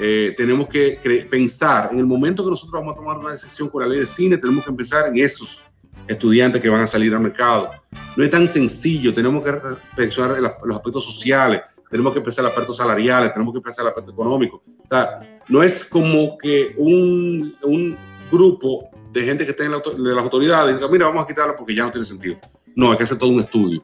Eh, 0.00 0.34
tenemos 0.36 0.68
que 0.68 1.26
pensar 1.30 1.90
en 1.92 1.98
el 1.98 2.06
momento 2.06 2.44
que 2.44 2.50
nosotros 2.50 2.80
vamos 2.80 2.94
a 2.94 2.96
tomar 2.96 3.18
una 3.18 3.32
decisión 3.32 3.68
con 3.68 3.82
la 3.82 3.88
ley 3.88 4.00
de 4.00 4.06
cine, 4.06 4.38
tenemos 4.38 4.64
que 4.64 4.72
pensar 4.72 5.08
en 5.08 5.18
esos 5.18 5.64
estudiantes 6.06 6.62
que 6.62 6.68
van 6.68 6.80
a 6.80 6.86
salir 6.86 7.14
al 7.14 7.20
mercado. 7.20 7.70
No 8.16 8.24
es 8.24 8.30
tan 8.30 8.48
sencillo, 8.48 9.12
tenemos 9.12 9.44
que 9.44 9.52
pensar 9.94 10.36
en 10.36 10.42
los 10.42 10.76
aspectos 10.76 11.04
sociales, 11.04 11.62
tenemos 11.90 12.12
que 12.12 12.20
pensar 12.20 12.42
en 12.42 12.44
los 12.44 12.52
aspectos 12.52 12.76
salariales, 12.76 13.32
tenemos 13.32 13.54
que 13.54 13.60
pensar 13.60 13.82
en 13.82 13.86
el 13.86 13.90
aspecto 13.90 14.12
económico. 14.12 14.62
O 14.66 14.88
sea, 14.88 15.20
no 15.48 15.62
es 15.62 15.84
como 15.84 16.36
que 16.38 16.74
un, 16.76 17.56
un 17.62 17.96
grupo 18.30 18.90
de 19.12 19.24
gente 19.24 19.44
que 19.44 19.50
está 19.50 19.64
en 19.64 19.72
las 19.72 20.24
autoridades 20.24 20.76
diga, 20.76 20.88
mira, 20.88 21.06
vamos 21.06 21.24
a 21.24 21.26
quitarlo 21.26 21.54
porque 21.56 21.74
ya 21.74 21.84
no 21.84 21.90
tiene 21.90 22.04
sentido. 22.04 22.38
No, 22.74 22.92
hay 22.92 22.98
que 22.98 23.04
hacer 23.04 23.18
todo 23.18 23.30
un 23.30 23.40
estudio. 23.40 23.82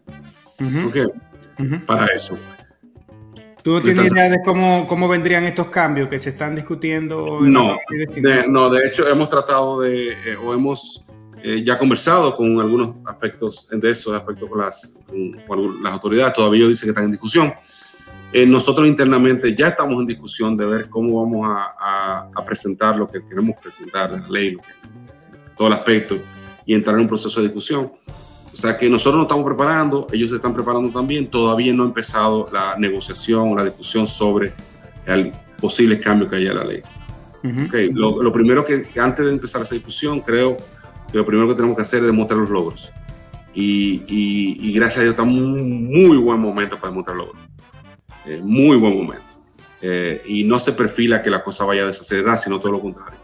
Para 1.87 2.07
eso. 2.07 2.35
¿Tú 3.63 3.73
no 3.73 3.81
tienes 3.81 4.13
idea 4.13 4.29
de 4.29 4.43
cómo, 4.45 4.87
cómo 4.87 5.09
vendrían 5.09 5.45
estos 5.45 5.69
cambios 5.69 6.09
que 6.09 6.19
se 6.19 6.31
están 6.31 6.55
discutiendo? 6.55 7.41
No, 7.41 7.79
de, 7.89 8.47
no, 8.47 8.69
de 8.69 8.87
hecho 8.87 9.09
hemos 9.09 9.31
tratado 9.31 9.81
de, 9.81 10.11
eh, 10.11 10.37
o 10.37 10.53
hemos 10.53 11.03
eh, 11.43 11.63
ya 11.65 11.79
conversado 11.79 12.37
con 12.37 12.61
algunos 12.61 12.97
aspectos 13.07 13.67
de 13.71 13.91
esos 13.91 14.15
aspectos 14.15 14.51
con 14.51 14.59
las, 14.59 14.99
con, 15.47 15.83
las 15.83 15.93
autoridades, 15.95 16.35
todavía 16.35 16.69
dicen 16.69 16.87
que 16.87 16.91
están 16.91 17.05
en 17.05 17.13
discusión. 17.13 17.55
Eh, 18.37 18.45
nosotros 18.45 18.89
internamente 18.89 19.55
ya 19.55 19.69
estamos 19.69 20.01
en 20.01 20.09
discusión 20.09 20.57
de 20.57 20.67
ver 20.67 20.89
cómo 20.91 21.23
vamos 21.23 21.47
a, 21.49 22.27
a, 22.35 22.45
presentar 22.45 22.97
lo 22.97 23.07
que 23.07 23.25
queremos 23.25 23.55
presentar, 23.63 24.11
la 24.11 24.29
ley, 24.29 24.57
todo 25.57 25.69
el 25.69 25.75
aspecto, 25.75 26.19
y 26.67 26.75
entrar 26.75 26.97
en 26.97 27.03
un 27.03 27.07
proceso 27.07 27.41
de 27.41 27.47
discusión. 27.47 27.93
O 28.53 28.57
sea 28.57 28.77
que 28.77 28.91
nosotros 28.91 29.15
nos 29.15 29.27
estamos 29.27 29.45
preparando, 29.45 30.09
ellos 30.13 30.31
se 30.31 30.37
están 30.37 30.53
preparando 30.53 30.91
también, 30.91 31.31
todavía 31.31 31.73
no 31.73 31.85
ha 31.85 31.87
empezado 31.87 32.51
la 32.53 32.75
negociación 32.77 33.53
o 33.53 33.57
la 33.57 33.63
discusión 33.63 34.05
sobre 34.05 34.53
el 35.07 35.31
posible 35.61 36.01
cambio 36.01 36.29
que 36.29 36.35
haya 36.35 36.51
en 36.51 36.57
la 36.57 36.65
ley. 36.65 36.83
okay. 37.69 37.93
lo, 37.93 38.33
primero 38.33 38.65
que, 38.65 38.85
antes 39.01 39.27
de 39.27 39.31
empezar 39.31 39.63
esa 39.63 39.77
discusión, 39.77 40.21
creo 40.21 40.57
que 41.13 41.19
lo 41.19 41.25
primero 41.25 41.47
que 41.47 41.55
tenemos 41.55 41.77
que 41.77 41.83
hacer 41.83 42.01
es 42.01 42.07
demostrar 42.07 42.41
los 42.41 42.51
logros. 42.51 42.93
Y, 43.55 44.03
y, 44.09 44.73
gracias 44.73 44.99
a 44.99 45.03
Dios 45.03 45.13
está 45.13 45.23
un 45.23 45.85
muy 45.85 46.17
buen 46.17 46.41
momento 46.41 46.77
para 46.77 46.89
demostrar 46.89 47.17
logros. 47.17 47.44
Eh, 48.27 48.41
muy 48.43 48.77
buen 48.77 48.97
momento. 48.97 49.43
Eh, 49.81 50.23
y 50.27 50.45
no 50.45 50.59
se 50.59 50.73
perfila 50.73 51.23
que 51.23 51.31
la 51.31 51.45
cosa 51.45 51.65
vaya 51.65 51.83
a 51.83 51.87
desacelerar, 51.87 52.39
sino 52.39 52.59
todo 52.59 52.73
lo 52.73 52.81
contrario. 52.81 53.19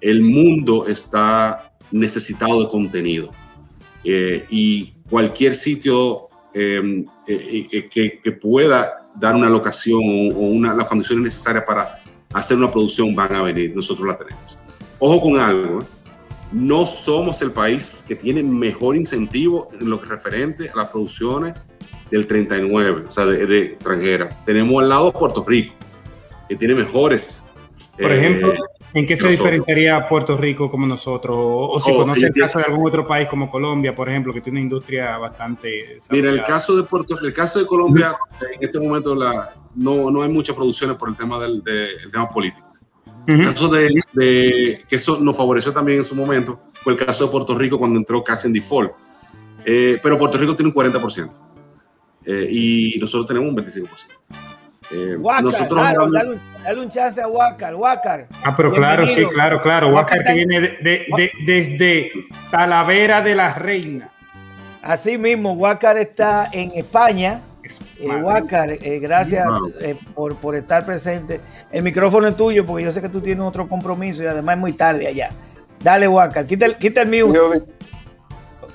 El 0.00 0.22
mundo 0.22 0.86
está 0.86 1.72
necesitado 1.90 2.62
de 2.62 2.68
contenido 2.68 3.30
eh, 4.04 4.46
y 4.50 4.92
cualquier 5.08 5.56
sitio 5.56 6.28
em, 6.54 7.04
eh, 7.26 7.66
eh, 7.72 8.20
que, 8.22 8.32
pueda 8.32 9.08
dar 9.16 9.34
una 9.34 9.48
locación 9.48 10.00
o, 10.00 10.40
una, 10.40 10.74
las 10.74 10.86
condiciones 10.86 11.24
necesarias 11.24 11.64
para 11.64 11.98
hacer 12.32 12.56
una 12.56 12.70
producción 12.70 13.14
van 13.14 13.34
a 13.34 13.42
venir, 13.42 13.74
nosotros 13.74 14.06
la 14.06 14.16
tenemos. 14.16 14.58
Ojo 14.98 15.20
con 15.20 15.40
algo, 15.40 15.80
no 16.52 16.86
somos 16.86 17.42
el 17.42 17.50
país 17.50 18.04
que 18.06 18.14
tiene 18.14 18.42
mejor 18.42 18.94
incentivo 18.94 19.68
en 19.72 19.90
lo 19.90 20.00
que 20.00 20.06
referente 20.06 20.70
a 20.70 20.76
las 20.76 20.88
producciones 20.88 21.54
del 22.10 22.26
39, 22.26 23.04
o 23.08 23.10
sea, 23.10 23.26
de, 23.26 23.46
de 23.46 23.62
extranjera. 23.62 24.28
Tenemos 24.44 24.82
al 24.82 24.88
lado 24.88 25.12
Puerto 25.12 25.44
Rico, 25.46 25.74
que 26.48 26.56
tiene 26.56 26.74
mejores. 26.74 27.46
Por 27.98 28.12
ejemplo, 28.12 28.54
¿En 28.96 29.04
qué 29.04 29.14
se 29.14 29.28
diferenciaría 29.28 30.08
Puerto 30.08 30.38
Rico 30.38 30.70
como 30.70 30.86
nosotros? 30.86 31.36
O, 31.38 31.78
si 31.84 31.90
oh, 31.90 31.98
conoce 31.98 32.28
el 32.28 32.32
caso 32.32 32.58
de 32.58 32.64
algún 32.64 32.88
otro 32.88 33.06
país 33.06 33.28
como 33.28 33.50
Colombia, 33.50 33.94
por 33.94 34.08
ejemplo, 34.08 34.32
que 34.32 34.40
tiene 34.40 34.58
una 34.58 34.64
industria 34.64 35.18
bastante... 35.18 35.98
Mira, 36.10 36.30
el 36.30 36.42
caso 36.42 36.74
de 36.74 36.82
Puerto 36.82 37.14
el 37.22 37.30
caso 37.30 37.58
de 37.58 37.66
Colombia, 37.66 38.16
en 38.58 38.64
este 38.64 38.80
momento 38.80 39.14
la, 39.14 39.52
no, 39.74 40.10
no 40.10 40.22
hay 40.22 40.30
muchas 40.30 40.56
producciones 40.56 40.96
por 40.96 41.10
el 41.10 41.16
tema 41.16 41.38
del 41.38 41.62
tema 42.10 42.26
político. 42.26 42.72
El 43.26 43.44
caso 43.44 43.68
de, 43.68 44.82
que 44.88 44.96
eso 44.96 45.20
nos 45.20 45.36
favoreció 45.36 45.74
también 45.74 45.98
en 45.98 46.04
su 46.04 46.14
momento 46.14 46.58
fue 46.82 46.94
el 46.94 46.98
caso 46.98 47.26
de 47.26 47.30
Puerto 47.30 47.54
Rico 47.54 47.78
cuando 47.78 47.98
entró 47.98 48.24
casi 48.24 48.46
en 48.46 48.54
default. 48.54 48.92
Eh, 49.66 49.98
pero 50.02 50.16
Puerto 50.16 50.38
Rico 50.38 50.56
tiene 50.56 50.70
un 50.70 50.74
40% 50.74 51.38
eh, 52.26 52.48
y 52.50 52.98
nosotros 52.98 53.26
tenemos 53.26 53.48
un 53.50 53.56
25%. 53.56 53.88
Eh, 54.92 55.16
nosotros 55.42 55.82
dale, 55.82 56.80
un, 56.80 56.88
chance 56.88 57.20
a 57.20 57.26
Huácar, 57.26 57.74
Huácar. 57.74 58.28
Ah, 58.44 58.54
pero 58.56 58.70
claro, 58.72 59.06
sí, 59.06 59.24
claro, 59.32 59.60
claro. 59.60 59.88
Huácar 59.88 60.22
que 60.22 60.32
viene 60.32 60.60
de, 60.60 61.32
desde 61.44 62.10
Talavera 62.50 63.20
de 63.20 63.34
la 63.34 63.54
Reina. 63.54 64.10
Así 64.82 65.18
mismo, 65.18 65.54
Huácar 65.54 65.98
está 65.98 66.48
en 66.52 66.70
España. 66.74 67.42
Eh, 67.98 68.78
eh, 68.82 68.98
gracias 69.00 69.44
eh, 69.80 69.96
por, 70.14 70.36
por, 70.36 70.54
estar 70.54 70.86
presente. 70.86 71.40
El 71.72 71.82
micrófono 71.82 72.28
es 72.28 72.36
tuyo 72.36 72.64
porque 72.64 72.84
yo 72.84 72.92
sé 72.92 73.02
que 73.02 73.08
tú 73.08 73.20
tienes 73.20 73.44
otro 73.44 73.66
compromiso 73.68 74.22
y 74.22 74.26
además 74.26 74.54
es 74.54 74.60
muy 74.60 74.72
tarde 74.72 75.08
allá. 75.08 75.30
Dale, 75.82 76.06
Huácar, 76.06 76.46
quita 76.46 76.66
el, 76.66 76.76
quita 76.76 77.02
el 77.02 77.08
mío. 77.08 77.32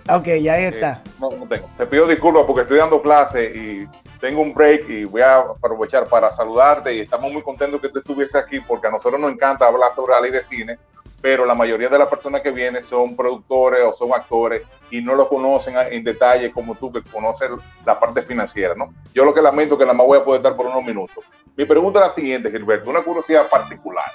Ok, 0.10 0.28
ya 0.42 0.54
ahí 0.54 0.66
está. 0.66 1.02
no, 1.20 1.32
no 1.32 1.48
tengo. 1.48 1.70
Te 1.78 1.86
pido 1.86 2.08
disculpas 2.08 2.44
porque 2.46 2.62
estoy 2.62 2.78
dando 2.78 3.02
clase 3.02 3.46
y 3.56 3.88
tengo 4.20 4.42
un 4.42 4.54
break 4.54 4.90
y 4.90 5.04
voy 5.04 5.22
a 5.22 5.38
aprovechar 5.38 6.08
para 6.08 6.32
saludarte 6.32 6.96
y 6.96 7.00
estamos 7.00 7.32
muy 7.32 7.42
contentos 7.42 7.82
que 7.82 7.90
tú 7.90 8.00
estuviese 8.00 8.38
aquí 8.38 8.60
porque 8.60 8.88
a 8.88 8.92
nosotros 8.92 9.20
nos 9.20 9.32
encanta 9.32 9.68
hablar 9.68 9.92
sobre 9.94 10.14
la 10.14 10.22
ley 10.22 10.32
de 10.32 10.42
cine, 10.42 10.78
pero 11.22 11.46
la 11.46 11.56
mayoría 11.56 11.90
de 11.90 11.98
las 11.98 12.08
personas 12.08 12.42
que 12.42 12.52
vienen 12.52 12.84
son 12.84 13.16
productores 13.16 13.82
o 13.84 13.94
son 13.94 14.14
actores 14.14 14.64
y 14.90 15.02
no 15.02 15.16
lo 15.16 15.28
conocen 15.28 15.76
en 15.92 16.04
detalle 16.04 16.52
como 16.52 16.76
tú 16.76 16.92
que 16.92 17.02
conoces 17.04 17.50
la 17.86 18.00
parte 18.00 18.22
financiera, 18.22 18.76
¿no? 18.76 18.94
Yo 19.14 19.26
lo 19.26 19.34
que 19.34 19.42
lamento 19.42 19.76
es 19.76 19.80
que 19.80 19.86
nada 19.86 19.98
más 19.98 20.08
voy 20.08 20.20
a 20.20 20.24
poder 20.24 20.42
dar 20.42 20.56
por 20.56 20.68
unos 20.68 20.84
minutos. 20.84 21.24
Mi 21.56 21.66
pregunta 21.66 22.00
es 22.00 22.08
la 22.08 22.12
siguiente, 22.14 22.50
Gilberto, 22.50 22.90
una 22.90 23.02
curiosidad 23.02 23.50
particular. 23.50 24.06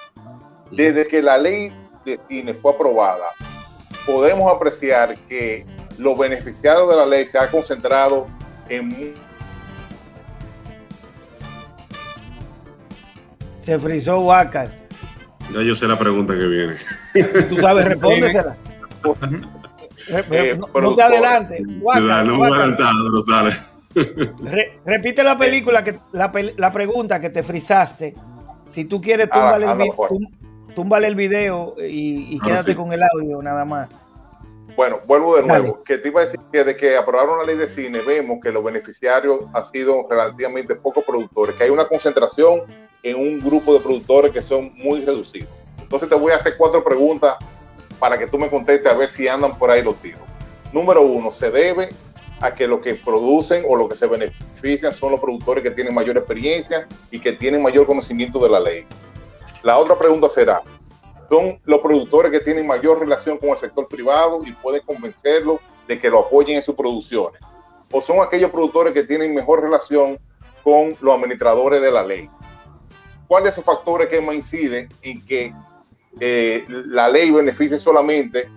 Desde 0.70 1.07
que 1.07 1.22
la 1.22 1.38
ley 1.38 1.72
de 2.05 2.18
cine 2.29 2.55
fue 2.55 2.72
aprobada, 2.72 3.31
podemos 4.07 4.51
apreciar 4.51 5.16
que 5.29 5.66
los 5.99 6.16
beneficiarios 6.16 6.88
de 6.88 6.97
la 6.97 7.07
ley 7.07 7.27
se 7.27 7.38
han 7.38 7.49
concentrado 7.51 8.29
en 8.69 9.14
Se 13.61 13.79
frizó 13.79 14.21
Huácar. 14.21 14.71
Ya 15.53 15.62
yo 15.62 15.75
sé 15.75 15.88
la 15.88 15.99
pregunta 15.99 16.35
que 16.35 16.47
viene. 16.47 16.77
Si 17.12 17.42
tú 17.49 17.57
sabes, 17.57 17.85
respóndesela. 17.88 18.57
Eh, 20.09 20.57
no, 20.57 20.95
te 20.95 21.03
adelante. 21.03 21.62
no 21.62 22.38
me 22.38 22.47
adelantado, 22.47 23.11
no 23.11 23.21
sale. 23.21 23.53
repite 24.85 25.25
la 25.25 25.37
película, 25.37 25.83
que, 25.83 25.99
la, 26.12 26.73
pregunta 26.73 27.21
que 27.21 27.31
te 27.31 27.42
frizaste. 27.42 28.14
Si 28.64 28.85
tú 28.85 29.01
quieres, 29.01 29.29
ah, 29.33 29.59
túmbale, 30.77 31.09
el, 31.09 31.17
video 31.17 31.75
y, 31.79 32.39
quédate 32.41 32.77
con 32.77 32.93
el 32.93 33.01
audio 33.03 33.43
nada 33.43 33.65
más. 33.65 33.89
Bueno, 34.77 35.01
vuelvo 35.07 35.37
de 35.37 35.43
nuevo. 35.43 35.83
Que 35.83 35.97
te 35.97 36.09
iba 36.09 36.21
a 36.21 36.25
decir 36.27 36.39
que 36.53 36.62
de 36.62 36.77
que 36.77 36.97
aprobaron 36.97 37.39
la 37.39 37.45
ley 37.45 37.57
de 37.57 37.67
cine, 37.67 38.01
vemos 38.07 38.39
que 38.43 38.53
los 38.53 38.62
beneficiarios 38.62 39.47
han 39.55 39.65
sido 39.65 40.07
relativamente 40.09 40.75
pocos 40.75 41.03
productores, 41.03 41.57
que 41.57 41.65
hay 41.65 41.71
una 41.71 41.89
concentración 41.89 42.61
en 43.03 43.17
un 43.17 43.41
grupo 43.41 43.73
de 43.73 43.81
productores 43.81 44.33
que 44.33 44.43
son 44.43 44.75
muy 44.77 45.03
reducidos. 45.03 45.49
Entonces 45.81 46.09
te 46.09 46.15
voy 46.15 46.33
a 46.33 46.37
hacer 46.37 46.57
cuatro 46.59 46.85
preguntas 46.85 47.37
para 47.99 48.19
que 48.19 48.27
tú 48.27 48.39
me 48.39 48.51
contestes 48.51 48.93
a 48.93 48.95
ver 48.97 49.09
si 49.09 49.27
andan 49.27 49.57
por 49.57 49.71
ahí 49.71 49.83
los 49.83 49.97
tiros. 49.97 50.21
Número 50.73 51.01
uno, 51.01 51.33
se 51.33 51.51
debe 51.51 51.89
a 52.41 52.55
que 52.55 52.69
lo 52.69 52.83
que 52.83 52.95
producen 52.97 53.65
o 53.67 53.77
lo 53.77 53.89
que 53.89 53.97
se 53.97 54.07
benefician 54.07 54.93
son 54.93 55.12
los 55.12 55.21
productores 55.21 55.62
que 55.62 55.71
tienen 55.71 55.95
mayor 55.95 56.19
experiencia 56.19 56.87
y 57.11 57.19
que 57.19 57.33
tienen 57.33 57.62
mayor 57.62 57.87
conocimiento 57.87 58.39
de 58.41 58.51
la 58.51 58.61
ley. 58.61 58.85
La 59.62 59.79
otra 59.79 59.99
pregunta 59.99 60.29
será, 60.29 60.62
¿son 61.29 61.59
los 61.64 61.81
productores 61.81 62.31
que 62.31 62.40
tienen 62.40 62.66
mayor 62.66 63.01
relación 63.01 63.38
con 63.38 63.51
el 63.51 63.57
sector 63.57 63.88
privado 63.88 64.42
y 64.45 64.53
pueden 64.53 64.83
convencerlo 64.83 65.61
de 65.88 65.99
que 65.99 66.11
lo 66.11 66.21
apoyen 66.21 66.57
en 66.57 66.62
sus 66.62 66.75
producciones? 66.75 67.40
¿O 67.90 68.01
son 68.01 68.21
aquellos 68.21 68.51
productores 68.51 68.92
que 68.92 69.05
tienen 69.05 69.35
mejor 69.35 69.62
relación 69.62 70.19
con 70.62 70.97
los 71.01 71.14
administradores 71.14 71.81
de 71.81 71.90
la 71.90 72.05
ley? 72.05 72.29
¿Cuáles 73.27 73.55
son 73.55 73.62
esos 73.62 73.64
factores 73.64 74.09
que 74.09 74.21
más 74.21 74.35
inciden 74.35 74.88
en 75.03 75.25
que 75.25 75.55
eh, 76.21 76.64
la 76.69 77.09
ley 77.09 77.31
beneficie 77.31 77.79
solamente 77.79 78.49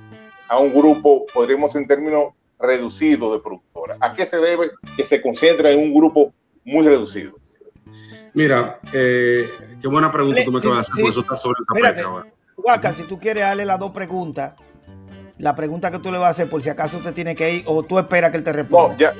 a 0.48 0.60
un 0.60 0.74
grupo, 0.74 1.26
podríamos 1.34 1.76
en 1.76 1.88
términos 1.88 2.34
reducidos 2.60 3.34
de 3.34 3.40
productores? 3.40 3.98
¿A 4.00 4.14
qué 4.14 4.26
se 4.26 4.38
debe 4.38 4.72
que 4.96 5.04
se 5.04 5.22
concentre 5.22 5.72
en 5.72 5.80
un 5.80 5.94
grupo 5.94 6.34
muy 6.64 6.88
reducido? 6.88 7.34
Mira, 8.34 8.80
eh, 8.94 9.50
qué 9.82 9.88
buena 9.88 10.12
pregunta 10.12 10.42
tú 10.46 10.52
me 10.52 10.60
acabas 10.60 10.88
de 10.88 10.94
hacer, 10.94 11.06
eso 11.06 11.20
está 11.22 11.36
sobre 11.36 11.56
el 11.60 11.66
tapete 11.66 12.02
ahora. 12.02 12.26
Guaca, 12.58 12.94
si 12.94 13.04
tú 13.04 13.18
quieres 13.20 13.44
darle 13.44 13.66
las 13.66 13.80
dos 13.80 13.92
preguntas 13.92 14.54
la 15.38 15.56
pregunta 15.56 15.90
que 15.90 16.00
tú 16.00 16.12
le 16.12 16.18
vas 16.18 16.28
a 16.28 16.30
hacer 16.32 16.50
por 16.50 16.62
si 16.62 16.70
acaso 16.70 16.98
usted 16.98 17.14
tiene 17.14 17.34
que 17.34 17.54
ir 17.56 17.64
o 17.66 17.82
tú 17.84 17.98
esperas 17.98 18.30
que 18.30 18.38
él 18.38 18.44
te 18.44 18.52
responda. 18.52 18.90
No, 18.94 18.98
ya. 19.00 19.14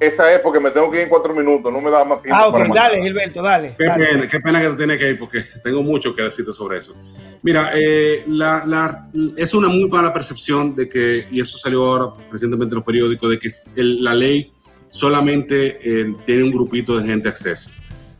Esa 0.00 0.30
es 0.34 0.40
porque 0.40 0.58
me 0.60 0.70
tengo 0.72 0.90
que 0.90 0.96
ir 0.98 1.02
en 1.04 1.08
cuatro 1.08 1.32
minutos, 1.32 1.72
no 1.72 1.80
me 1.80 1.88
da 1.90 2.04
más 2.04 2.20
tiempo. 2.20 2.38
Ah, 2.38 2.48
ok, 2.48 2.52
para 2.58 2.74
dale, 2.74 3.00
Gilberto, 3.02 3.40
dale. 3.42 3.74
Qué 3.78 3.84
dale. 3.84 4.06
pena, 4.06 4.28
qué 4.28 4.40
pena 4.40 4.60
que 4.60 4.68
tú 4.68 4.76
tienes 4.76 4.98
que 4.98 5.10
ir 5.10 5.18
porque 5.18 5.42
tengo 5.62 5.82
mucho 5.82 6.14
que 6.14 6.22
decirte 6.24 6.52
sobre 6.52 6.78
eso. 6.78 6.94
Mira, 7.42 7.70
eh, 7.74 8.24
la- 8.26 8.64
la- 8.66 9.08
es 9.36 9.54
una 9.54 9.68
muy 9.68 9.88
mala 9.88 10.12
percepción 10.12 10.74
de 10.76 10.88
que, 10.88 11.26
y 11.30 11.40
eso 11.40 11.56
salió 11.56 11.86
ahora 11.86 12.12
recientemente 12.30 12.74
en 12.74 12.76
los 12.76 12.84
periódicos, 12.84 13.30
de 13.30 13.38
que 13.38 13.48
el- 13.76 14.02
la 14.04 14.12
ley 14.14 14.52
solamente 14.90 15.78
eh, 15.82 16.14
tiene 16.26 16.42
un 16.44 16.50
grupito 16.50 16.98
de 16.98 17.06
gente 17.06 17.28
acceso. 17.28 17.70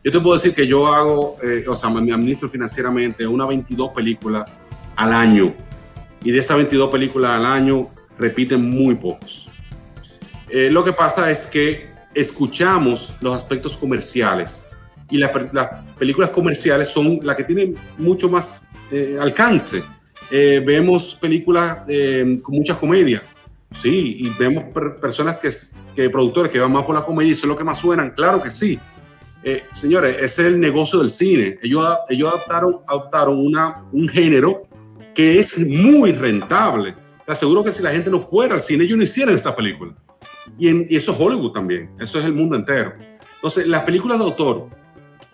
Yo 0.07 0.11
te 0.13 0.21
puedo 0.21 0.37
decir 0.37 0.53
que 0.55 0.65
yo 0.65 0.87
hago, 0.87 1.35
eh, 1.43 1.65
o 1.67 1.75
sea, 1.75 1.89
me 1.89 2.13
administro 2.13 2.47
financieramente 2.47 3.27
una 3.27 3.45
22 3.45 3.89
películas 3.89 4.45
al 4.95 5.11
año. 5.11 5.53
Y 6.23 6.31
de 6.31 6.39
esas 6.39 6.55
22 6.55 6.89
películas 6.89 7.31
al 7.31 7.45
año 7.45 7.89
repiten 8.17 8.63
muy 8.69 8.95
pocos. 8.95 9.51
Eh, 10.47 10.69
lo 10.71 10.85
que 10.85 10.93
pasa 10.93 11.29
es 11.29 11.45
que 11.45 11.89
escuchamos 12.13 13.15
los 13.19 13.35
aspectos 13.35 13.75
comerciales 13.75 14.65
y 15.09 15.17
las 15.17 15.31
películas 15.99 16.29
comerciales 16.29 16.87
son 16.87 17.19
las 17.21 17.35
que 17.35 17.43
tienen 17.43 17.75
mucho 17.97 18.29
más 18.29 18.65
eh, 18.89 19.17
alcance. 19.19 19.83
Vemos 20.31 21.17
películas 21.19 21.79
eh, 21.89 22.39
con 22.41 22.55
mucha 22.55 22.79
comedia, 22.79 23.21
sí, 23.73 24.19
y 24.21 24.29
vemos 24.39 24.63
per- 24.73 24.95
personas 25.01 25.35
que, 25.35 25.49
que 25.93 26.09
productores 26.09 26.49
que 26.49 26.59
van 26.59 26.71
más 26.71 26.85
por 26.85 26.95
la 26.95 27.03
comedia 27.03 27.31
y 27.31 27.33
eso 27.33 27.41
es 27.41 27.49
lo 27.49 27.57
que 27.57 27.65
más 27.65 27.77
suenan, 27.77 28.11
claro 28.11 28.41
que 28.41 28.49
sí. 28.49 28.79
Eh, 29.43 29.63
señores, 29.71 30.17
es 30.19 30.39
el 30.39 30.59
negocio 30.59 30.99
del 30.99 31.09
cine. 31.09 31.57
Ellos, 31.61 31.85
ellos 32.09 32.29
adoptaron, 32.29 32.77
adoptaron 32.87 33.37
una, 33.39 33.83
un 33.91 34.07
género 34.09 34.63
que 35.13 35.39
es 35.39 35.57
muy 35.59 36.11
rentable. 36.11 36.95
Te 37.25 37.31
aseguro 37.31 37.63
que 37.63 37.71
si 37.71 37.81
la 37.83 37.91
gente 37.91 38.09
no 38.09 38.19
fuera 38.19 38.55
al 38.55 38.61
cine, 38.61 38.83
ellos 38.83 38.97
no 38.97 39.03
hicieran 39.03 39.35
esa 39.35 39.55
película. 39.55 39.93
Y, 40.57 40.67
en- 40.69 40.87
eso 40.89 41.11
es 41.11 41.17
Hollywood 41.19 41.51
también, 41.51 41.89
eso 41.99 42.19
es 42.19 42.25
el 42.25 42.33
mundo 42.33 42.55
entero. 42.55 42.93
Entonces, 43.35 43.67
las 43.67 43.83
películas 43.83 44.17
de 44.17 44.25
autor, 44.25 44.69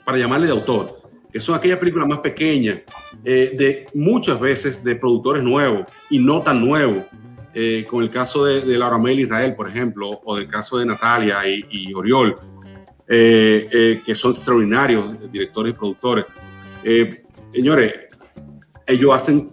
para 0.03 0.17
llamarle 0.17 0.47
de 0.47 0.53
autor, 0.53 1.01
que 1.31 1.39
son 1.39 1.55
aquellas 1.55 1.79
películas 1.79 2.07
más 2.07 2.19
pequeñas, 2.19 2.79
eh, 3.23 3.53
de 3.57 3.85
muchas 3.93 4.39
veces 4.39 4.83
de 4.83 4.95
productores 4.95 5.43
nuevos 5.43 5.85
y 6.09 6.19
no 6.19 6.41
tan 6.43 6.63
nuevos, 6.63 7.03
eh, 7.53 7.85
con 7.87 8.03
el 8.03 8.09
caso 8.09 8.43
de, 8.45 8.61
de 8.61 8.77
Laura 8.77 8.97
Mel 8.97 9.19
Israel, 9.19 9.53
por 9.55 9.69
ejemplo, 9.69 10.19
o 10.23 10.35
del 10.35 10.47
caso 10.47 10.77
de 10.77 10.85
Natalia 10.85 11.37
y 11.47 11.93
Oriol, 11.93 12.35
eh, 13.07 13.67
eh, 13.73 14.01
que 14.05 14.15
son 14.15 14.31
extraordinarios 14.31 15.31
directores 15.31 15.73
y 15.73 15.77
productores. 15.77 16.25
Eh, 16.83 17.23
señores, 17.51 17.93
ellos 18.87 19.13
hacen 19.13 19.51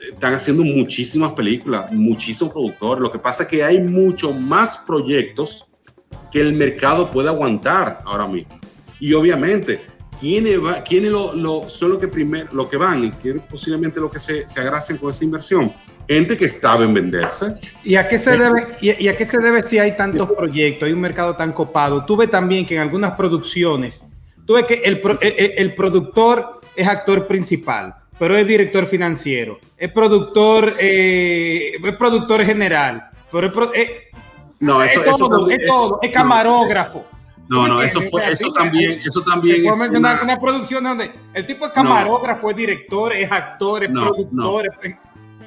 están 0.00 0.32
haciendo 0.32 0.62
muchísimas 0.62 1.32
películas, 1.32 1.92
muchísimos 1.92 2.52
productores. 2.52 3.02
Lo 3.02 3.10
que 3.10 3.18
pasa 3.18 3.42
es 3.42 3.48
que 3.48 3.64
hay 3.64 3.80
mucho 3.80 4.32
más 4.32 4.78
proyectos 4.78 5.72
que 6.30 6.40
el 6.40 6.52
mercado 6.52 7.10
puede 7.10 7.28
aguantar 7.28 8.02
ahora 8.06 8.26
mismo. 8.28 8.58
Y 9.00 9.12
obviamente, 9.14 9.80
¿quiénes, 10.20 10.64
va, 10.64 10.82
quiénes 10.84 11.10
lo, 11.10 11.34
lo- 11.34 11.68
son 11.68 11.90
los 11.90 11.98
que, 11.98 12.08
primero, 12.08 12.48
lo 12.52 12.68
que 12.68 12.76
van 12.76 13.04
y 13.04 13.10
posiblemente 13.50 13.98
lo 14.00 14.10
que 14.10 14.20
se, 14.20 14.48
se 14.48 14.60
con 14.98 15.10
esa 15.10 15.24
inversión? 15.24 15.72
Gente 16.08 16.36
que 16.38 16.48
saben 16.48 16.94
venderse. 16.94 17.56
¿Y 17.84 17.96
a 17.96 18.08
qué 18.08 18.18
se 18.18 18.36
debe, 18.38 18.66
y, 18.80 19.04
y 19.04 19.08
a 19.08 19.16
qué 19.16 19.26
se 19.26 19.38
debe 19.38 19.62
si 19.62 19.78
hay 19.78 19.94
tantos 19.96 20.30
proyectos, 20.32 20.86
hay 20.86 20.92
un 20.94 21.00
mercado 21.00 21.36
tan 21.36 21.52
copado? 21.52 22.04
Tuve 22.06 22.26
también 22.28 22.64
que 22.64 22.74
en 22.76 22.80
algunas 22.80 23.12
producciones, 23.12 24.00
tuve 24.46 24.64
que 24.64 24.74
el, 24.84 25.02
el- 25.20 25.52
el- 25.58 25.74
productor 25.74 26.60
es 26.74 26.88
actor 26.88 27.26
principal, 27.26 27.94
pero 28.18 28.36
es 28.38 28.46
director 28.46 28.86
financiero, 28.86 29.58
es 29.76 29.92
productor, 29.92 30.74
eh, 30.78 31.72
es 31.84 31.96
productor 31.96 32.42
general, 32.42 33.10
pero 33.30 33.46
es, 33.48 33.52
pro- 33.52 33.74
es- 33.74 33.90
No, 34.60 34.82
es 34.82 34.92
eso, 34.92 35.02
eso 35.02 35.16
todo, 35.18 35.38
también- 35.40 35.60
es 35.60 35.66
todo, 35.66 35.98
es 36.00 36.08
no, 36.08 36.14
camarógrafo. 36.14 37.04
No, 37.50 37.66
no, 37.66 37.78
¿Me 37.78 37.84
eso 37.86 38.00
fue, 38.02 38.30
eso 38.30 38.50
también, 38.52 39.00
eso 39.06 39.22
también 39.22 39.64
es 39.66 39.80
una- 39.90 40.20
una 40.22 40.38
producción 40.38 40.84
donde 40.84 41.10
el 41.34 41.46
tipo 41.46 41.66
es 41.66 41.72
camarógrafo, 41.72 42.50
es 42.50 42.56
director, 42.56 43.12
es 43.12 43.30
actor, 43.30 43.84
es 43.84 43.90
No, 43.90 44.02
productor, 44.12 44.70
es- 44.82 44.94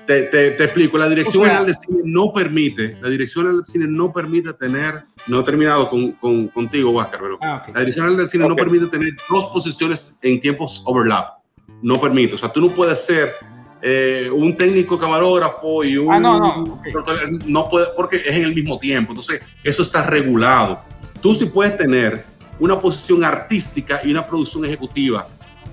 Te, 0.08 0.24
te- 0.24 0.52
te 0.52 0.64
explico, 0.64 0.98
la 0.98 1.08
Dirección 1.10 1.44
O 1.44 1.46
sea- 1.46 1.58
General 1.60 1.66
de 1.68 1.74
Cine 1.74 2.00
no 2.06 2.32
permite, 2.34 2.98
la 3.02 3.10
Dirección 3.10 3.46
General 3.46 3.64
de 3.64 3.72
Cine 3.72 3.86
no 3.88 4.12
permite 4.12 4.54
tener, 4.54 5.04
no 5.28 5.40
he 5.40 5.44
terminado 5.44 5.90
con, 5.90 6.14
con- 6.14 6.48
contigo, 6.48 6.94
Vázquez, 6.94 7.20
pero 7.22 7.38
Ah, 7.42 7.64
ok. 7.68 7.74
la 7.76 7.80
Dirección 7.82 8.06
General 8.06 8.18
del 8.18 8.28
Cine 8.30 8.44
Ok. 8.46 8.50
no 8.52 8.56
permite 8.56 8.88
tener 8.88 9.14
dos 9.30 9.46
posiciones 9.48 10.18
en 10.22 10.40
tiempos 10.42 10.82
overlap. 10.86 11.40
No 11.82 12.00
permite. 12.00 12.36
O 12.36 12.38
sea, 12.38 12.50
tú 12.52 12.62
no 12.62 12.70
puedes 12.70 13.00
ser 13.06 13.34
eh, 13.82 14.30
un 14.32 14.56
técnico 14.56 14.98
camarógrafo 15.00 15.84
y 15.84 15.98
un... 15.98 16.14
Ah, 16.14 16.20
no, 16.20 16.38
no, 16.40 16.74
ok. 16.76 16.86
No 17.46 17.68
puede, 17.68 17.88
porque 17.96 18.18
es 18.18 18.28
en 18.28 18.44
el 18.44 18.54
mismo 18.54 18.78
tiempo. 18.78 19.12
Entonces, 19.12 19.42
eso 19.64 19.82
está 19.82 20.04
regulado. 20.06 20.82
Tú 21.22 21.34
sí 21.34 21.46
puedes 21.46 21.76
tener 21.78 22.24
una 22.60 22.80
posición 22.80 23.24
artística 23.24 24.00
y 24.04 24.12
una 24.12 24.26
producción 24.28 24.64
ejecutiva 24.66 25.28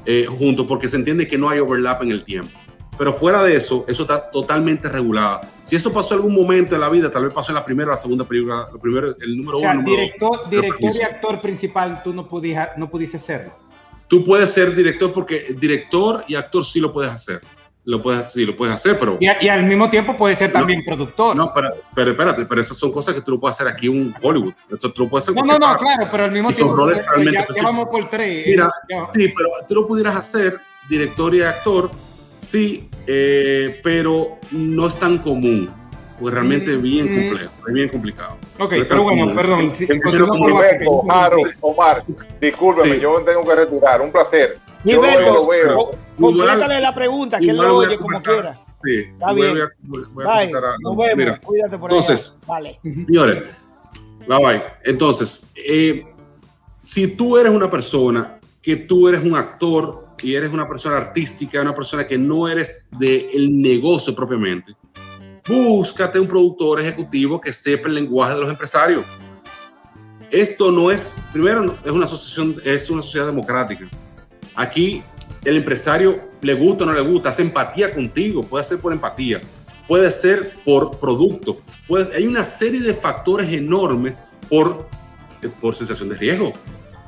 eh, 0.06 0.24
juntos, 0.26 0.64
porque 0.66 0.88
se 0.88 0.96
entiende 0.96 1.28
que 1.28 1.36
no 1.36 1.50
hay 1.50 1.58
overlap 1.58 2.02
en 2.02 2.10
el 2.12 2.24
tiempo. 2.24 2.58
Pero 2.98 3.12
fuera 3.12 3.42
de 3.44 3.54
eso, 3.56 3.84
eso 3.86 4.02
está 4.02 4.28
totalmente 4.30 4.88
regulado. 4.88 5.40
Si 5.62 5.76
eso 5.76 5.92
pasó 5.92 6.14
en 6.14 6.20
algún 6.20 6.34
momento 6.34 6.74
de 6.74 6.80
la 6.80 6.88
vida, 6.88 7.08
tal 7.10 7.24
vez 7.24 7.32
pasó 7.32 7.52
en 7.52 7.56
la 7.56 7.64
primera 7.64 7.90
o 7.90 7.94
la 7.94 8.00
segunda 8.00 8.24
película, 8.24 8.66
lo 8.72 8.78
primero, 8.80 9.08
el 9.20 9.36
número 9.36 9.58
O 9.58 9.60
sea, 9.60 9.70
uno, 9.70 9.80
el 9.80 9.84
número 9.86 10.02
dos. 10.18 10.50
director, 10.50 10.50
director 10.50 10.92
y 10.96 11.02
actor 11.02 11.40
principal, 11.40 12.00
tú 12.02 12.12
no 12.12 12.28
pudiste, 12.28 12.68
no 12.76 12.90
pudiste 12.90 13.18
serlo. 13.18 13.52
Tú 14.08 14.24
puedes 14.24 14.50
ser 14.50 14.74
director 14.74 15.12
porque 15.12 15.54
director 15.58 16.24
y 16.26 16.34
actor 16.34 16.64
sí 16.64 16.80
lo 16.80 16.92
puedes 16.92 17.12
hacer. 17.12 17.40
Lo 17.84 18.02
puedes, 18.02 18.32
sí, 18.32 18.44
lo 18.44 18.54
puedes 18.54 18.74
hacer, 18.74 18.98
pero... 18.98 19.16
Y, 19.18 19.26
y 19.46 19.48
al 19.48 19.62
mismo 19.64 19.88
tiempo 19.88 20.14
puede 20.14 20.36
ser 20.36 20.52
también 20.52 20.84
productor. 20.84 21.34
No, 21.34 21.46
No, 21.46 21.52
pero, 21.54 21.70
pero 21.94 22.10
espérate, 22.10 22.44
pero 22.44 22.60
esas 22.60 22.76
son 22.76 22.92
cosas 22.92 23.14
que 23.14 23.22
tú 23.22 23.30
lo 23.30 23.40
puedes 23.40 23.56
hacer 23.56 23.66
aquí 23.72 23.86
en 23.86 24.12
Hollywood. 24.20 24.52
Eso 24.70 24.92
tú 24.92 25.04
lo 25.04 25.08
puedes 25.08 25.24
hacer 25.26 25.38
en 25.38 25.46
no, 25.46 25.52
no, 25.54 25.58
cualquier 25.58 25.78
parte. 25.78 25.94
claro, 25.96 26.08
pero 26.10 26.24
al 26.24 26.32
mismo 26.32 26.50
Y 26.50 26.52
son 26.54 26.64
tiempo. 26.66 26.76
roles 26.76 26.98
ya- 26.98 27.04
ya, 27.04 27.10
realmente 27.12 27.32
ya 27.36 27.40
específicos. 27.42 27.72
vamos 27.72 27.88
por 27.88 28.10
tres. 28.10 28.46
Mira, 28.46 28.66
eh, 28.66 28.70
ya- 28.94 29.06
sí, 29.14 29.32
pero 29.34 29.48
tú 29.66 29.74
lo 29.76 29.86
pudieras 29.86 30.16
hacer 30.16 30.60
director 30.86 31.34
y 31.34 31.40
actor, 31.42 31.90
sí, 32.38 32.88
eh, 33.06 33.80
pero 33.82 34.38
no 34.50 34.86
es 34.86 34.98
tan 34.98 35.18
común. 35.18 35.70
Pues 36.18 36.34
realmente 36.34 36.72
es 36.72 36.82
bien 36.82 37.06
complejo, 37.06 37.52
es 37.68 37.72
bien 37.74 37.88
complicado. 37.90 38.36
Ok, 38.58 38.72
No 38.72 38.88
pero 38.88 39.02
bueno, 39.04 39.20
común. 39.22 39.36
perdón. 39.36 39.72
Gilberto, 39.72 41.02
que- 41.06 41.12
Harold, 41.12 41.52
Omar, 41.60 42.02
discúlpeme, 42.40 42.94
Sí. 42.96 43.00
yo 43.00 43.22
tengo 43.22 43.44
que 43.46 43.54
retirar. 43.54 44.00
Un 44.00 44.10
placer. 44.10 44.58
Gilberto, 44.82 45.46
complétale 46.18 46.80
la 46.80 46.92
pregunta, 46.92 47.38
que 47.38 47.50
él 47.50 47.56
lo 47.56 47.76
oye 47.76 47.96
como 47.98 48.20
quiera. 48.20 48.54
Sí, 48.84 48.94
Está 49.12 49.32
bien. 49.32 49.50
voy 49.52 49.60
a- 49.60 49.68
voy 50.12 50.24
a 50.24 50.26
Bye, 50.28 50.52
a- 50.56 50.76
nos 50.80 50.96
vemos. 50.96 51.16
Mira, 51.16 51.40
Cuídate 51.40 51.78
por 51.78 51.90
allá. 51.92 52.00
entonces- 52.00 52.40
Vale. 52.46 52.80
Señores, 52.82 53.44
la 54.26 54.38
vaina. 54.40 54.64
Entonces, 54.84 55.48
eh, 55.54 56.04
si 56.84 57.06
tú 57.16 57.38
eres 57.38 57.52
una 57.52 57.70
persona 57.70 58.38
que 58.60 58.74
tú 58.76 59.06
eres 59.08 59.22
un 59.22 59.36
actor 59.36 60.07
y 60.22 60.34
eres 60.34 60.50
una 60.52 60.68
persona 60.68 60.96
artística, 60.96 61.60
una 61.60 61.74
persona 61.74 62.06
que 62.06 62.18
no 62.18 62.48
eres 62.48 62.88
del 62.98 63.60
negocio 63.60 64.14
propiamente, 64.14 64.74
búscate 65.46 66.18
un 66.20 66.26
productor 66.28 66.80
ejecutivo 66.80 67.40
que 67.40 67.52
sepa 67.52 67.88
el 67.88 67.94
lenguaje 67.94 68.34
de 68.34 68.40
los 68.40 68.50
empresarios. 68.50 69.04
Esto 70.30 70.70
no 70.70 70.90
es, 70.90 71.16
primero, 71.32 71.76
es 71.84 71.90
una 71.90 72.04
asociación, 72.04 72.56
es 72.64 72.90
una 72.90 73.00
sociedad 73.00 73.26
democrática. 73.26 73.88
Aquí 74.54 75.02
el 75.44 75.56
empresario 75.56 76.16
le 76.42 76.52
gusta 76.54 76.84
o 76.84 76.86
no 76.86 76.92
le 76.92 77.00
gusta, 77.00 77.30
hace 77.30 77.42
empatía 77.42 77.94
contigo, 77.94 78.42
puede 78.42 78.64
ser 78.64 78.78
por 78.78 78.92
empatía, 78.92 79.40
puede 79.86 80.10
ser 80.10 80.52
por 80.64 80.98
producto, 80.98 81.60
puede- 81.86 82.14
hay 82.14 82.26
una 82.26 82.44
serie 82.44 82.80
de 82.80 82.92
factores 82.92 83.50
enormes 83.50 84.22
por, 84.50 84.86
por 85.60 85.74
sensación 85.74 86.10
de 86.10 86.16
riesgo, 86.16 86.52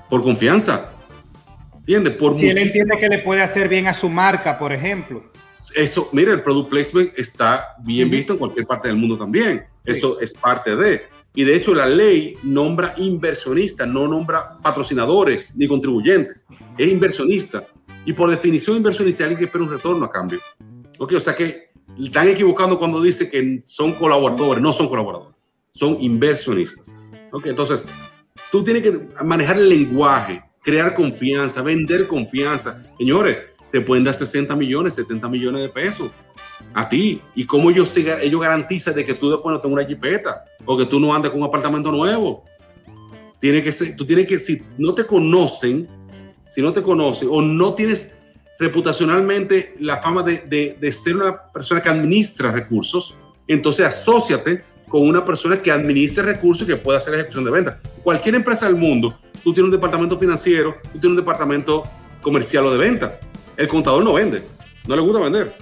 por 0.08 0.22
confianza. 0.22 0.92
¿Entiendes? 1.90 2.14
Por 2.14 2.38
Si 2.38 2.48
él 2.48 2.56
entiende 2.56 2.96
que 2.98 3.08
le 3.08 3.18
puede 3.18 3.42
hacer 3.42 3.68
bien 3.68 3.88
a 3.88 3.94
su 3.94 4.08
marca, 4.08 4.56
por 4.56 4.72
ejemplo. 4.72 5.24
eso, 5.74 6.08
mira, 6.12 6.32
el 6.32 6.40
product 6.40 6.70
placement 6.70 7.18
está 7.18 7.74
bien 7.82 8.06
Ujú. 8.06 8.16
visto 8.16 8.32
en 8.34 8.38
cualquier 8.38 8.64
parte 8.64 8.86
del 8.86 8.96
mundo 8.96 9.18
también. 9.18 9.64
Eso 9.84 10.20
es 10.20 10.32
parte 10.34 10.76
de. 10.76 11.02
Y 11.34 11.42
de 11.42 11.56
hecho, 11.56 11.74
la 11.74 11.86
ley 11.86 12.36
nombra 12.44 12.94
inversionistas, 12.96 13.88
no 13.88 14.06
nombra 14.06 14.56
patrocinadores 14.62 15.56
ni 15.56 15.66
contribuyentes. 15.66 16.46
Es 16.78 16.92
inversionista. 16.92 17.64
Y 18.06 18.12
por 18.12 18.30
definición, 18.30 18.76
inversionista 18.76 19.24
es 19.24 19.26
alguien 19.26 19.38
que 19.40 19.44
espera 19.46 19.64
un 19.64 19.70
retorno 19.70 20.04
a 20.04 20.12
cambio. 20.12 20.38
Ok, 20.98 21.14
o 21.16 21.20
sea 21.20 21.34
que 21.34 21.70
están 22.00 22.28
equivocando 22.28 22.78
cuando 22.78 23.02
dice 23.02 23.28
que 23.28 23.62
son 23.64 23.94
colaboradores. 23.94 24.62
No 24.62 24.72
son 24.72 24.88
colaboradores, 24.88 25.34
son 25.72 26.00
inversionistas. 26.00 26.94
Ok, 27.32 27.46
entonces 27.46 27.84
tú 28.52 28.62
tienes 28.62 28.84
que 28.84 29.08
manejar 29.24 29.56
el 29.58 29.68
lenguaje, 29.68 30.40
crear 30.62 30.94
confianza, 30.94 31.62
vender 31.62 32.06
confianza. 32.06 32.82
Señores, 32.98 33.38
te 33.70 33.80
pueden 33.80 34.04
dar 34.04 34.14
60 34.14 34.54
millones, 34.56 34.94
70 34.94 35.28
millones 35.28 35.62
de 35.62 35.68
pesos 35.68 36.10
a 36.74 36.88
ti. 36.88 37.20
¿Y 37.34 37.44
cómo 37.44 37.70
ellos, 37.70 37.96
ellos 37.96 38.40
garantizan 38.40 38.94
de 38.94 39.04
que 39.04 39.14
tú 39.14 39.30
después 39.30 39.52
no 39.54 39.60
tengas 39.60 39.78
una 39.80 39.88
jipeta 39.88 40.44
o 40.64 40.76
que 40.76 40.86
tú 40.86 41.00
no 41.00 41.14
andes 41.14 41.30
con 41.30 41.40
un 41.40 41.46
apartamento 41.48 41.90
nuevo? 41.90 42.44
Tiene 43.38 43.62
que 43.62 43.72
ser, 43.72 43.96
tú 43.96 44.04
tienes 44.04 44.26
que, 44.26 44.38
si 44.38 44.62
no 44.76 44.94
te 44.94 45.06
conocen, 45.06 45.88
si 46.50 46.60
no 46.60 46.72
te 46.72 46.82
conocen 46.82 47.28
o 47.30 47.40
no 47.40 47.74
tienes 47.74 48.12
reputacionalmente 48.58 49.74
la 49.80 49.96
fama 49.98 50.22
de, 50.22 50.38
de- 50.46 50.76
de 50.78 50.92
ser 50.92 51.16
una 51.16 51.40
persona 51.52 51.80
que 51.80 51.88
administra 51.88 52.52
recursos, 52.52 53.16
entonces 53.48 53.86
asóciate 53.86 54.64
con 54.88 55.08
una 55.08 55.24
persona 55.24 55.62
que 55.62 55.70
administre 55.70 56.22
recursos 56.24 56.66
y 56.66 56.70
que 56.70 56.76
pueda 56.76 56.98
hacer 56.98 57.14
ejecución 57.14 57.44
de 57.44 57.50
ventas. 57.50 57.76
Cualquier 58.02 58.34
empresa 58.34 58.66
del 58.66 58.76
mundo, 58.76 59.18
tú 59.42 59.52
tienes 59.52 59.66
un 59.66 59.70
departamento 59.70 60.18
financiero, 60.18 60.76
tú 60.82 60.98
tienes 60.98 61.10
un 61.10 61.16
departamento 61.16 61.82
comercial 62.20 62.66
o 62.66 62.72
de 62.72 62.78
venta. 62.78 63.20
El 63.56 63.68
contador 63.68 64.04
no 64.04 64.14
vende, 64.14 64.42
no 64.86 64.96
le 64.96 65.02
gusta 65.02 65.20
vender. 65.20 65.52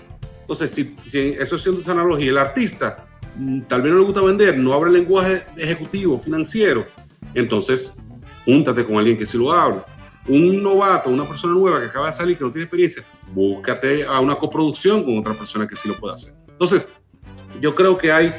Entonces, 0.41 0.71
si, 0.71 0.97
si 1.07 1.19
eso 1.39 1.57
es 1.57 1.67
esa 1.67 1.93
analogía, 1.93 2.31
el 2.31 2.39
artista 2.39 3.07
mm, 3.37 3.63
tal 3.63 3.83
vez 3.83 3.93
no 3.93 3.99
le 3.99 4.05
gusta 4.05 4.23
vender, 4.23 4.57
no 4.57 4.73
habla 4.73 4.89
el 4.89 4.95
lenguaje 4.95 5.43
ejecutivo, 5.57 6.19
financiero, 6.19 6.87
entonces 7.35 7.97
júntate 8.45 8.85
con 8.85 8.97
alguien 8.97 9.17
que 9.17 9.27
sí 9.27 9.37
lo 9.37 9.53
hable. 9.53 9.83
Un 10.27 10.63
novato, 10.63 11.11
una 11.11 11.27
persona 11.27 11.55
nueva 11.55 11.81
que 11.81 11.87
acaba 11.87 12.07
de 12.07 12.13
salir, 12.13 12.37
que 12.37 12.45
no 12.45 12.51
tiene 12.51 12.65
experiencia, 12.65 13.03
búscate 13.33 14.05
a 14.05 14.21
una 14.21 14.35
coproducción 14.35 15.05
con 15.05 15.19
otra 15.19 15.35
persona 15.35 15.67
que 15.67 15.77
sí 15.77 15.89
lo 15.89 15.95
pueda 15.95 16.15
hacer. 16.15 16.35
Entonces, 16.49 16.89
yo 17.61 17.75
creo 17.75 17.97
que 17.97 18.13
hay 18.13 18.35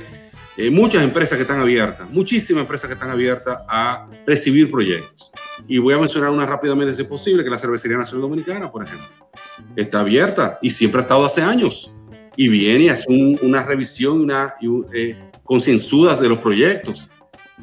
eh, 0.58 0.70
muchas 0.70 1.04
empresas 1.04 1.36
que 1.36 1.44
están 1.44 1.60
abiertas, 1.60 2.10
muchísimas 2.10 2.62
empresas 2.62 2.88
que 2.88 2.94
están 2.94 3.10
abiertas 3.10 3.62
a 3.70 4.08
recibir 4.26 4.70
proyectos. 4.70 5.29
Y 5.70 5.78
voy 5.78 5.94
a 5.94 6.00
mencionar 6.00 6.32
una 6.32 6.46
rápidamente, 6.46 6.94
si 6.94 7.04
es 7.04 7.08
posible, 7.08 7.44
que 7.44 7.50
la 7.50 7.58
Cervecería 7.58 7.96
Nacional 7.96 8.24
Dominicana, 8.24 8.70
por 8.70 8.84
ejemplo, 8.84 9.08
está 9.76 10.02
abierta 10.02 10.60
y 10.62 10.70
siempre 10.72 11.00
ha 11.00 11.04
estado 11.04 11.26
hace 11.26 11.42
años. 11.42 11.96
Y 12.36 12.50
viene 12.50 12.86
y 12.86 12.90
hace 12.90 13.06
una 13.42 13.64
revisión 13.64 14.20
una, 14.20 14.56
eh, 14.94 15.16
concienzudas 15.44 16.20
de 16.20 16.30
los 16.30 16.40
proyectos 16.40 17.08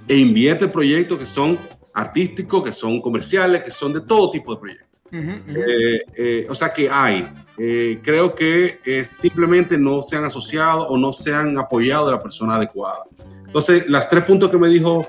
e 0.08 0.16
invierte 0.16 0.68
proyectos 0.68 1.18
que 1.18 1.26
son 1.26 1.58
artísticos, 1.94 2.62
que 2.62 2.72
son 2.72 3.00
comerciales, 3.00 3.62
que 3.62 3.70
son 3.70 3.92
de 3.92 4.00
todo 4.00 4.30
tipo 4.30 4.54
de 4.54 4.60
proyectos. 4.60 4.86
Eh, 5.12 6.00
eh, 6.16 6.46
o 6.48 6.54
sea 6.54 6.72
que 6.72 6.90
hay. 6.90 7.28
Eh, 7.58 8.00
creo 8.02 8.34
que 8.34 8.78
simplemente 9.04 9.78
no 9.78 10.02
se 10.02 10.16
han 10.16 10.24
asociado 10.24 10.88
o 10.88 10.98
no 10.98 11.12
se 11.12 11.34
han 11.34 11.56
apoyado 11.58 12.06
de 12.06 12.12
la 12.12 12.20
persona 12.20 12.56
adecuada. 12.56 13.04
Entonces, 13.46 13.88
las 13.88 14.08
tres 14.08 14.24
puntos 14.24 14.50
que 14.50 14.58
me 14.58 14.68
dijo 14.68 15.00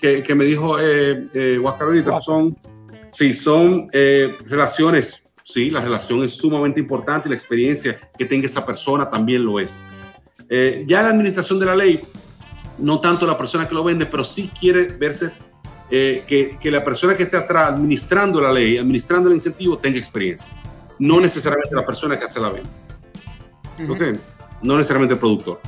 que, 0.00 0.22
que 0.22 0.34
me 0.34 0.44
dijo 0.44 0.78
eh, 0.80 1.60
ahorita 1.64 2.20
son, 2.20 2.56
sí, 3.10 3.32
son 3.32 3.88
relaciones. 3.92 5.16
Sí, 5.42 5.68
la 5.68 5.80
relación 5.80 6.22
es 6.22 6.36
sumamente 6.36 6.78
importante 6.78 7.28
y 7.28 7.30
la 7.30 7.36
experiencia 7.36 7.98
que 8.16 8.24
tenga 8.24 8.46
esa 8.46 8.64
persona 8.64 9.10
también 9.10 9.44
lo 9.44 9.58
es. 9.58 9.84
ya 10.86 11.02
la 11.02 11.08
administración 11.08 11.58
de 11.58 11.66
la 11.66 11.74
ley, 11.74 12.02
no 12.78 13.00
tanto 13.00 13.26
la 13.26 13.36
persona 13.36 13.68
que 13.68 13.74
lo 13.74 13.82
vende, 13.82 14.06
pero 14.06 14.22
sí 14.24 14.50
quiere 14.58 14.84
verse 14.84 15.32
eh, 15.92 16.22
que, 16.26 16.56
que, 16.60 16.70
la 16.70 16.84
persona 16.84 17.16
que 17.16 17.24
esté 17.24 17.36
atrás 17.36 17.70
administrando 17.70 18.40
la 18.40 18.52
ley, 18.52 18.78
administrando 18.78 19.28
el 19.28 19.34
incentivo, 19.34 19.76
tenga 19.76 19.98
experiencia. 19.98 20.52
No 21.00 21.20
necesariamente 21.20 21.74
la 21.74 21.84
persona 21.84 22.16
que 22.16 22.26
hace 22.26 22.38
la 22.38 22.50
venta. 22.50 22.70
No 24.62 24.76
necesariamente 24.76 25.14
el 25.14 25.20
productor. 25.20 25.60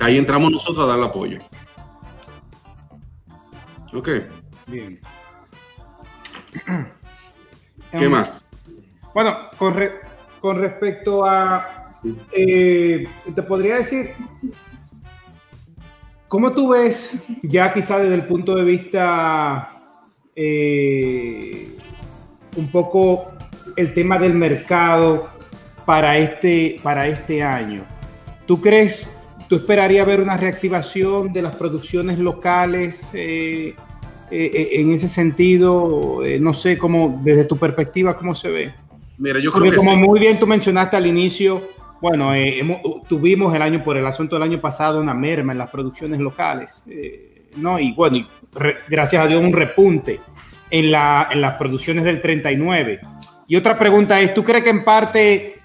Ahí 0.00 0.16
entramos 0.16 0.50
nosotros 0.50 0.84
a 0.84 0.88
dar 0.88 0.98
el 0.98 1.04
apoyo. 1.04 1.40
Ok. 3.98 4.08
Bien. 4.66 5.00
¿Qué 7.90 8.04
em, 8.04 8.10
más? 8.10 8.44
Bueno, 9.14 9.36
con, 9.56 9.74
con 10.40 10.58
respecto 10.58 11.24
a, 11.24 11.98
eh, 12.32 13.06
te 13.34 13.42
podría 13.42 13.76
decir, 13.76 14.10
¿Cómo 16.28 16.52
tú 16.52 16.68
ves, 16.68 17.24
ya 17.42 17.72
quizá 17.72 17.98
desde 17.98 18.14
el 18.14 18.26
punto 18.26 18.54
de 18.54 18.62
vista 18.62 19.80
eh, 20.36 21.74
un 22.54 22.70
poco 22.70 23.32
el 23.76 23.94
tema 23.94 24.18
del 24.18 24.34
mercado 24.34 25.30
para 25.86 26.18
este, 26.18 26.76
para 26.82 27.06
este 27.06 27.42
año? 27.42 27.86
¿Tú 28.44 28.60
crees, 28.60 29.10
tú 29.48 29.56
esperarías 29.56 30.06
ver 30.06 30.20
una 30.20 30.36
reactivación 30.36 31.32
de 31.32 31.40
las 31.40 31.56
producciones 31.56 32.18
locales 32.18 33.08
eh, 33.14 33.74
eh, 34.30 34.70
en 34.72 34.92
ese 34.92 35.08
sentido? 35.08 36.20
no 36.40 36.52
sé, 36.52 36.78
cómo, 36.78 37.20
desde 37.22 37.44
tu 37.44 37.56
perspectiva, 37.56 38.16
¿cómo 38.16 38.34
se 38.34 38.50
ve? 38.50 38.72
Mira, 39.18 39.40
yo 39.40 39.52
creo 39.52 39.70
que 39.70 39.76
como 39.76 39.96
muy 39.96 40.20
bien 40.20 40.38
tú 40.38 40.46
mencionaste 40.46 40.96
al 40.96 41.06
inicio, 41.06 41.62
bueno, 42.00 42.34
eh, 42.34 42.64
tuvimos 43.08 43.54
el 43.54 43.62
año, 43.62 43.82
por 43.82 43.96
el 43.96 44.06
asunto 44.06 44.36
del 44.36 44.44
año 44.44 44.60
pasado, 44.60 45.00
una 45.00 45.14
merma 45.14 45.52
en 45.52 45.58
las 45.58 45.70
producciones 45.70 46.20
locales, 46.20 46.82
eh, 46.88 47.48
¿no? 47.56 47.78
Y 47.80 47.92
bueno, 47.92 48.26
gracias 48.88 49.22
a 49.22 49.26
Dios 49.26 49.42
un 49.42 49.52
repunte 49.52 50.20
en, 50.70 50.92
la, 50.92 51.28
en 51.30 51.40
las 51.40 51.56
producciones 51.56 52.04
del 52.04 52.20
39. 52.20 53.00
Y 53.48 53.56
otra 53.56 53.76
pregunta 53.76 54.20
es, 54.20 54.32
¿tú 54.32 54.44
crees 54.44 54.62
que 54.62 54.70
en 54.70 54.84
parte 54.84 55.46
eh, 55.46 55.57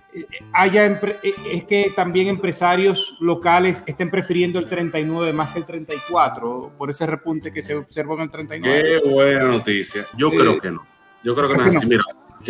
haya, 0.53 1.01
es 1.23 1.63
que 1.65 1.91
también 1.95 2.27
empresarios 2.27 3.17
locales 3.19 3.83
estén 3.85 4.09
prefiriendo 4.09 4.59
el 4.59 4.65
39 4.65 5.33
más 5.33 5.53
que 5.53 5.59
el 5.59 5.65
34 5.65 6.73
por 6.77 6.89
ese 6.89 7.05
repunte 7.05 7.51
que 7.51 7.61
se 7.61 7.75
observó 7.75 8.15
en 8.15 8.21
el 8.21 8.31
39? 8.31 8.83
Qué 8.83 9.09
buena 9.09 9.45
noticia. 9.45 10.05
Yo 10.17 10.29
creo 10.31 10.59
que 10.59 10.71
no. 10.71 10.85
Yo 11.23 11.35
creo 11.35 11.49
que 11.49 11.57
no 11.57 11.65
es 11.65 11.75
así. 11.75 11.87
Mira, 11.87 12.03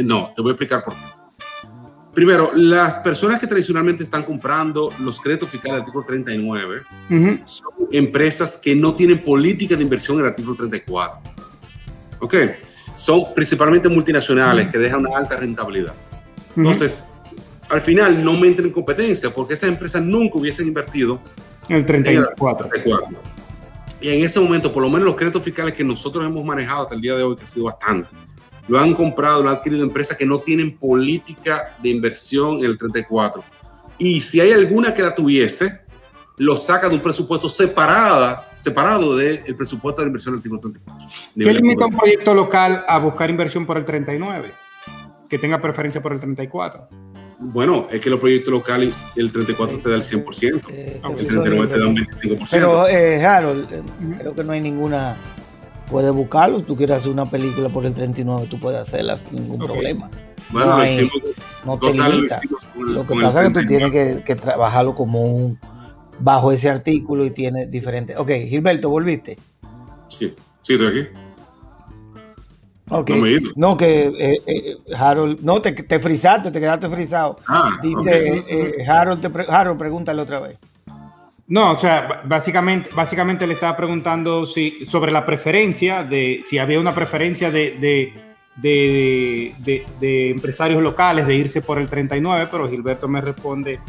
no, 0.04 0.32
te 0.36 0.42
voy 0.42 0.52
a 0.52 0.54
explicar 0.54 0.84
por 0.84 0.94
qué. 0.94 1.24
Primero, 2.14 2.52
las 2.54 2.96
personas 2.98 3.40
que 3.40 3.48
tradicionalmente 3.48 4.04
están 4.04 4.24
comprando 4.24 4.92
los 5.00 5.20
créditos 5.20 5.50
fiscales 5.50 5.78
del 5.78 5.82
artículo 5.82 6.06
39 6.06 6.82
son 7.46 7.72
empresas 7.92 8.58
que 8.58 8.76
no 8.76 8.94
tienen 8.94 9.24
política 9.24 9.76
de 9.76 9.82
inversión 9.82 10.18
en 10.18 10.26
el 10.26 10.30
artículo 10.30 10.56
34. 10.56 11.20
¿Ok? 12.20 12.36
Son 12.96 13.34
principalmente 13.34 13.90
multinacionales 13.90 14.70
que 14.70 14.78
dejan 14.78 15.00
una 15.08 15.18
alta 15.18 15.38
rentabilidad. 15.38 15.96
Entonces, 16.56 17.08
al 17.74 17.82
final 17.82 18.24
no 18.24 18.34
me 18.34 18.48
entran 18.48 18.68
en 18.68 18.74
competencia 18.74 19.32
porque 19.32 19.56
esas 19.56 19.70
empresas 19.70 20.04
nunca 20.04 20.38
hubiesen 20.38 20.68
invertido 20.68 21.20
en 21.68 21.78
el 21.78 21.86
34. 21.86 22.70
Y 24.00 24.10
en 24.10 24.24
ese 24.24 24.40
momento, 24.40 24.72
por 24.72 24.84
lo 24.84 24.90
menos 24.90 25.06
los 25.06 25.16
créditos 25.16 25.42
fiscales 25.42 25.74
que 25.74 25.84
nosotros 25.84 26.24
hemos 26.26 26.46
manejado 26.46 26.84
hasta 26.84 26.94
el 26.94 27.02
día 27.02 27.16
de 27.16 27.24
hoy, 27.24 27.36
que 27.36 27.44
ha 27.44 27.48
sido 27.48 27.66
bastante, 27.66 28.10
lo 28.68 28.80
han 28.80 28.94
comprado, 28.94 29.42
lo 29.42 29.50
han 29.50 29.56
adquirido 29.56 29.84
empresas 29.84 30.18
que 30.18 30.26
no 30.26 30.40
tienen 30.40 30.78
política 30.78 31.76
de 31.82 31.90
inversión 31.90 32.60
en 32.60 32.66
el 32.66 32.78
34. 32.78 33.44
Y 33.98 34.22
si 34.22 34.40
hay 34.40 34.52
alguna 34.52 34.94
que 34.94 35.02
la 35.02 35.16
tuviese, 35.16 35.82
lo 36.38 36.56
saca 36.56 36.90
de 36.90 36.96
un 36.96 37.02
presupuesto 37.02 37.50
separada, 37.50 38.50
separado 38.58 39.16
del 39.18 39.56
presupuesto 39.56 40.02
de 40.02 40.08
inversión 40.08 40.34
del 40.34 40.40
artículo 40.40 40.62
34. 40.62 41.08
¿Qué 41.36 41.54
limita 41.54 41.86
un 41.86 41.98
proyecto 41.98 42.34
local 42.36 42.86
a 42.88 43.00
buscar 43.00 43.30
inversión 43.30 43.66
por 43.66 43.78
el 43.78 43.86
39? 43.86 44.52
Que 45.28 45.40
tenga 45.40 45.60
preferencia 45.60 46.02
por 46.02 46.14
el 46.14 46.20
34. 46.20 46.88
Bueno, 47.52 47.88
es 47.92 48.00
que 48.00 48.10
los 48.10 48.20
proyectos 48.20 48.52
locales, 48.52 48.94
el 49.16 49.32
34 49.32 49.80
te 49.80 49.90
da 49.90 49.96
el 49.96 50.04
100%, 50.04 50.62
eh, 50.70 51.00
aunque 51.04 51.22
el 51.22 51.28
39 51.28 51.68
te 51.68 51.80
da 51.80 51.88
un 51.88 51.96
25%. 51.96 52.48
Pero, 52.52 52.88
eh, 52.88 53.26
Harold, 53.26 53.72
eh, 53.72 53.82
creo 54.20 54.34
que 54.34 54.44
no 54.44 54.54
hay 54.54 54.62
ninguna 54.62 55.18
puedes 55.90 56.12
buscarlo. 56.12 56.62
Tú 56.62 56.76
quieres 56.76 56.98
hacer 56.98 57.12
una 57.12 57.30
película 57.30 57.70
por 57.70 57.86
el 57.86 57.94
39, 57.94 58.48
tú 58.50 58.60
puedes 58.60 58.80
hacerla 58.80 59.18
sin 59.18 59.42
ningún 59.42 59.60
problema. 59.60 60.10
Bueno, 60.50 60.78
no, 60.78 60.84
hicimos, 60.84 61.14
no 61.66 61.80
te 61.80 61.94
limita. 61.94 62.42
Lo 62.76 63.06
que 63.06 63.16
pasa 63.16 63.44
es 63.44 63.50
que 63.50 63.62
tú 63.62 63.68
tienes 63.68 63.92
que, 64.24 64.36
trabajarlo 64.36 64.96
como 64.96 65.22
un 65.22 65.60
bajo 66.20 66.52
ese 66.52 66.70
artículo 66.70 67.26
y 67.26 67.32
tiene 67.32 67.68
diferentes. 67.68 68.18
Ok, 68.18 68.32
Gilberto, 68.48 68.90
¿volviste? 68.90 69.38
Sí, 70.10 70.34
sí, 70.62 70.74
estoy 70.74 70.88
aquí. 70.88 71.10
Okay. 72.90 73.16
No, 73.16 73.22
me 73.22 73.40
no, 73.56 73.78
que 73.78 74.08
eh, 74.08 74.42
eh, 74.46 74.78
Harold, 74.96 75.40
no, 75.42 75.62
te, 75.62 75.72
te 75.72 76.00
frisaste, 76.00 76.52
te 76.52 76.60
quedaste 76.60 76.90
frisado. 76.90 77.38
Ah, 77.48 77.80
Dice 77.82 78.44
eh, 78.48 78.86
Harold, 78.86 79.22
te 79.22 79.52
Harold, 79.52 79.80
pregúntale 79.80 80.22
otra 80.22 80.42
vez. 80.42 80.58
No, 81.48 81.72
o 81.72 81.80
sea, 81.80 82.22
básicamente, 82.26 82.90
básicamente 82.94 83.48
le 83.48 83.54
estaba 83.54 83.76
preguntando 83.76 84.46
si, 84.46 84.86
sobre 84.86 85.12
la 85.12 85.26
preferencia, 85.26 86.04
de 86.04 86.42
si 86.46 86.58
había 86.58 86.80
una 86.80 86.94
preferencia 86.94 87.52
de, 87.52 88.14
de, 88.56 90.30
empresarios 90.30 90.82
locales 90.82 91.28
de 91.28 91.36
irse 91.36 91.62
por 91.62 91.80
el 91.80 91.88
39, 91.88 92.48
pero 92.50 92.70
Gilberto 92.70 93.08
me 93.08 93.22
responde 93.22 93.80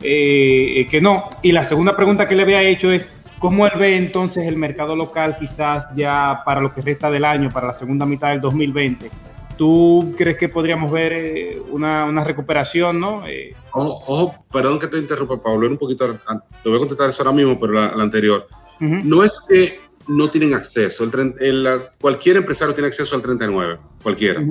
eh, 0.00 0.86
que 0.90 1.00
no. 1.00 1.24
Y 1.42 1.52
la 1.52 1.64
segunda 1.64 1.96
pregunta 1.96 2.28
que 2.28 2.34
le 2.34 2.42
había 2.42 2.62
hecho 2.62 2.90
es, 2.90 3.08
¿cómo 3.38 3.66
él 3.66 3.72
ve 3.78 3.96
entonces 3.96 4.46
el 4.46 4.56
mercado 4.56 4.96
local 4.96 5.36
quizás 5.38 5.88
ya 5.94 6.42
para 6.44 6.60
lo 6.60 6.72
que 6.72 6.82
resta 6.82 7.10
del 7.10 7.24
año, 7.24 7.50
para 7.50 7.68
la 7.68 7.72
segunda 7.72 8.06
mitad 8.06 8.30
del 8.30 8.40
2020? 8.40 9.10
¿Tú 9.56 10.12
crees 10.16 10.36
que 10.36 10.48
podríamos 10.48 10.90
ver 10.90 11.12
eh, 11.14 11.62
una, 11.70 12.04
una, 12.04 12.22
recuperación, 12.22 13.00
no? 13.00 13.26
Eh, 13.26 13.54
ojo, 13.72 14.34
perdón 14.52 14.78
que 14.78 14.86
te 14.86 14.98
interrumpa, 14.98 15.40
Pablo, 15.40 15.66
un 15.66 15.78
poquito, 15.78 16.14
te 16.62 16.68
voy 16.68 16.76
a 16.76 16.80
contestar 16.80 17.08
eso 17.08 17.22
ahora 17.22 17.34
mismo, 17.34 17.58
pero 17.58 17.72
la, 17.72 17.86
anterior. 17.86 18.46
No 18.80 19.24
es 19.24 19.40
que 19.48 19.80
no 20.08 20.28
tienen 20.28 20.52
acceso, 20.52 21.04
el, 21.04 21.80
cualquier 21.98 22.36
empresario 22.36 22.74
tiene 22.74 22.88
acceso 22.88 23.16
al 23.16 23.22
39, 23.22 23.78
cualquiera. 24.02 24.42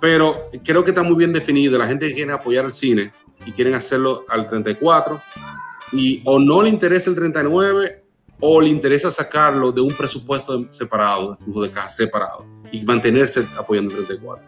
Pero 0.00 0.48
creo 0.64 0.84
que 0.84 0.90
está 0.90 1.04
muy 1.04 1.14
bien 1.14 1.32
definido, 1.32 1.78
la 1.78 1.86
gente 1.86 2.08
que 2.08 2.14
quiere 2.14 2.32
apoyar 2.32 2.64
el 2.64 2.72
cine 2.72 3.12
y 3.46 3.52
quieren 3.52 3.74
hacerlo 3.74 4.24
al 4.28 4.48
34, 4.48 5.22
y 5.92 6.20
o 6.24 6.40
no 6.40 6.62
le 6.62 6.70
interesa 6.70 7.10
el 7.10 7.16
39 7.16 8.01
o 8.44 8.60
le 8.60 8.68
interesa 8.68 9.08
sacarlo 9.10 9.70
de 9.70 9.80
un 9.80 9.94
presupuesto 9.94 10.66
separado, 10.70 11.30
de 11.30 11.44
flujo 11.44 11.62
de 11.62 11.70
caja 11.70 11.88
separado 11.88 12.44
y 12.72 12.82
mantenerse 12.82 13.46
apoyando 13.56 13.90
el 13.92 14.04
34. 14.04 14.44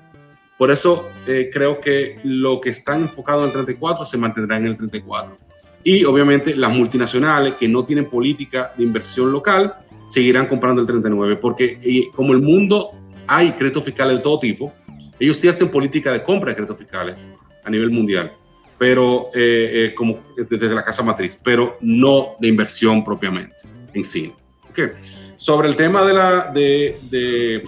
Por 0.58 0.70
eso 0.72 1.08
eh, 1.28 1.48
creo 1.52 1.80
que 1.80 2.16
lo 2.24 2.60
que 2.60 2.70
está 2.70 2.96
enfocado 2.96 3.42
en 3.42 3.46
el 3.46 3.52
34 3.52 4.04
se 4.04 4.18
mantendrá 4.18 4.56
en 4.56 4.66
el 4.66 4.76
34. 4.76 5.38
Y 5.84 6.04
obviamente 6.04 6.56
las 6.56 6.72
multinacionales 6.72 7.54
que 7.54 7.68
no 7.68 7.84
tienen 7.84 8.06
política 8.06 8.72
de 8.76 8.82
inversión 8.82 9.30
local 9.30 9.76
seguirán 10.08 10.48
comprando 10.48 10.80
el 10.80 10.88
39, 10.88 11.36
porque 11.36 11.78
eh, 11.80 12.08
como 12.16 12.32
el 12.32 12.42
mundo 12.42 12.90
hay 13.28 13.52
créditos 13.52 13.84
fiscales 13.84 14.16
de 14.16 14.22
todo 14.24 14.40
tipo, 14.40 14.72
ellos 15.20 15.36
sí 15.36 15.46
hacen 15.46 15.68
política 15.68 16.10
de 16.10 16.24
compra 16.24 16.50
de 16.50 16.56
créditos 16.56 16.78
fiscales 16.78 17.16
a 17.62 17.70
nivel 17.70 17.90
mundial, 17.90 18.32
pero 18.76 19.28
eh, 19.36 19.70
eh, 19.72 19.94
como 19.94 20.18
desde 20.36 20.74
la 20.74 20.82
casa 20.82 21.04
matriz, 21.04 21.38
pero 21.42 21.78
no 21.80 22.30
de 22.40 22.48
inversión 22.48 23.04
propiamente 23.04 23.73
en 23.94 24.04
sí. 24.04 24.32
Okay. 24.70 24.90
Sobre 25.36 25.68
el 25.68 25.76
tema 25.76 26.04
de, 26.04 26.12
la, 26.12 26.50
de, 26.50 26.98
de, 27.10 27.64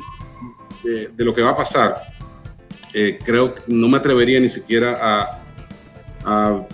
de, 0.85 1.24
lo 1.24 1.35
que 1.35 1.43
va 1.43 1.51
a 1.51 1.57
pasar, 1.57 2.03
eh, 2.93 3.18
creo 3.24 3.55
que 3.55 3.62
no 3.68 3.89
me 3.89 3.99
atrevería 3.99 4.41
ni 4.41 4.49
siquiera 4.49 4.99
a, 5.01 5.43
a, 6.24 6.66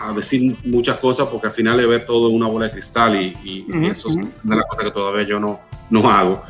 a, 0.00 0.12
decir 0.12 0.56
muchas 0.64 0.98
cosas 0.98 1.28
porque 1.28 1.48
al 1.48 1.52
final 1.52 1.76
de 1.76 1.86
ver 1.86 2.06
todo 2.06 2.28
en 2.28 2.36
una 2.36 2.46
bola 2.46 2.66
de 2.66 2.72
cristal 2.72 3.20
y, 3.20 3.36
y, 3.44 3.62
uh 3.62 3.74
-huh, 3.74 3.90
eso 3.90 4.08
es 4.08 4.16
una 4.44 4.62
cosa 4.62 4.84
que 4.84 4.90
todavía 4.90 5.26
yo 5.26 5.40
no, 5.40 5.60
no 5.90 6.08
hago 6.10 6.42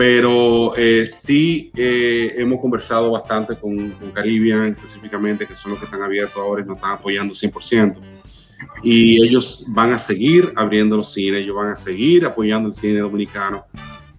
pero 0.00 0.74
eh, 0.78 1.04
sí 1.04 1.70
eh, 1.76 2.32
hemos 2.38 2.58
conversado 2.58 3.10
bastante 3.10 3.54
con, 3.56 3.90
con, 3.90 4.10
Caribbean 4.12 4.68
específicamente, 4.68 5.46
que 5.46 5.54
son 5.54 5.72
los 5.72 5.78
que 5.78 5.84
están 5.84 6.00
abiertos 6.00 6.38
ahora 6.38 6.62
y 6.62 6.64
nos 6.64 6.76
están 6.76 6.92
apoyando 6.92 7.34
100%. 7.34 7.98
Y 8.82 9.22
ellos 9.24 9.64
van 9.68 9.92
a 9.92 9.98
seguir 9.98 10.52
abriendo 10.56 10.96
los 10.96 11.12
cines, 11.12 11.42
ellos 11.42 11.56
van 11.56 11.70
a 11.70 11.76
seguir 11.76 12.24
apoyando 12.24 12.68
el 12.68 12.74
cine 12.74 13.00
dominicano. 13.00 13.66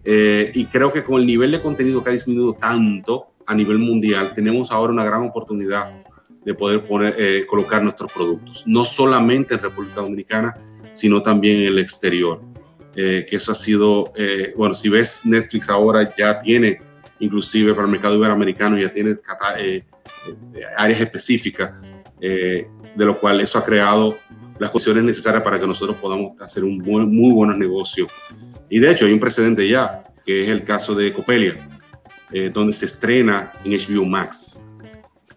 Eh, 0.04 0.52
y 0.54 0.66
creo 0.66 0.92
que 0.92 1.04
con 1.04 1.20
el 1.20 1.28
nivel 1.28 1.52
de 1.52 1.62
contenido 1.62 2.04
que 2.04 2.10
ha 2.10 2.14
disminuido 2.14 2.54
tanto 2.54 3.34
a 3.48 3.56
nivel 3.56 3.80
mundial, 3.80 4.34
tenemos 4.34 4.72
ahora 4.72 4.94
una 4.94 5.06
gran 5.06 5.24
oportunidad 5.24 5.92
de 6.44 6.54
poder 6.54 6.82
poner, 6.82 7.16
eh, 7.18 7.46
colocar 7.48 7.84
nuestros 7.84 8.12
productos, 8.12 8.64
no 8.66 8.84
solamente 8.84 9.54
en 9.54 9.62
República 9.62 10.02
Dominicana, 10.02 10.56
sino 10.92 11.22
también 11.22 11.58
en 11.62 11.68
el 11.68 11.80
exterior 11.80 12.42
eh, 12.96 13.26
que 13.28 13.38
eso 13.38 13.54
ha 13.54 13.56
sido, 13.56 14.12
eh, 14.18 14.54
bueno, 14.58 14.74
si 14.74 14.89
ves 14.89 15.26
Netflix 15.26 15.70
ahora 15.70 16.14
ya 16.18 16.42
tiene, 16.42 16.82
inclusive 17.20 17.74
para 17.74 17.86
el 17.86 17.92
mercado 17.92 18.16
iberoamericano, 18.16 18.78
ya 18.78 18.92
tiene 18.92 19.16
eh, 19.60 19.84
áreas 20.76 21.00
específicas, 21.00 21.74
de 22.22 23.05
lo 23.05 23.19
cual 23.19 23.41
eso 23.41 23.57
ha 23.57 23.63
creado 23.63 24.17
las 24.59 24.69
condiciones 24.69 25.03
necesarias 25.03 25.41
para 25.41 25.59
que 25.59 25.65
nosotros 25.65 25.97
podamos 25.97 26.39
hacer 26.39 26.63
un 26.63 26.78
buen, 26.78 27.13
muy 27.13 27.34
buenos 27.34 27.57
negocios. 27.57 28.09
Y 28.69 28.80
de 28.80 28.91
hecho 28.91 29.05
hay 29.05 29.13
un 29.13 29.19
precedente 29.19 29.67
ya, 29.67 30.03
que 30.26 30.43
es 30.43 30.49
el 30.49 30.63
caso 30.63 30.93
de 30.93 31.11
Copelia, 31.11 31.67
donde 32.53 32.74
se 32.74 32.86
estrena 32.86 33.51
en 33.63 33.72
HBO 33.74 34.05
Max. 34.05 34.63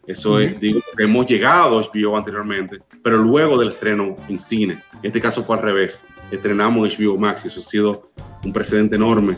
Eso 0.06 0.38
es, 0.38 0.60
digo, 0.60 0.80
que 0.96 1.04
hemos 1.04 1.24
llegado 1.26 1.78
a 1.78 1.82
HBO 1.82 2.16
anteriormente, 2.16 2.80
pero 3.02 3.16
luego 3.16 3.58
del 3.58 3.70
estreno 3.70 4.14
en 4.28 4.38
cine. 4.38 4.82
En 5.02 5.06
este 5.06 5.20
caso 5.20 5.42
fue 5.42 5.56
al 5.56 5.62
revés 5.62 6.06
estrenamos 6.30 6.98
HBO 6.98 7.18
Max 7.18 7.44
y 7.44 7.48
eso 7.48 7.60
ha 7.60 7.62
sido 7.62 8.08
un 8.44 8.52
precedente 8.52 8.96
enorme 8.96 9.36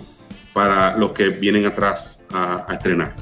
para 0.53 0.97
los 0.97 1.13
que 1.13 1.29
vienen 1.29 1.67
atrás 1.67 2.25
a, 2.33 2.65
a, 2.69 2.75
estrenar. 2.75 3.15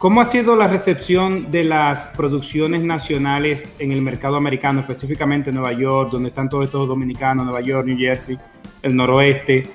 ¿Cómo 0.00 0.22
ha 0.22 0.24
sido 0.24 0.56
la 0.56 0.66
recepción 0.66 1.50
de 1.50 1.62
las 1.62 2.06
producciones 2.16 2.82
nacionales 2.82 3.68
en 3.78 3.92
el 3.92 4.00
mercado 4.00 4.36
americano, 4.36 4.80
específicamente 4.80 5.50
en 5.50 5.56
Nueva 5.56 5.74
York, 5.74 6.10
donde 6.10 6.30
están 6.30 6.48
todos 6.48 6.64
estos 6.64 6.88
dominicanos, 6.88 7.44
Nueva 7.44 7.60
York, 7.60 7.86
New 7.86 7.98
Jersey, 7.98 8.38
el 8.80 8.96
noroeste 8.96 9.66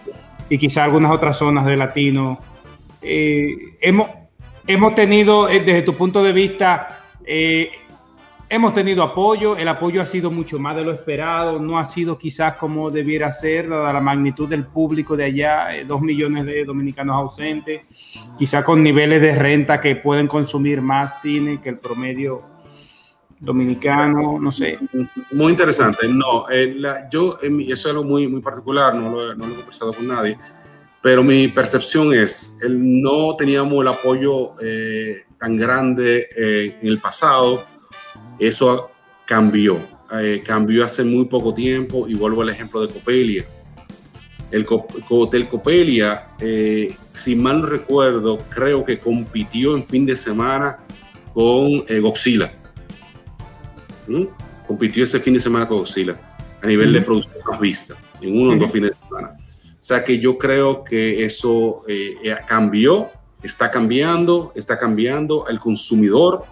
y 0.49 0.57
quizá 0.57 0.84
algunas 0.84 1.11
otras 1.11 1.38
zonas 1.38 1.63
de 1.67 1.78
latino? 1.78 2.39
Eh, 3.03 3.78
hemos, 3.80 4.09
hemos 4.65 4.95
tenido, 4.95 5.47
eh, 5.47 5.59
desde 5.59 5.84
tu 5.84 5.93
punto 5.93 6.23
de 6.23 6.34
vista, 6.34 7.01
eh, 7.23 7.69
Hemos 8.47 8.73
tenido 8.73 9.01
apoyo, 9.01 9.57
el 9.57 9.67
apoyo 9.67 10.01
ha 10.01 10.05
sido 10.05 10.29
mucho 10.29 10.59
más 10.59 10.75
de 10.75 10.83
lo 10.83 10.91
esperado, 10.91 11.59
no 11.59 11.79
ha 11.79 11.85
sido 11.85 12.17
quizás 12.17 12.55
como 12.55 12.91
debiera 12.91 13.31
ser, 13.31 13.67
dada 13.67 13.91
la 13.91 13.99
magnitud 13.99 14.47
del 14.47 14.65
público 14.65 15.17
de 15.17 15.25
allá, 15.25 15.75
eh, 15.75 15.85
dos 15.85 16.01
millones 16.01 16.45
de 16.45 16.63
dominicanos 16.63 17.15
ausentes, 17.15 17.81
quizás 18.37 18.63
con 18.63 18.83
niveles 18.83 19.19
de 19.21 19.35
renta 19.35 19.81
que 19.81 19.95
pueden 19.95 20.27
consumir 20.27 20.81
más 20.81 21.21
cine 21.21 21.59
que 21.59 21.69
el 21.69 21.79
promedio 21.79 22.55
dominicano, 23.39 24.39
no 24.39 24.51
sé. 24.51 24.79
Muy 25.31 25.51
interesante, 25.51 26.07
no, 26.07 26.49
eh, 26.49 26.73
la, 26.77 27.09
yo, 27.09 27.37
eh, 27.41 27.49
eso 27.67 27.73
es 27.73 27.85
algo 27.87 28.03
muy, 28.03 28.27
muy 28.27 28.41
particular, 28.41 28.95
no 28.95 29.11
lo, 29.11 29.31
he 29.31 29.37
conversado 29.37 29.93
con 29.93 30.07
nadie, 30.07 30.37
pero 31.01 31.23
mi 31.23 31.47
percepción 31.47 32.13
es, 32.13 32.59
el, 32.63 33.01
no 33.01 33.35
teníamos 33.35 33.81
el 33.81 33.87
apoyo 33.87 34.51
eh, 34.61 35.23
tan 35.39 35.57
grande 35.57 36.27
en 36.35 36.87
el 36.87 36.99
pasado, 36.99 37.65
eso 38.39 38.91
cambió, 39.26 39.80
eh, 40.11 40.41
cambió 40.45 40.84
hace 40.86 41.03
muy 41.03 41.26
poco 41.26 41.53
tiempo 41.53 42.07
y 42.07 42.13
vuelvo 42.13 42.41
al 42.41 42.49
ejemplo 42.49 42.86
de 42.86 42.93
Copelia. 42.93 43.45
El 44.51 44.66
Hotel 45.09 45.47
Copelia, 45.47 46.28
eh, 46.39 46.95
si 47.13 47.36
mal 47.36 47.61
no 47.61 47.68
recuerdo, 47.68 48.38
creo 48.49 48.86
que 48.86 48.99
compitió 48.99 49.76
en 49.76 49.86
fin 49.86 50.05
de 50.05 50.16
semana 50.16 50.78
con 51.34 51.84
eh, 51.88 51.99
Godzilla. 51.99 52.53
¿Mm? 54.07 54.24
Compitió 54.68 55.03
ese 55.03 55.20
fin 55.20 55.34
de 55.34 55.39
semana 55.39 55.68
con 55.68 55.80
Godzilla 55.80 56.16
a 56.61 56.68
nivel 56.68 56.93
de 56.93 57.01
producción 57.01 57.38
más 57.49 57.59
vista, 57.59 57.95
en 58.22 58.39
uno 58.39 58.53
o 58.53 58.55
dos 58.55 58.72
fines 58.72 58.91
de 58.91 59.07
semana. 59.07 59.38
O 59.39 59.88
sea 59.88 60.03
que 60.03 60.20
yo 60.20 60.38
creo 60.38 60.84
que 60.84 61.24
eso 61.24 61.84
eh, 61.88 62.36
cambió, 62.47 63.09
está 63.43 63.70
cambiando, 63.70 64.51
está 64.55 64.78
cambiando. 64.78 65.47
El 65.47 65.59
consumidor 65.59 66.45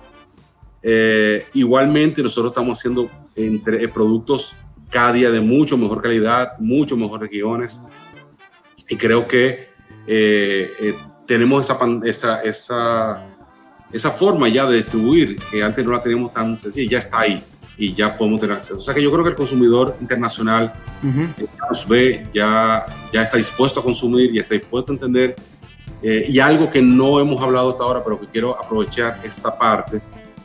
eh, 0.83 1.47
igualmente, 1.53 2.21
nosotros 2.21 2.51
estamos 2.51 2.77
haciendo 2.77 3.09
entre, 3.35 3.83
eh, 3.83 3.87
productos 3.87 4.55
cada 4.89 5.13
día 5.13 5.31
de 5.31 5.41
mucho 5.41 5.77
mejor 5.77 6.01
calidad, 6.01 6.57
mucho 6.59 6.95
mejores 6.95 7.29
guiones. 7.29 7.83
Y 8.89 8.95
creo 8.95 9.27
que 9.27 9.67
eh, 10.05 10.71
eh, 10.79 10.95
tenemos 11.25 11.61
esa, 11.61 11.79
esa, 12.03 12.41
esa, 12.43 13.25
esa, 13.91 14.11
forma 14.11 14.49
ya 14.49 14.65
de 14.65 14.75
distribuir, 14.75 15.37
que 15.49 15.63
antes 15.63 15.83
no 15.83 15.91
la 15.91 16.03
teníamos 16.03 16.33
tan 16.33 16.57
sencilla, 16.57 16.91
ya 16.91 16.97
está 16.99 17.21
ahí 17.21 17.41
y 17.77 17.93
ya 17.95 18.15
podemos 18.15 18.41
tener 18.41 18.57
acceso. 18.57 18.77
O 18.77 18.81
sea 18.81 18.93
que 18.93 19.01
yo 19.01 19.11
creo 19.11 19.23
que 19.23 19.31
el 19.31 19.35
consumidor 19.35 19.97
internacional 19.99 20.73
uh 21.01 21.07
-huh. 21.07 21.35
ya 21.37 21.67
nos 21.69 21.87
ve, 21.87 22.27
ya, 22.33 22.85
ya 23.11 23.23
está 23.23 23.37
dispuesto 23.37 23.79
a 23.79 23.83
consumir 23.83 24.33
y 24.35 24.39
está 24.39 24.53
dispuesto 24.53 24.91
a 24.91 24.95
entender. 24.95 25.35
Eh, 26.01 26.25
y 26.27 26.39
algo 26.39 26.69
que 26.69 26.81
no 26.81 27.19
hemos 27.19 27.41
hablado 27.41 27.71
hasta 27.71 27.83
ahora, 27.83 28.03
pero 28.03 28.19
que 28.19 28.27
quiero 28.27 28.59
aprovechar 28.61 29.21
esta 29.23 29.57
parte, 29.57 30.01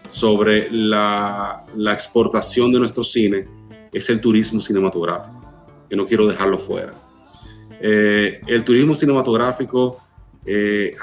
sobre 0.09 0.70
la, 0.70 1.64
la, 1.76 1.92
exportación 1.92 2.72
de 2.72 2.78
nuestro 2.78 3.04
cine 3.04 3.46
es 3.92 4.09
el 4.11 4.20
turismo 4.20 4.61
cinematográfico, 4.61 5.40
que 5.88 5.96
no 5.96 6.06
quiero 6.06 6.26
dejarlo 6.26 6.59
fuera. 6.59 6.92
Eh, 7.80 8.40
el 8.46 8.64
turismo 8.64 8.94
cinematográfico, 8.94 10.00
eh, 10.44 10.94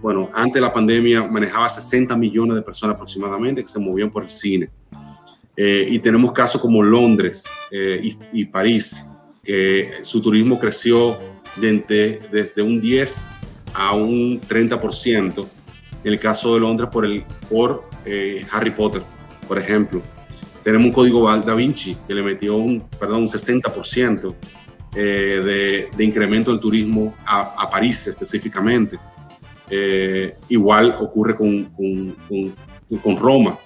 bueno, 0.00 0.28
antes 0.32 0.54
de 0.54 0.60
la 0.60 0.72
pandemia 0.72 1.24
manejaba 1.24 1.68
60 1.68 2.16
millones 2.16 2.56
de 2.56 2.62
personas 2.62 2.96
aproximadamente 2.96 3.62
que 3.62 3.68
se 3.68 3.78
movían 3.78 4.10
por 4.10 4.24
el 4.24 4.30
cine. 4.30 4.70
Eh, 5.56 5.88
y 5.90 5.98
tenemos 5.98 6.32
casos 6.32 6.60
como 6.60 6.82
Londres 6.82 7.44
eh, 7.72 8.00
y, 8.02 8.40
y, 8.42 8.44
París, 8.44 9.04
que 9.42 9.90
su 10.02 10.22
turismo 10.22 10.58
creció 10.58 11.18
desde, 11.56 12.20
desde 12.30 12.62
un 12.62 12.80
10 12.80 13.32
a 13.74 13.94
un 13.94 14.40
30%. 14.40 15.46
En 16.04 16.12
el 16.12 16.20
caso 16.20 16.54
de 16.54 16.60
Londres, 16.60 16.88
por, 16.92 17.04
el, 17.04 17.24
por 17.50 17.88
eh, 18.10 18.46
Harry 18.50 18.70
Potter, 18.70 19.02
por 19.46 19.58
ejemplo. 19.58 20.00
Tenemos 20.64 20.86
un 20.86 20.92
código 20.92 21.30
Da 21.38 21.54
Vinci 21.54 21.96
que 22.06 22.14
le 22.14 22.22
metió 22.22 22.56
un, 22.56 22.80
perdón, 22.98 23.22
un 23.22 23.28
60% 23.28 24.34
eh, 24.94 25.88
de, 25.94 26.04
incremento 26.04 26.50
del 26.50 26.60
turismo 26.60 27.14
a, 27.26 27.68
París 27.70 28.06
específicamente. 28.06 28.98
Eh, 29.70 30.34
igual 30.48 30.94
ocurre 30.98 31.36
con, 31.36 31.64
con, 31.64 32.16
con, 33.02 33.16
Roma, 33.18 33.58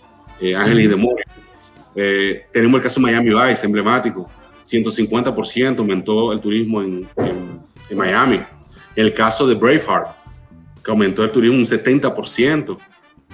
Ángeles 0.57 0.87
y 0.87 0.89
Demonios. 0.89 1.27
Tenemos 1.95 2.79
el 2.79 2.83
caso 2.83 3.01
Miami 3.01 3.31
Vice, 3.31 3.65
emblemático. 3.65 4.29
150% 4.65 5.79
aumentó 5.79 6.33
el 6.33 6.41
turismo 6.41 6.83
en, 6.83 7.07
en 7.17 7.97
Miami. 7.97 8.41
El 8.97 9.13
caso 9.13 9.47
de 9.47 9.55
Braveheart, 9.55 10.09
que 10.85 10.91
aumentó 10.91 11.23
el 11.23 11.31
turismo 11.31 11.59
un 11.59 11.65
70% 11.65 12.79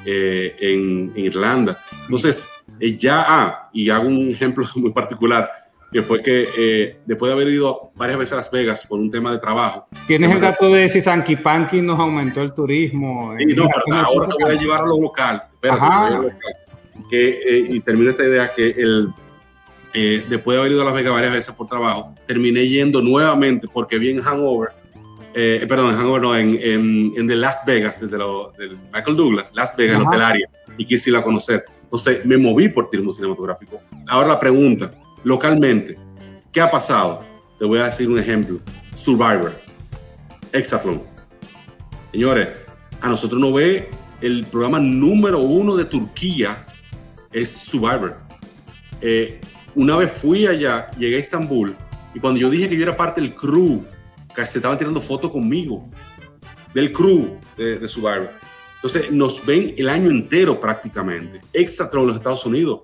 eh, 0.05 0.55
en, 0.61 1.13
en, 1.15 1.25
Irlanda. 1.25 1.83
Entonces, 2.03 2.49
eh, 2.81 2.97
ya, 2.97 3.25
ah, 3.27 3.71
y 3.73 3.91
hago 3.91 4.09
un 4.09 4.31
ejemplo 4.31 4.67
muy 4.77 4.93
particular, 4.93 5.51
que 5.91 6.03
fue 6.03 6.23
que 6.23 6.49
eh, 6.57 6.99
después 7.07 7.31
de 7.31 7.33
haber 7.35 7.49
ido 7.49 7.91
varias 7.95 8.19
veces 8.19 8.33
a 8.35 8.37
Las 8.37 8.51
Vegas 8.51 8.87
por 8.87 8.99
un 8.99 9.11
tema 9.11 9.33
de 9.33 9.39
trabajo. 9.39 9.87
¿Tienes 10.07 10.31
el 10.33 10.41
dato 10.41 10.71
de 10.71 10.89
si 10.89 11.01
Sanky 11.01 11.37
Panky 11.37 11.81
nos 11.81 11.99
aumentó 11.99 12.43
el 12.43 12.53
turismo? 12.53 13.35
Sí, 13.39 13.55
no, 13.55 13.69
pero 13.87 13.97
ahora 13.97 14.29
te 14.29 14.45
voy 14.45 14.57
a 14.57 14.61
llevar 14.61 14.81
a 14.83 14.87
lo 14.87 15.01
local. 15.01 15.43
Espérate, 15.55 15.83
a 15.83 16.11
lo 16.11 16.23
local. 16.23 16.39
Que, 17.09 17.29
eh, 17.29 17.67
y 17.71 17.81
termino 17.81 18.11
esta 18.11 18.25
idea 18.25 18.53
que 18.55 18.69
el, 18.71 19.09
eh, 19.95 20.25
después 20.29 20.55
de 20.55 20.61
haber 20.61 20.73
ido 20.73 20.83
a 20.83 20.85
Las 20.85 20.95
Vegas 20.95 21.13
varias 21.13 21.33
veces 21.33 21.55
por 21.55 21.67
trabajo, 21.67 22.15
terminé 22.27 22.69
yendo 22.69 23.01
nuevamente 23.01 23.67
porque 23.73 23.99
vi 23.99 24.11
en 24.11 24.21
Hangover 24.21 24.71
eh, 25.41 25.67
perdón, 25.69 25.93
en 25.93 25.97
Hangover 25.99 26.23
no, 26.23 26.37
en, 26.37 26.59
en, 26.61 27.13
en, 27.17 27.27
de 27.29 27.37
Las 27.37 27.65
Vegas, 27.65 28.01
de, 28.11 28.19
lo, 28.19 28.53
de 28.59 28.71
Michael 28.93 29.17
Douglas, 29.17 29.53
Las 29.55 29.77
Vegas, 29.77 29.97
Ajá. 29.97 30.03
el 30.03 30.09
hotelaria, 30.09 30.51
y 30.77 30.85
quise 30.85 31.11
ir 31.11 31.17
a 31.17 31.23
conocer. 31.23 31.63
Entonces 31.83 32.27
me 32.27 32.37
moví 32.37 32.69
por 32.69 32.91
turismo 32.91 33.13
cinematográfico. 33.13 33.81
Ahora 34.09 34.27
la 34.27 34.41
pregunta, 34.41 34.91
localmente. 35.23 35.97
¿Qué 36.51 36.61
ha 36.61 36.69
pasado? 36.69 37.21
Te 37.57 37.65
voy 37.65 37.79
a 37.79 37.85
decir 37.85 38.09
un 38.09 38.19
ejemplo. 38.19 38.59
Survivor, 38.95 39.53
Exathlon. 40.53 41.03
Señores, 42.11 42.49
a 43.01 43.09
nosotros 43.09 43.41
no 43.41 43.53
ve 43.53 43.89
el 44.21 44.45
programa 44.47 44.81
número 44.81 45.39
uno 45.39 45.77
de 45.77 45.85
Turquía 45.85 46.67
es 47.33 47.49
Survivor. 47.49 48.17
Eh, 49.01 49.41
una 49.77 49.97
vez 49.97 50.11
fui 50.11 50.49
allá, 50.49 50.91
llegué 50.99 51.17
a 51.17 51.21
Estambul 51.21 51.77
y 52.13 52.19
cuando 52.19 52.41
yo 52.41 52.51
dije 52.51 52.69
que 52.69 52.77
yo 52.77 52.83
era 52.83 52.97
parte 52.97 53.21
del 53.21 53.35
crew, 53.35 53.85
se 54.37 54.59
estaban 54.59 54.79
tirando 54.79 55.01
fotos 55.01 55.31
conmigo, 55.31 55.89
del 56.75 56.93
crew 56.93 57.39
de, 57.57 57.79
de 57.79 57.89
Survivor. 57.89 58.31
Entonces 58.77 59.11
nos 59.11 59.45
ven 59.45 59.75
el 59.77 59.89
año 59.89 60.11
entero 60.11 60.61
prácticamente. 60.61 61.41
Exatron 61.53 62.03
en 62.03 62.09
los 62.09 62.17
Estados 62.17 62.47
Unidos. 62.47 62.83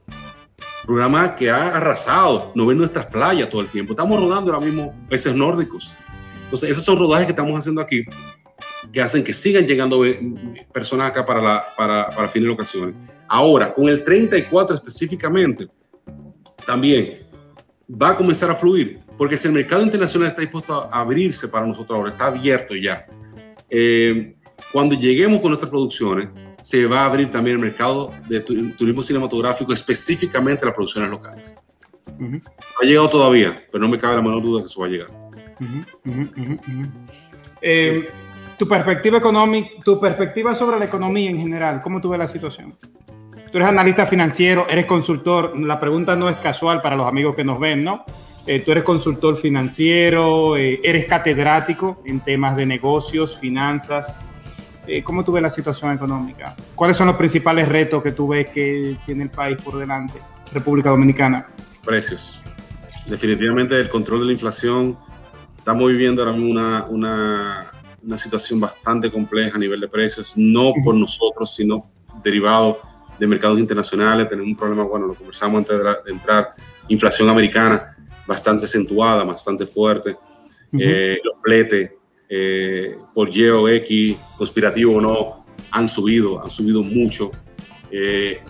Programa 0.85 1.37
que 1.37 1.51
ha 1.51 1.77
arrasado. 1.77 2.53
Nos 2.55 2.67
ven 2.67 2.79
nuestras 2.79 3.07
playas 3.07 3.49
todo 3.49 3.61
el 3.61 3.69
tiempo. 3.69 3.93
Estamos 3.93 4.21
rodando 4.21 4.53
ahora 4.53 4.67
mismo 4.67 4.95
peces 5.09 5.35
nórdicos. 5.35 5.95
Entonces 6.45 6.71
esos 6.71 6.85
son 6.85 6.99
rodajes 6.99 7.27
que 7.27 7.33
estamos 7.33 7.57
haciendo 7.59 7.81
aquí 7.81 8.05
que 8.93 9.01
hacen 9.01 9.25
que 9.25 9.33
sigan 9.33 9.67
llegando 9.67 10.05
eh, 10.05 10.21
personas 10.73 11.11
acá 11.11 11.25
para, 11.25 11.75
para, 11.77 12.11
para 12.11 12.29
fines 12.29 12.49
de 12.49 12.53
ocasiones. 12.53 12.95
Ahora, 13.29 13.75
con 13.75 13.89
el 13.89 14.05
34 14.05 14.77
específicamente, 14.77 15.69
también 16.67 17.19
va 17.91 18.11
a 18.11 18.17
comenzar 18.17 18.51
a 18.51 18.55
fluir, 18.55 19.01
porque 19.17 19.37
si 19.37 19.49
el 19.49 19.55
mercado 19.55 19.83
internacional 19.83 20.29
está 20.29 20.41
dispuesto 20.41 20.89
a 20.93 21.01
abrirse 21.01 21.49
para 21.49 21.67
nosotros 21.67 21.97
ahora, 21.97 22.11
está 22.11 22.27
abierto 22.27 22.75
ya. 22.75 23.07
Eh, 23.71 24.35
cuando 24.73 24.95
lleguemos 24.95 25.41
con 25.41 25.51
nuestras 25.51 25.71
producciones, 25.71 26.29
se 26.61 26.87
va 26.87 27.03
a 27.03 27.07
abrir 27.07 27.31
también 27.31 27.57
el 27.57 27.63
mercado 27.63 28.13
de 28.29 28.41
turismo 28.41 29.03
cinematográfico, 29.03 29.73
específicamente 29.73 30.65
las 30.65 30.75
producciones 30.75 31.11
locales. 31.11 31.61
No 32.19 32.41
ha 32.81 32.85
llegado 32.85 33.11
todavía, 33.11 33.65
pero 33.71 33.83
no 33.83 33.91
me 33.91 33.99
cabe 33.99 34.17
la 34.17 34.23
menor 34.23 34.43
duda 34.43 34.61
que 34.61 34.67
eso 34.67 34.81
va 34.81 34.87
a 34.87 34.91
llegar. 34.91 35.09
eh, 37.61 38.09
tu 38.57 38.69
perspectiva 38.69 39.19
económica, 39.19 39.71
tu 39.85 40.01
perspectiva 40.01 40.55
sobre 40.55 40.79
la 40.79 40.85
economía 40.85 41.31
en 41.31 41.39
general, 41.39 41.81
¿cómo 41.81 42.01
tú 42.01 42.09
ves 42.09 42.19
la 42.19 42.27
situación? 42.27 42.77
Tú 43.51 43.59
eres 43.59 43.69
analista 43.69 44.07
financiero, 44.07 44.67
eres 44.69 44.87
consultor, 44.87 45.59
la 45.59 45.79
pregunta 45.79 46.17
no 46.17 46.29
es 46.29 46.39
casual 46.41 46.81
para 46.81 46.97
los 46.97 47.07
amigos 47.07 47.37
que 47.37 47.45
nos 47.45 47.59
ven, 47.59 47.85
¿no? 47.85 48.05
Eh, 48.47 48.61
tú 48.61 48.73
eres 48.73 48.85
consultor 48.85 49.37
financiero, 49.37 50.57
eh, 50.57 50.81
eres 50.83 51.07
catedrático 51.07 52.03
en 52.05 52.21
temas 52.21 52.57
de 52.57 52.67
negocios, 52.67 53.39
finanzas. 53.39 54.17
Eh, 54.87 55.03
¿Cómo 55.03 55.25
tú 55.25 55.33
ves 55.33 55.43
la 55.43 55.51
situación 55.51 55.93
económica? 55.93 56.55
¿Cuáles 56.75 56.97
son 56.97 57.07
los 57.07 57.17
principales 57.17 57.69
retos 57.69 58.03
que 58.03 58.13
tú 58.13 58.29
ves 58.29 58.51
que 58.51 58.97
tiene 59.07 59.25
el 59.25 59.31
país 59.31 59.57
por 59.63 59.79
delante, 59.79 60.15
República 60.53 60.91
Dominicana? 60.91 61.47
Precios. 61.85 62.43
Definitivamente 63.07 63.79
el 63.81 63.89
control 63.89 64.21
de 64.21 64.27
la 64.27 64.33
inflación. 64.33 64.99
Estamos 65.57 65.91
viviendo 65.91 66.23
ahora 66.23 66.37
mismo 66.37 66.51
una, 66.51 66.85
una 66.85 67.71
una 68.05 68.19
situación 68.19 68.61
bastante 68.61 69.11
compleja 69.11 69.57
a 69.57 69.59
nivel 69.59 69.81
de 69.81 69.89
precios, 69.89 70.35
no 70.37 70.73
por 70.85 70.95
nosotros, 70.95 71.55
sino 71.55 71.91
derivado 72.23 72.81
de 73.19 73.27
mercados 73.27 73.59
internacionales. 73.59 74.29
Tenemos 74.29 74.49
un 74.49 74.57
problema, 74.57 74.83
bueno, 74.85 75.07
lo 75.07 75.15
conversamos 75.15 75.59
antes 75.59 75.79
de, 75.79 76.13
entrar, 76.13 76.53
inflación 76.89 77.29
americana 77.29 77.94
bastante 78.27 78.65
acentuada, 78.65 79.25
bastante 79.25 79.67
fuerte. 79.67 80.17
Eh, 80.77 81.19
los 81.23 81.37
pletes, 81.43 81.93
eh, 82.29 82.97
por 83.13 83.35
Y 83.35 83.49
o 83.49 83.69
X, 83.69 84.17
conspirativo 84.37 84.97
o 84.97 85.01
no, 85.01 85.45
han 85.71 85.89
subido, 85.89 86.43
han 86.43 86.51
subido 86.51 86.83
mucho. 86.83 87.31
Eh, 87.91 88.41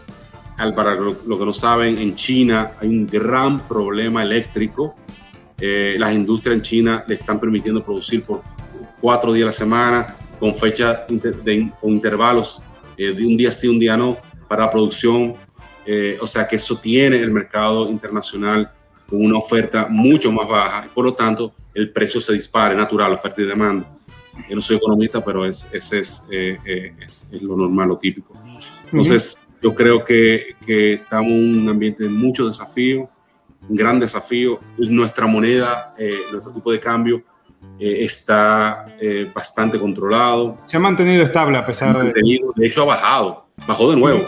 para 0.57 0.95
lo, 0.95 1.17
lo, 1.27 1.39
que 1.39 1.45
no 1.45 1.53
saben, 1.53 1.99
en 1.99 2.15
China 2.15 2.73
hay 2.81 2.89
un 2.89 3.07
gran 3.07 3.67
problema 3.67 4.23
eléctrico. 4.23 4.95
las 5.59 6.15
industrias 6.15 6.57
en 6.57 6.63
China 6.63 7.05
le 7.07 7.15
están 7.15 7.41
permitiendo 7.41 7.83
producir 7.83 8.23
por 8.23 8.43
cuatro 9.01 9.33
días 9.33 9.45
a 9.45 9.51
la 9.51 9.53
semana, 9.53 10.17
con 10.39 10.55
fechas 10.55 11.01
con 11.81 11.93
intervalos 11.93 12.63
eh, 12.97 13.13
de 13.13 13.27
un 13.27 13.37
día 13.37 13.51
sí, 13.51 13.69
un 13.69 13.79
día 13.79 13.97
no, 13.97 14.17
para 14.49 14.71
producción. 14.71 15.35
Eh, 15.87 16.17
o 16.21 16.27
sea 16.27 16.49
que 16.49 16.57
eso 16.57 16.79
tiene 16.79 17.17
el 17.17 17.31
mercado 17.31 17.91
internacional 17.91 18.73
con 19.09 19.25
una 19.25 19.39
oferta 19.39 19.87
mucho 19.89 20.33
más 20.33 20.49
baja 20.49 20.85
y 20.87 20.89
por 20.89 21.05
lo 21.05 21.15
tanto 21.15 21.53
el 21.75 21.91
precio 21.91 22.21
se 22.21 22.33
dispara, 22.33 22.75
natural, 22.75 23.13
oferta 23.13 23.43
y 23.43 23.47
demanda. 23.47 23.87
Yo 24.49 24.57
no 24.57 24.61
soy 24.61 24.77
economista, 24.77 25.25
pero 25.25 25.45
es, 25.45 25.69
ese 25.73 26.01
es, 26.01 26.27
eh, 26.31 26.95
es, 27.01 27.31
lo 27.41 27.57
normal, 27.57 27.89
lo 27.89 27.99
típico. 27.99 28.35
Entonces, 28.85 29.39
yo 29.63 29.75
creo 29.75 30.05
que, 30.05 30.57
que, 30.65 30.95
estamos 30.95 31.33
en 31.33 31.61
un 31.61 31.69
ambiente 31.69 32.05
de 32.05 32.09
mucho 32.09 32.47
desafío, 32.47 33.09
un 33.69 33.77
gran 33.77 34.01
desafío. 34.01 34.61
Nuestra 34.77 35.27
moneda, 35.27 35.93
nuestro 36.33 36.53
tipo 36.53 36.73
de 36.73 36.81
cambio 36.81 37.23
eh, 37.79 38.05
está 38.05 38.87
eh, 39.01 39.29
bastante 39.35 39.79
controlado. 39.79 40.59
Se 40.67 40.77
ha 40.77 40.81
mantenido 40.81 41.25
estable 41.25 41.59
a 41.59 41.67
pesar 41.67 41.97
de... 41.99 42.13
De 42.55 42.67
hecho, 42.67 42.83
ha 42.83 42.87
bajado, 42.87 43.47
bajó 43.67 43.91
de 43.91 43.97
nuevo. 43.97 44.25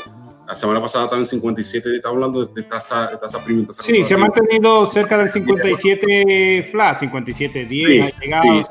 La 0.47 0.55
semana 0.55 0.81
pasada 0.81 1.05
estaba 1.05 1.21
en 1.21 1.27
57, 1.27 1.97
estaba 1.97 2.15
hablando 2.15 2.47
de, 2.47 2.63
tasa, 2.63 3.09
de 3.09 3.17
tasa 3.17 3.43
premium. 3.43 3.67
Tasa 3.67 3.83
sí, 3.83 4.05
se 4.05 4.15
ha 4.15 4.19
mantenido 4.19 4.87
cerca 4.87 5.19
del 5.19 5.31
57 5.31 6.69
flat, 6.71 6.99
57 6.99 7.67
10, 7.67 7.89
sí, 7.89 8.01
ha 8.01 8.21
llegado 8.21 8.65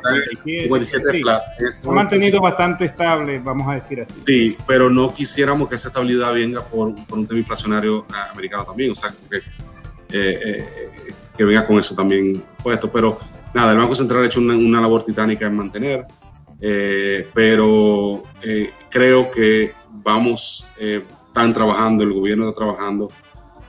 sí, 0.43 0.59
57, 0.61 1.11
sí. 1.11 1.21
flat. 1.21 1.43
Se 1.82 1.88
ha 1.88 1.91
mantenido 1.91 2.41
bastante 2.41 2.86
estable, 2.86 3.39
vamos 3.39 3.67
a 3.67 3.76
decir 3.76 4.01
así. 4.01 4.13
Sí, 4.26 4.57
pero 4.65 4.89
no 4.89 5.13
quisiéramos 5.13 5.67
que 5.67 5.76
esa 5.76 5.89
estabilidad 5.89 6.34
venga 6.34 6.63
por, 6.63 6.95
por 7.05 7.19
un 7.19 7.28
tema 7.28 7.39
inflacionario 7.39 8.05
americano 8.32 8.63
también, 8.63 8.91
o 8.91 8.95
sea, 8.95 9.13
que, 9.30 9.41
eh, 10.11 10.65
que 11.38 11.43
venga 11.43 11.65
con 11.65 11.78
eso 11.78 11.93
también 11.93 12.41
puesto, 12.63 12.91
pero 12.91 13.19
nada, 13.53 13.71
el 13.71 13.78
Banco 13.78 13.95
Central 13.95 14.23
ha 14.23 14.26
hecho 14.28 14.39
una, 14.39 14.82
labor 14.82 15.03
titánica 15.03 15.47
en 15.47 15.55
mantener, 15.55 16.05
eh, 16.61 17.28
pero 17.34 18.23
eh, 18.43 18.71
creo 18.89 19.32
que 19.32 19.73
vamos, 19.89 20.67
eh, 20.80 21.01
están 21.36 21.54
trabajando, 21.54 22.06
el 22.06 22.14
gobierno 22.14 22.48
está 22.48 22.60
trabajando, 22.60 23.12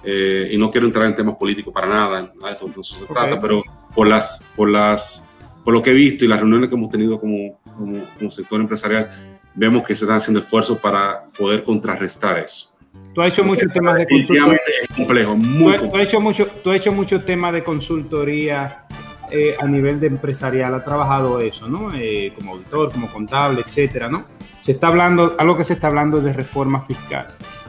y 0.05 0.57
no 0.57 0.71
quiero 0.71 0.87
entrar 0.87 1.07
en 1.07 1.17
temas 1.17 1.35
políticos 1.35 1.75
para 1.75 1.89
nada, 1.89 2.23
nada 2.23 2.47
de 2.47 2.51
esto 2.51 2.71
no 2.75 2.83
se 2.83 3.05
trata, 3.07 3.41
pero 3.41 3.61
por, 3.93 4.07
las, 4.07 4.49
por, 4.55 4.71
las, 4.71 5.35
por 5.65 5.75
lo 5.75 5.83
que 5.83 5.91
he 5.91 5.95
visto 5.95 6.25
y 6.25 6.29
las 6.29 6.39
reuniones 6.39 6.69
que 6.69 6.77
hemos 6.77 6.91
tenido 6.91 7.19
como, 7.19 7.59
como, 7.75 8.31
sector 8.31 8.61
empresarial, 8.61 9.09
vemos 9.57 9.83
que 9.83 9.97
se 9.97 10.05
están 10.05 10.19
haciendo 10.19 10.39
esfuerzos 10.39 10.79
para 10.79 11.23
poder 11.37 11.65
contrarrestar 11.65 12.39
eso. 12.39 12.71
Tú 13.13 13.21
has 13.21 13.33
hecho 13.33 13.43
muchos 13.43 13.73
temas 13.73 13.99
de 13.99 14.07
consultoría. 14.07 14.61
Es 14.89 14.97
complejo, 14.97 15.37
muy 15.37 15.77
complejo. 15.77 15.89
Tú, 15.91 15.97
has 15.97 16.03
hecho 16.05 16.21
mucho, 16.21 16.47
tú 16.63 16.71
has 16.71 16.77
hecho 16.77 16.93
muchos 16.93 17.27
temas 17.27 17.53
de 17.53 17.65
consultoría 17.65 18.87
eh, 19.31 19.57
a 19.59 19.67
nivel 19.67 19.99
de 19.99 20.07
empresarial 20.07 20.73
ha 20.75 20.85
trabajado 20.85 21.41
eso, 21.41 21.67
¿no? 21.67 21.91
Eh, 21.95 22.33
como 22.37 22.53
auditor, 22.53 22.93
como 22.93 23.09
contable, 23.09 23.61
etcétera, 23.61 24.09
¿no? 24.09 24.25
Se 24.63 24.73
está 24.73 24.87
hablando, 24.87 25.35
algo 25.39 25.57
que 25.57 25.65
se 25.65 25.73
está 25.73 25.89
hablando 25.89 26.21
de 26.21 26.33
reforma 26.33 26.83
fiscal. 26.83 27.27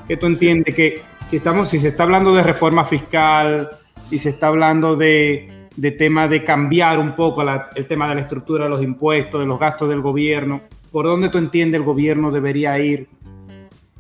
¿Qué 0.08 0.18
tú 0.18 0.28
entiendes 0.28 0.74
que 0.74 1.02
si, 1.30 1.38
estamos, 1.38 1.70
si 1.70 1.80
se 1.80 1.90
está 1.90 2.04
hablando 2.04 2.34
de 2.34 2.44
reforma 2.44 2.86
fiscal 2.86 3.70
y 4.10 4.20
se 4.20 4.30
está 4.30 4.48
hablando 4.48 4.96
de, 4.96 5.48
de 5.76 5.92
tema 5.92 6.28
de 6.28 6.44
cambiar 6.44 6.98
un 6.98 7.16
poco 7.16 7.44
la, 7.44 7.70
el 7.76 7.88
tema 7.88 8.08
de 8.10 8.16
la 8.16 8.22
estructura 8.22 8.66
de 8.66 8.70
los 8.70 8.82
impuestos, 8.82 9.42
de 9.42 9.46
los 9.46 9.60
gastos 9.60 9.90
del 9.90 10.02
gobierno, 10.02 10.62
¿por 10.92 11.06
dónde 11.06 11.30
tú 11.30 11.38
entiendes 11.38 11.80
el 11.80 11.86
gobierno 11.86 12.32
debería 12.32 12.80
ir 12.80 13.10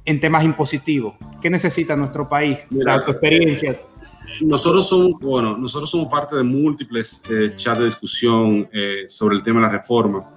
en 0.05 0.19
temas 0.21 0.45
impositivos? 0.45 1.15
¿Qué 1.41 1.49
necesita 1.49 1.95
nuestro 1.95 2.29
país? 2.29 2.59
Mira, 2.69 3.03
tu 3.03 3.11
experiencia. 3.11 3.77
Eh, 4.27 4.45
nosotros 4.45 4.87
somos, 4.89 5.13
bueno, 5.21 5.57
nosotros 5.57 5.89
somos 5.89 6.07
parte 6.09 6.35
de 6.35 6.43
múltiples 6.43 7.21
eh, 7.29 7.53
chats 7.55 7.79
de 7.79 7.85
discusión 7.85 8.67
eh, 8.73 9.05
sobre 9.07 9.35
el 9.37 9.43
tema 9.43 9.61
de 9.61 9.67
la 9.67 9.73
reforma. 9.73 10.29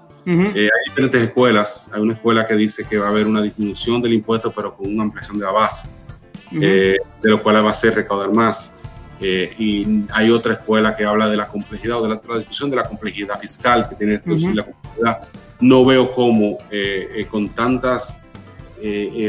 eh, 0.55 0.69
hay 0.73 0.91
diferentes 0.91 1.23
escuelas. 1.23 1.91
Hay 1.93 2.01
una 2.01 2.15
escuela 2.15 2.47
que 2.47 2.55
dice 2.55 2.85
que 2.89 2.99
va 2.99 3.07
a 3.07 3.11
haber 3.11 3.27
una 3.27 3.43
disminución 3.43 4.01
del 4.01 4.13
impuesto, 4.13 4.53
pero 4.53 4.77
con 4.77 4.93
una 4.93 5.03
ampliación 5.05 5.39
de 5.39 5.45
la 5.45 5.51
base, 5.53 5.89
eh, 6.53 6.97
de 7.23 7.31
lo 7.31 7.43
cual 7.43 7.65
va 7.65 7.71
a 7.71 7.75
ser 7.75 7.95
recaudar 7.95 8.33
más. 8.33 8.75
Eh, 9.21 9.55
y 9.59 10.05
hay 10.13 10.31
otra 10.31 10.55
escuela 10.55 10.97
que 10.97 11.05
habla 11.05 11.29
de 11.29 11.37
la 11.37 11.47
complejidad 11.49 11.99
o 12.01 12.03
de 12.05 12.09
la, 12.11 12.21
la 12.27 12.39
discusión 12.39 12.71
de 12.71 12.77
la 12.77 12.85
complejidad 12.89 13.39
fiscal 13.39 13.89
que 13.89 13.97
tiene 13.97 14.15
la 14.55 14.65
complejidad. 14.65 15.29
No 15.61 15.85
veo 15.85 16.13
cómo 16.15 16.59
con 17.31 17.49
tantas 17.51 18.27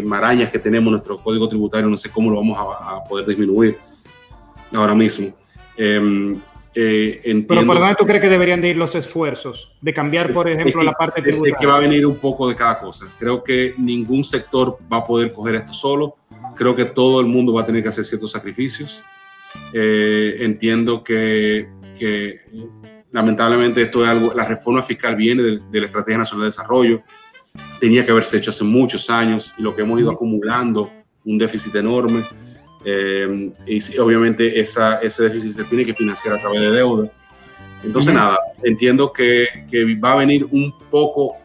marañas 0.03 0.49
que 0.49 0.59
tenemos 0.59 0.88
en 0.88 0.91
nuestro 0.93 1.18
código 1.18 1.49
tributario, 1.49 1.89
no 1.89 1.97
sé 1.97 2.09
cómo 2.09 2.30
lo 2.32 2.38
vamos 2.38 2.57
a, 2.57 2.95
a 2.95 3.03
poder 3.03 3.26
disminuir 3.26 3.78
ahora 4.74 4.95
mismo. 4.95 5.34
Eh, 5.78 6.38
eh, 6.74 7.45
Pero 7.47 7.65
¿por 7.65 7.80
dónde 7.80 7.95
tú 7.95 8.05
crees 8.05 8.22
que 8.22 8.30
deberían 8.30 8.61
de 8.61 8.69
ir 8.69 8.78
los 8.78 8.95
esfuerzos? 8.95 9.74
De 9.82 9.93
cambiar, 9.93 10.34
por 10.34 10.49
ejemplo, 10.49 10.80
que, 10.80 10.86
la 10.86 10.93
parte 10.93 11.22
tributaria. 11.22 11.57
que 11.59 11.67
va 11.67 11.76
a 11.76 11.80
venir 11.80 12.05
un 12.05 12.17
poco 12.17 12.47
de 12.47 12.55
cada 12.55 12.80
cosa. 12.80 13.11
Creo 13.19 13.43
que 13.43 13.76
ningún 13.78 14.24
sector 14.24 14.78
va 14.91 14.97
a 14.97 15.03
poder 15.03 15.34
coger 15.34 15.55
esto 15.55 15.74
solo. 15.74 16.15
Creo 16.55 16.76
que 16.76 16.86
todo 16.86 17.19
el 17.19 17.28
mundo 17.28 17.53
va 17.53 17.61
a 17.61 17.65
tener 17.65 17.84
que 17.84 17.89
hacer 17.89 18.05
ciertos 18.05 18.32
sacrificios. 18.32 19.03
Eh, 19.74 20.38
entiendo 20.39 21.03
que, 21.03 21.69
que, 21.97 22.39
lamentablemente 23.11 23.82
esto 23.82 24.03
es 24.03 24.09
algo, 24.09 24.34
la 24.34 24.45
reforma 24.45 24.82
fiscal 24.82 25.17
viene 25.17 25.43
de, 25.43 25.59
de, 25.69 25.80
la 25.80 25.88
Estrategia 25.88 26.19
Nacional 26.19 26.43
de 26.43 26.47
Desarrollo, 26.47 27.01
tenía 27.82 28.05
que 28.05 28.11
haberse 28.11 28.38
hecho 28.38 28.51
hace 28.51 28.63
muchos 28.63 29.09
años 29.09 29.53
y 29.57 29.61
lo 29.61 29.76
que 29.76 29.82
hemos 29.82 29.99
ido 29.99 30.09
acumulando, 30.09 30.89
un 31.26 31.38
déficit 31.38 31.76
enorme 31.76 32.24
Eh, 32.84 33.52
y 33.68 33.98
obviamente 34.00 34.60
esa, 34.60 34.98
ese 34.98 35.24
déficit 35.24 35.52
se 35.52 35.64
tiene 35.66 35.86
que 35.86 35.94
financiar 35.94 36.36
a 36.36 36.42
través 36.42 36.62
de 36.62 36.72
deuda. 36.72 37.12
Entonces, 37.84 38.14
nada, 38.14 38.38
entiendo 38.64 39.12
que, 39.12 39.48
que, 39.70 39.96
va 39.96 40.14
a 40.14 40.16
venir 40.18 40.46
un 40.52 40.74
poco, 40.90 41.38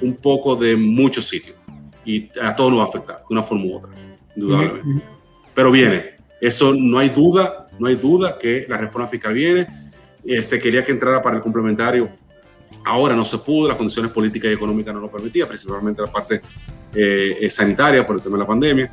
un 0.00 0.14
poco 0.16 0.56
de 0.56 0.76
muchos 0.76 1.28
sitios 1.28 1.56
y 2.04 2.28
a 2.40 2.54
todos 2.54 2.70
nos 2.70 2.80
va 2.80 2.84
a 2.84 2.88
afectar 2.88 3.18
de 3.18 3.24
una 3.30 3.42
forma 3.42 3.64
u 3.64 3.76
otra, 3.76 3.90
indudablemente. 4.34 5.04
Pero 5.54 5.70
viene, 5.70 6.14
eso 6.40 6.74
no 6.74 6.98
hay 6.98 7.10
duda, 7.10 7.68
no 7.78 7.86
hay 7.86 7.94
duda 7.94 8.38
que 8.38 8.66
la 8.68 8.76
reforma 8.76 9.06
fiscal 9.06 9.34
viene. 9.34 9.66
Eh, 10.24 10.42
se 10.42 10.58
quería 10.58 10.82
que 10.82 10.92
entrara 10.92 11.22
para 11.22 11.36
el 11.36 11.42
complementario, 11.42 12.08
ahora 12.84 13.14
no 13.14 13.24
se 13.24 13.38
pudo, 13.38 13.68
las 13.68 13.76
condiciones 13.76 14.10
políticas 14.10 14.50
y 14.50 14.54
económicas 14.54 14.94
no 14.94 15.00
lo 15.00 15.10
permitían, 15.10 15.48
principalmente 15.48 16.02
la 16.02 16.10
parte 16.10 16.40
eh, 16.94 17.48
sanitaria 17.50 18.06
por 18.06 18.16
el 18.16 18.22
tema 18.22 18.36
de 18.36 18.42
la 18.42 18.46
pandemia 18.46 18.90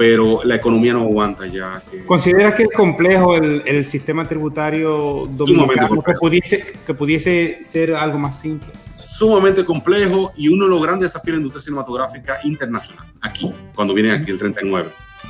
pero 0.00 0.40
la 0.44 0.54
economía 0.54 0.94
no 0.94 1.00
aguanta 1.00 1.44
ya. 1.46 1.82
Que... 1.90 2.06
¿Consideras 2.06 2.54
que 2.54 2.62
es 2.62 2.70
complejo 2.74 3.36
el, 3.36 3.62
el 3.66 3.84
sistema 3.84 4.24
tributario 4.24 5.28
dominicano 5.28 6.02
que 6.02 6.14
pudiese, 6.14 6.72
que 6.86 6.94
pudiese 6.94 7.58
ser 7.62 7.94
algo 7.94 8.18
más 8.18 8.40
simple? 8.40 8.70
Sumamente 8.94 9.62
complejo 9.62 10.32
y 10.38 10.48
uno 10.48 10.64
de 10.64 10.70
los 10.70 10.82
grandes 10.82 11.12
desafíos 11.12 11.26
de 11.26 11.32
la 11.32 11.36
industria 11.40 11.60
cinematográfica 11.60 12.38
internacional, 12.44 13.12
aquí, 13.20 13.52
cuando 13.74 13.92
viene 13.92 14.12
aquí 14.12 14.30
el 14.30 14.38
39. 14.38 14.88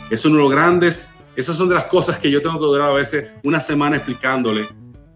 Es 0.08 0.24
uno 0.24 0.36
de 0.36 0.42
los 0.42 0.52
grandes, 0.52 1.16
esas 1.34 1.56
son 1.56 1.68
de 1.68 1.74
las 1.74 1.86
cosas 1.86 2.20
que 2.20 2.30
yo 2.30 2.40
tengo 2.40 2.60
que 2.60 2.66
durar 2.66 2.90
a 2.90 2.92
veces 2.92 3.28
una 3.42 3.58
semana 3.58 3.96
explicándole 3.96 4.68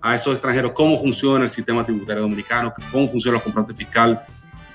a 0.05 0.15
esos 0.15 0.35
extranjeros 0.35 0.73
cómo 0.73 0.99
funciona 1.01 1.47
el 1.47 1.51
sistema 1.51 1.83
tributario 1.83 2.21
dominicano, 2.21 2.75
cómo 2.93 3.09
funciona 3.09 3.39
la 3.39 3.43
comprante 3.43 3.75
fiscal, 3.75 4.23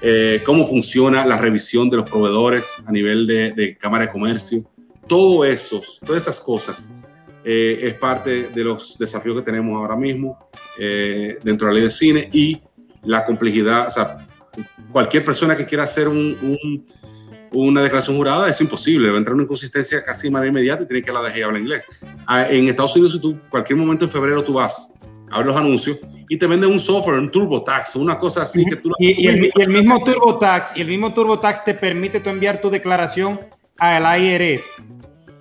eh, 0.01 0.41
cómo 0.43 0.65
funciona 0.65 1.23
la 1.23 1.37
revisión 1.37 1.87
de 1.87 1.97
los 1.97 2.09
proveedores 2.09 2.77
a 2.87 2.91
nivel 2.91 3.27
de, 3.27 3.77
Cámara 3.79 4.07
de 4.07 4.11
Comercio. 4.11 4.63
Todo 5.07 5.45
eso, 5.45 5.83
todas 6.03 6.23
esas 6.23 6.39
cosas 6.39 6.91
eh, 7.43 7.79
es 7.83 7.93
parte 7.93 8.47
de 8.47 8.63
los 8.63 8.97
desafíos 8.97 9.35
que 9.35 9.43
tenemos 9.43 9.79
ahora 9.79 9.95
mismo 9.95 10.49
eh, 10.79 11.37
dentro 11.43 11.67
de 11.67 11.73
la 11.73 11.75
ley 11.75 11.83
de 11.83 11.91
cine 11.91 12.27
y 12.33 12.57
la 13.03 13.23
complejidad. 13.23 13.85
O 13.85 13.91
sea, 13.91 14.27
cualquier 14.91 15.23
persona 15.23 15.55
que 15.55 15.67
quiera 15.67 15.83
hacer 15.83 16.07
una 16.07 17.83
declaración 17.83 18.17
jurada 18.17 18.49
es 18.49 18.59
imposible, 18.61 19.09
va 19.09 19.15
a 19.15 19.19
entrar 19.19 19.35
una 19.35 19.43
inconsistencia 19.43 20.03
casi 20.03 20.23
de 20.23 20.31
manera 20.31 20.49
inmediata 20.49 20.81
y 20.81 20.87
tiene 20.87 21.03
que 21.03 21.11
la 21.11 21.21
dejar 21.21 21.43
hablar 21.43 21.61
inglés. 21.61 21.85
Ah, 22.25 22.49
en 22.49 22.67
Estados 22.67 22.95
Unidos, 22.95 23.13
si 23.13 23.19
tú, 23.19 23.37
cualquier 23.51 23.77
momento 23.77 24.05
en 24.05 24.11
febrero 24.11 24.43
tú 24.43 24.53
vas 24.53 24.95
abres 25.31 25.47
los 25.47 25.55
anuncios 25.55 25.97
y 26.27 26.37
te 26.37 26.47
venden 26.47 26.71
un 26.71 26.79
software, 26.79 27.19
un 27.19 27.31
TurboTax, 27.31 27.95
una 27.95 28.19
cosa 28.19 28.43
así 28.43 28.63
que 28.65 28.75
tú... 28.75 28.91
Y, 28.99 29.23
y, 29.23 29.27
el, 29.27 29.45
y, 29.45 29.51
el, 29.61 29.69
mismo 29.69 30.03
TurboTax, 30.03 30.77
y 30.77 30.81
el 30.81 30.87
mismo 30.87 31.13
TurboTax 31.13 31.63
te 31.63 31.73
permite 31.73 32.19
tú 32.19 32.29
enviar 32.29 32.61
tu 32.61 32.69
declaración 32.69 33.39
al 33.77 34.21
IRS 34.21 34.65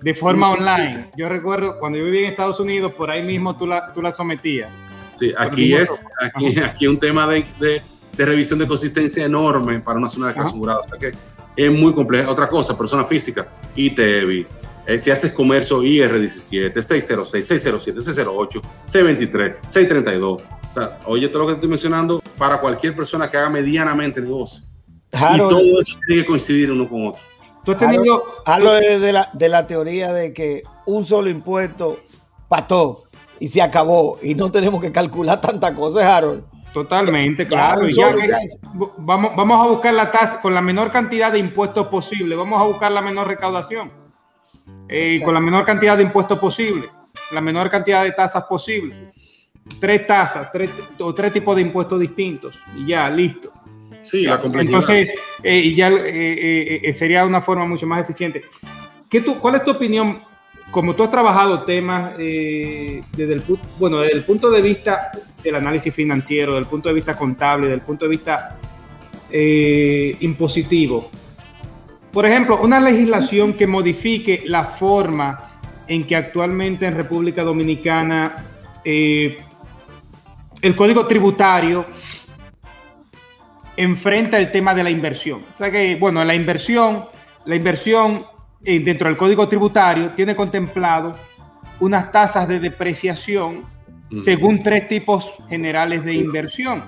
de 0.01 0.13
forma 0.13 0.51
online. 0.51 1.11
Yo 1.15 1.29
recuerdo 1.29 1.77
cuando 1.79 1.97
yo 1.97 2.05
vivía 2.05 2.21
en 2.21 2.27
Estados 2.27 2.59
Unidos, 2.59 2.93
por 2.93 3.11
ahí 3.11 3.23
mismo 3.23 3.57
tú 3.57 3.67
la, 3.67 3.93
tú 3.93 4.01
la 4.01 4.11
sometías. 4.11 4.71
Sí, 5.15 5.33
aquí 5.37 5.73
es 5.73 6.01
aquí, 6.21 6.59
aquí 6.63 6.87
un 6.87 6.97
tema 6.97 7.27
de, 7.27 7.45
de, 7.59 7.81
de, 8.15 8.25
revisión 8.25 8.59
de 8.59 8.67
consistencia 8.67 9.25
enorme 9.25 9.79
para 9.79 9.99
una 9.99 10.07
zona 10.07 10.31
de 10.31 10.39
asegurada. 10.39 10.79
O 10.79 10.83
sea 10.83 10.97
que 10.97 11.11
es 11.55 11.71
muy 11.71 11.93
compleja. 11.93 12.31
Otra 12.31 12.47
cosa, 12.47 12.77
persona 12.77 13.03
física, 13.03 13.47
ITEBI, 13.75 14.47
eh, 14.89 14.97
si 14.97 15.11
haces 15.11 15.31
comercio 15.31 15.83
IR17, 15.83 16.81
606, 16.81 17.45
607, 17.45 18.01
608, 18.01 18.61
C23, 18.87 19.55
632. 19.67 20.41
O 20.41 20.73
sea, 20.73 20.97
oye 21.05 21.27
todo 21.27 21.43
lo 21.43 21.47
que 21.47 21.53
estoy 21.53 21.69
mencionando 21.69 22.23
para 22.39 22.59
cualquier 22.59 22.95
persona 22.95 23.29
que 23.29 23.37
haga 23.37 23.51
medianamente 23.51 24.19
negocio. 24.19 24.65
y 25.11 25.37
todo 25.37 25.79
eso 25.79 25.95
tiene 26.07 26.23
que 26.23 26.27
coincidir 26.27 26.71
uno 26.71 26.89
con 26.89 27.09
otro. 27.09 27.21
Tú 27.63 27.73
has 27.73 27.77
tenido... 27.77 28.23
Hablo 28.45 28.73
de 28.73 29.13
la, 29.13 29.29
de 29.31 29.49
la 29.49 29.67
teoría 29.67 30.11
de 30.11 30.33
que 30.33 30.63
un 30.87 31.03
solo 31.03 31.29
impuesto 31.29 31.99
pató 32.47 33.03
y 33.39 33.49
se 33.49 33.61
acabó 33.61 34.17
y 34.23 34.33
no 34.33 34.51
tenemos 34.51 34.81
que 34.81 34.91
calcular 34.91 35.39
tantas 35.39 35.71
cosas, 35.75 36.03
Harold. 36.03 36.43
Totalmente, 36.73 37.45
claro. 37.45 37.85
vamos, 38.97 39.31
vamos 39.35 39.67
a 39.67 39.69
buscar 39.69 39.93
la 39.93 40.09
tasa 40.09 40.41
con 40.41 40.55
la 40.55 40.61
menor 40.61 40.89
cantidad 40.89 41.31
de 41.31 41.37
impuestos 41.37 41.87
posible. 41.87 42.35
Vamos 42.35 42.59
a 42.59 42.65
buscar 42.65 42.91
la 42.91 43.01
menor 43.01 43.27
recaudación. 43.27 44.08
Eh, 44.91 45.21
con 45.23 45.35
la 45.35 45.39
menor 45.39 45.63
cantidad 45.65 45.95
de 45.95 46.03
impuestos 46.03 46.39
posible, 46.39 46.87
la 47.31 47.41
menor 47.41 47.69
cantidad 47.69 48.03
de 48.03 48.11
tasas 48.11 48.43
posible. 48.45 48.95
Tres 49.79 50.07
tasas, 50.07 50.51
tres, 50.51 50.71
o 50.97 51.13
tres 51.13 51.31
tipos 51.31 51.55
de 51.55 51.61
impuestos 51.61 51.99
distintos 51.99 52.57
y 52.75 52.87
ya, 52.87 53.07
listo. 53.07 53.51
Sí, 54.01 54.23
la 54.23 54.41
complejidad. 54.41 54.79
Entonces, 54.79 55.13
eh, 55.43 55.71
ya 55.73 55.91
eh, 55.91 56.91
sería 56.91 57.23
una 57.23 57.39
forma 57.39 57.67
mucho 57.67 57.85
más 57.85 58.01
eficiente. 58.01 58.41
¿Qué 59.07 59.21
tú, 59.21 59.37
¿Cuál 59.37 59.55
es 59.55 59.63
tu 59.63 59.71
opinión? 59.71 60.23
Como 60.71 60.95
tú 60.95 61.03
has 61.03 61.11
trabajado 61.11 61.63
temas 61.63 62.17
desde, 62.17 63.03
el, 63.17 63.43
bueno, 63.77 63.99
desde 63.99 64.17
el 64.17 64.23
punto 64.23 64.49
de 64.49 64.61
vista 64.61 65.11
del 65.43 65.55
análisis 65.55 65.93
financiero, 65.93 66.55
del 66.55 66.65
punto 66.65 66.89
de 66.89 66.95
vista 66.95 67.15
contable, 67.15 67.67
del 67.67 67.81
punto 67.81 68.05
de 68.05 68.09
vista 68.09 68.57
impositivo, 70.19 71.11
por 72.11 72.25
ejemplo, 72.25 72.59
una 72.61 72.79
legislación 72.79 73.53
que 73.53 73.67
modifique 73.67 74.43
la 74.45 74.63
forma 74.63 75.59
en 75.87 76.05
que 76.05 76.15
actualmente 76.15 76.85
en 76.85 76.95
República 76.95 77.43
Dominicana 77.43 78.45
eh, 78.83 79.39
el 80.61 80.75
código 80.75 81.05
tributario 81.07 81.85
enfrenta 83.77 84.37
el 84.37 84.51
tema 84.51 84.73
de 84.73 84.83
la 84.83 84.89
inversión. 84.89 85.41
O 85.55 85.57
sea 85.57 85.71
que, 85.71 85.95
bueno, 85.95 86.23
la 86.25 86.35
inversión, 86.35 87.05
la 87.45 87.55
inversión 87.55 88.25
eh, 88.63 88.79
dentro 88.79 89.07
del 89.07 89.17
código 89.17 89.47
tributario 89.47 90.11
tiene 90.11 90.35
contemplado 90.35 91.15
unas 91.79 92.11
tasas 92.11 92.47
de 92.47 92.59
depreciación 92.59 93.63
según 94.21 94.61
tres 94.63 94.87
tipos 94.87 95.33
generales 95.47 96.03
de 96.03 96.13
inversión. 96.15 96.83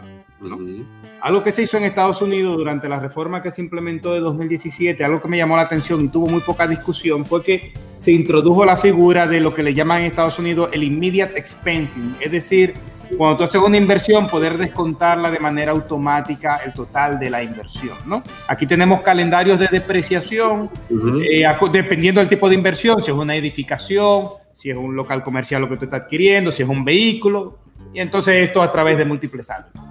Algo 1.21 1.43
que 1.43 1.51
se 1.51 1.61
hizo 1.61 1.77
en 1.77 1.83
Estados 1.83 2.19
Unidos 2.23 2.57
durante 2.57 2.89
la 2.89 2.99
reforma 2.99 3.43
que 3.43 3.51
se 3.51 3.61
implementó 3.61 4.13
de 4.13 4.21
2017, 4.21 5.03
algo 5.03 5.21
que 5.21 5.27
me 5.27 5.37
llamó 5.37 5.55
la 5.55 5.61
atención 5.61 6.03
y 6.03 6.07
tuvo 6.07 6.25
muy 6.27 6.41
poca 6.41 6.67
discusión, 6.67 7.25
fue 7.25 7.43
que 7.43 7.73
se 7.99 8.11
introdujo 8.11 8.65
la 8.65 8.75
figura 8.75 9.27
de 9.27 9.39
lo 9.39 9.53
que 9.53 9.61
le 9.61 9.75
llaman 9.75 9.99
en 9.99 10.05
Estados 10.07 10.39
Unidos 10.39 10.71
el 10.73 10.83
immediate 10.83 11.37
expensing, 11.37 12.15
es 12.19 12.31
decir, 12.31 12.73
cuando 13.15 13.37
tú 13.37 13.43
haces 13.43 13.61
una 13.61 13.77
inversión, 13.77 14.27
poder 14.27 14.57
descontarla 14.57 15.29
de 15.29 15.37
manera 15.37 15.73
automática 15.73 16.57
el 16.65 16.73
total 16.73 17.19
de 17.19 17.29
la 17.29 17.43
inversión, 17.43 17.97
¿no? 18.07 18.23
Aquí 18.47 18.65
tenemos 18.65 19.01
calendarios 19.01 19.59
de 19.59 19.67
depreciación, 19.67 20.71
eh, 20.89 21.45
dependiendo 21.71 22.19
del 22.19 22.29
tipo 22.29 22.49
de 22.49 22.55
inversión, 22.55 22.99
si 22.99 23.11
es 23.11 23.17
una 23.17 23.35
edificación, 23.35 24.29
si 24.55 24.71
es 24.71 24.77
un 24.77 24.95
local 24.95 25.21
comercial 25.21 25.61
lo 25.61 25.69
que 25.69 25.77
tú 25.77 25.85
estás 25.85 26.01
adquiriendo, 26.03 26.51
si 26.51 26.63
es 26.63 26.69
un 26.69 26.83
vehículo, 26.83 27.59
y 27.93 27.99
entonces 27.99 28.47
esto 28.47 28.63
a 28.63 28.71
través 28.71 28.97
de 28.97 29.05
múltiples 29.05 29.49
años 29.51 29.90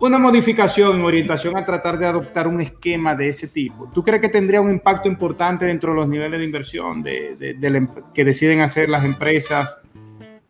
una 0.00 0.18
modificación 0.18 0.96
en 0.96 1.04
orientación 1.04 1.56
a 1.56 1.64
tratar 1.64 1.98
de 1.98 2.06
adoptar 2.06 2.46
un 2.46 2.60
esquema 2.60 3.14
de 3.14 3.28
ese 3.28 3.48
tipo, 3.48 3.90
¿tú 3.92 4.02
crees 4.02 4.20
que 4.20 4.28
tendría 4.28 4.60
un 4.60 4.70
impacto 4.70 5.08
importante 5.08 5.64
dentro 5.64 5.92
de 5.92 5.96
los 5.96 6.08
niveles 6.08 6.38
de 6.38 6.44
inversión 6.44 7.02
de, 7.02 7.56
em, 7.60 7.88
que 8.14 8.24
deciden 8.24 8.60
hacer 8.60 8.88
las 8.88 9.04
empresas? 9.04 9.78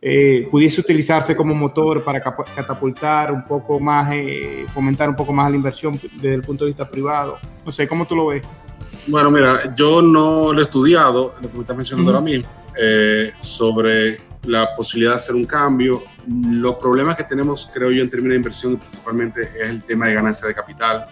Eh, 0.01 0.47
pudiese 0.49 0.79
utilizarse 0.79 1.35
como 1.35 1.53
motor 1.53 2.03
para 2.03 2.21
catapultar 2.21 3.33
un 3.33 3.43
poco 3.43 3.81
más, 3.81 4.09
eh, 4.13 4.65
fomentar 4.69 5.09
un 5.09 5.15
poco 5.15 5.33
más 5.33 5.49
la 5.49 5.57
inversión 5.57 5.99
desde 6.13 6.35
el 6.35 6.41
punto 6.41 6.63
de 6.63 6.69
vista 6.69 6.89
privado. 6.89 7.37
No 7.65 7.71
sé, 7.71 7.85
¿cómo 7.85 8.05
tú 8.05 8.15
lo 8.15 8.27
ves? 8.27 8.43
Bueno, 9.07 9.29
mira, 9.29 9.75
yo 9.75 10.01
no 10.01 10.53
lo 10.53 10.59
he 10.59 10.63
estudiado, 10.63 11.35
lo 11.41 11.49
que 11.49 11.55
me 11.55 11.61
estás 11.61 11.75
mencionando 11.75 12.11
ahora 12.11 12.23
mismo, 12.23 12.47
eh, 12.79 13.33
sobre 13.39 14.19
la 14.45 14.73
posibilidad 14.75 15.11
de 15.11 15.17
hacer 15.17 15.35
un 15.35 15.45
cambio. 15.45 16.01
Los 16.29 16.75
problemas 16.75 17.15
que 17.15 17.23
tenemos, 17.23 17.69
creo 17.73 17.91
yo, 17.91 18.03
en 18.03 18.09
términos 18.09 18.31
de 18.31 18.37
inversión, 18.37 18.77
principalmente 18.77 19.49
es 19.55 19.69
el 19.69 19.83
tema 19.83 20.07
de 20.07 20.13
ganancia 20.13 20.47
de 20.47 20.53
capital, 20.53 21.07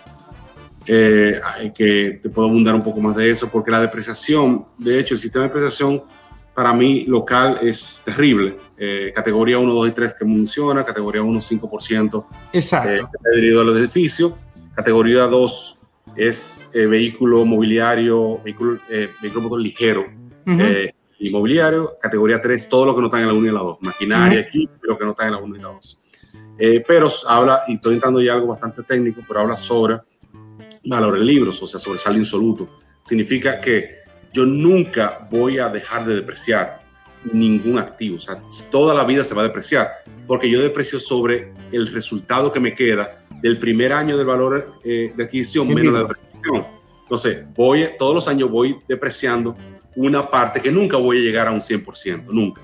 eh, 0.85 1.39
que 1.75 2.19
te 2.21 2.29
puedo 2.29 2.47
abundar 2.47 2.75
un 2.75 2.83
poco 2.83 2.99
más 3.01 3.15
de 3.15 3.31
eso, 3.31 3.49
porque 3.49 3.71
la 3.71 3.81
depreciación, 3.81 4.65
de 4.77 4.99
hecho, 4.99 5.15
el 5.15 5.19
sistema 5.19 5.43
de 5.43 5.49
depreciación 5.49 6.03
para 6.53 6.73
mí 6.73 7.05
local 7.05 7.57
es 7.61 8.01
terrible. 8.03 8.57
Eh, 8.77 9.11
categoría 9.13 9.59
1, 9.59 9.73
2 9.73 9.89
y 9.89 9.91
3 9.91 10.13
que 10.13 10.25
funciona, 10.25 10.83
categoría 10.83 11.21
1, 11.21 11.39
5%. 11.39 12.25
Exacto. 12.53 12.89
Eh, 12.89 13.01
adherido 13.31 13.61
a 13.61 13.63
los 13.63 13.77
edificios. 13.77 14.35
Categoría 14.75 15.23
2 15.23 15.79
es 16.15 16.71
eh, 16.73 16.87
vehículo 16.87 17.45
mobiliario, 17.45 18.41
vehículo, 18.43 18.79
vehículo 19.21 19.41
motor 19.41 19.61
ligero 19.61 20.05
inmobiliario, 21.19 21.93
categoría 22.01 22.41
3, 22.41 22.69
todo 22.69 22.85
lo 22.85 22.95
que 22.95 23.01
no 23.01 23.07
está 23.07 23.19
en 23.21 23.27
la 23.27 23.33
1 23.33 23.47
y 23.47 23.51
la 23.51 23.59
2, 23.59 23.77
maquinaria, 23.81 24.39
equipo, 24.39 24.73
lo 24.81 24.97
que 24.97 25.05
no 25.05 25.11
está 25.11 25.25
en 25.25 25.31
la 25.33 25.37
1 25.37 25.55
y 25.55 25.59
la 25.59 25.67
2. 25.69 25.99
Eh, 26.59 26.83
pero 26.87 27.11
habla, 27.27 27.61
y 27.67 27.75
estoy 27.75 27.95
entrando 27.95 28.21
ya 28.21 28.33
algo 28.33 28.47
bastante 28.47 28.83
técnico, 28.83 29.21
pero 29.27 29.41
habla 29.41 29.55
sobre 29.55 29.99
valores 30.85 31.21
libros, 31.21 31.61
o 31.61 31.67
sea, 31.67 31.79
sobre 31.79 31.99
saldo 31.99 32.19
insoluto. 32.19 32.69
Significa 33.03 33.59
que 33.59 33.91
yo 34.33 34.45
nunca 34.45 35.27
voy 35.29 35.59
a 35.59 35.69
dejar 35.69 36.05
de 36.05 36.15
depreciar 36.15 36.81
ningún 37.31 37.77
activo, 37.79 38.17
o 38.17 38.19
sea, 38.19 38.37
toda 38.71 38.93
la 38.93 39.03
vida 39.03 39.23
se 39.23 39.33
va 39.33 39.41
a 39.41 39.45
depreciar, 39.45 39.89
porque 40.27 40.49
yo 40.49 40.61
deprecio 40.61 40.99
sobre 40.99 41.51
el 41.71 41.91
resultado 41.91 42.53
que 42.53 42.59
me 42.59 42.73
queda 42.75 43.19
del 43.41 43.59
primer 43.59 43.93
año 43.93 44.17
del 44.17 44.25
valor 44.25 44.67
eh, 44.83 45.13
de 45.15 45.23
adquisición 45.23 45.67
menos 45.67 45.93
la 45.93 45.99
depreciación. 45.99 46.65
Entonces, 47.03 47.45
voy, 47.55 47.87
todos 47.97 48.15
los 48.15 48.27
años 48.27 48.49
voy 48.49 48.77
depreciando 48.87 49.55
una 49.97 50.29
parte 50.29 50.61
que 50.61 50.71
nunca 50.71 50.95
voy 50.95 51.17
a 51.17 51.21
llegar 51.21 51.47
a 51.47 51.51
un 51.51 51.59
100%, 51.59 52.25
nunca. 52.27 52.61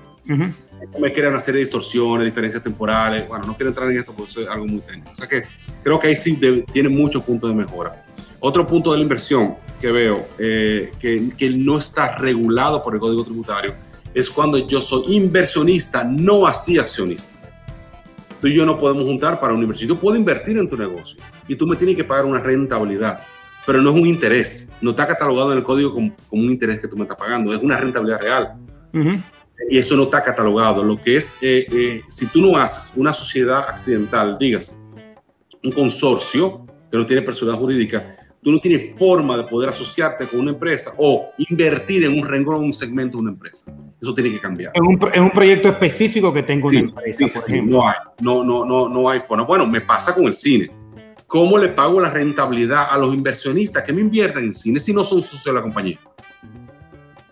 Me 0.98 1.12
crean 1.12 1.30
una 1.30 1.40
serie 1.40 1.58
de 1.58 1.64
distorsiones, 1.64 2.24
diferencias 2.24 2.62
temporales. 2.62 3.26
Bueno, 3.28 3.46
no 3.46 3.56
quiero 3.56 3.70
entrar 3.70 3.90
en 3.90 3.98
esto 3.98 4.14
porque 4.14 4.30
es 4.42 4.48
algo 4.48 4.66
muy 4.66 4.80
técnico. 4.80 5.10
O 5.10 5.14
sea 5.14 5.26
que 5.26 5.42
creo 5.82 5.98
que 5.98 6.08
ahí 6.08 6.16
sí 6.16 6.38
tiene 6.72 6.88
muchos 6.88 7.24
puntos 7.24 7.50
de 7.50 7.56
mejora. 7.56 7.92
Otro 8.38 8.66
punto 8.66 8.92
de 8.92 8.98
la 8.98 9.02
inversión 9.02 9.56
que 9.80 9.90
veo 9.90 10.26
eh, 10.38 10.92
que, 11.00 11.30
que 11.36 11.50
no 11.50 11.78
está 11.78 12.16
regulado 12.16 12.82
por 12.82 12.94
el 12.94 13.00
Código 13.00 13.24
Tributario 13.24 13.74
es 14.14 14.30
cuando 14.30 14.66
yo 14.68 14.80
soy 14.80 15.16
inversionista, 15.16 16.04
no 16.04 16.46
así 16.46 16.78
accionista. 16.78 17.34
Tú 18.40 18.46
y 18.46 18.54
yo 18.54 18.64
no 18.64 18.78
podemos 18.78 19.04
juntar 19.04 19.40
para 19.40 19.54
un 19.54 19.62
inversión. 19.62 19.88
Yo 19.88 19.98
puedo 19.98 20.16
invertir 20.16 20.56
en 20.56 20.68
tu 20.68 20.76
negocio 20.76 21.20
y 21.48 21.56
tú 21.56 21.66
me 21.66 21.74
tienes 21.76 21.96
que 21.96 22.04
pagar 22.04 22.24
una 22.24 22.40
rentabilidad, 22.40 23.20
pero 23.66 23.80
no 23.80 23.90
es 23.90 23.96
un 23.96 24.06
interés. 24.06 24.70
No 24.80 24.90
está 24.90 25.06
catalogado 25.06 25.52
en 25.52 25.58
el 25.58 25.64
código 25.64 25.92
como, 25.92 26.14
un 26.30 26.44
interés 26.44 26.80
que 26.80 26.88
tú 26.88 26.96
me 26.96 27.02
estás 27.02 27.16
pagando, 27.16 27.52
es 27.52 27.62
una 27.62 27.76
rentabilidad 27.76 28.20
real. 28.20 28.54
Y 29.70 29.78
eso 29.78 29.96
no 29.96 30.04
está 30.04 30.22
catalogado. 30.22 30.84
Lo 30.84 30.96
que 30.96 31.16
es, 31.16 31.38
eh, 31.42 31.66
eh, 31.72 32.02
si 32.08 32.26
tú 32.26 32.40
no 32.40 32.56
haces 32.56 32.96
una 32.96 33.12
sociedad 33.12 33.68
accidental, 33.68 34.36
digas, 34.38 34.76
un 35.62 35.72
consorcio 35.72 36.66
que 36.90 36.96
no 36.96 37.06
tiene 37.06 37.22
personalidad 37.22 37.60
jurídica, 37.60 38.14
tú 38.44 38.52
no 38.52 38.60
tienes 38.60 38.96
forma 38.96 39.38
de 39.38 39.44
poder 39.44 39.70
asociarte 39.70 40.26
con 40.26 40.40
una 40.40 40.50
empresa 40.50 40.92
o 40.98 41.30
invertir 41.38 42.04
en 42.04 42.12
un 42.12 42.28
renglón, 42.28 42.64
un 42.64 42.74
segmento 42.74 43.16
de 43.16 43.22
una 43.22 43.32
empresa. 43.32 43.74
Eso 44.00 44.14
tiene 44.14 44.30
que 44.30 44.38
cambiar. 44.38 44.72
Es 44.74 44.80
un, 44.80 45.22
un 45.22 45.30
proyecto 45.30 45.70
específico 45.70 46.32
que 46.32 46.42
tengo 46.42 46.68
una 46.68 46.80
empresa, 46.80 47.24
por 47.26 47.50
ejemplo. 47.50 47.78
No 47.78 47.88
hay, 47.88 47.94
no, 48.20 48.44
no, 48.44 48.64
no, 48.66 48.88
no 48.88 49.08
hay 49.08 49.20
forma. 49.20 49.44
Bueno, 49.44 49.66
me 49.66 49.80
pasa 49.80 50.14
con 50.14 50.26
el 50.26 50.34
cine. 50.34 50.70
¿Cómo 51.34 51.58
le 51.58 51.70
pago 51.70 51.98
la 51.98 52.10
rentabilidad 52.10 52.86
a 52.92 52.96
los 52.96 53.12
inversionistas 53.12 53.82
que 53.82 53.92
me 53.92 54.00
invierten 54.02 54.44
en 54.44 54.54
cine 54.54 54.78
si 54.78 54.92
no 54.92 55.02
son 55.02 55.20
socios 55.20 55.42
de 55.42 55.54
la 55.54 55.62
compañía? 55.62 55.98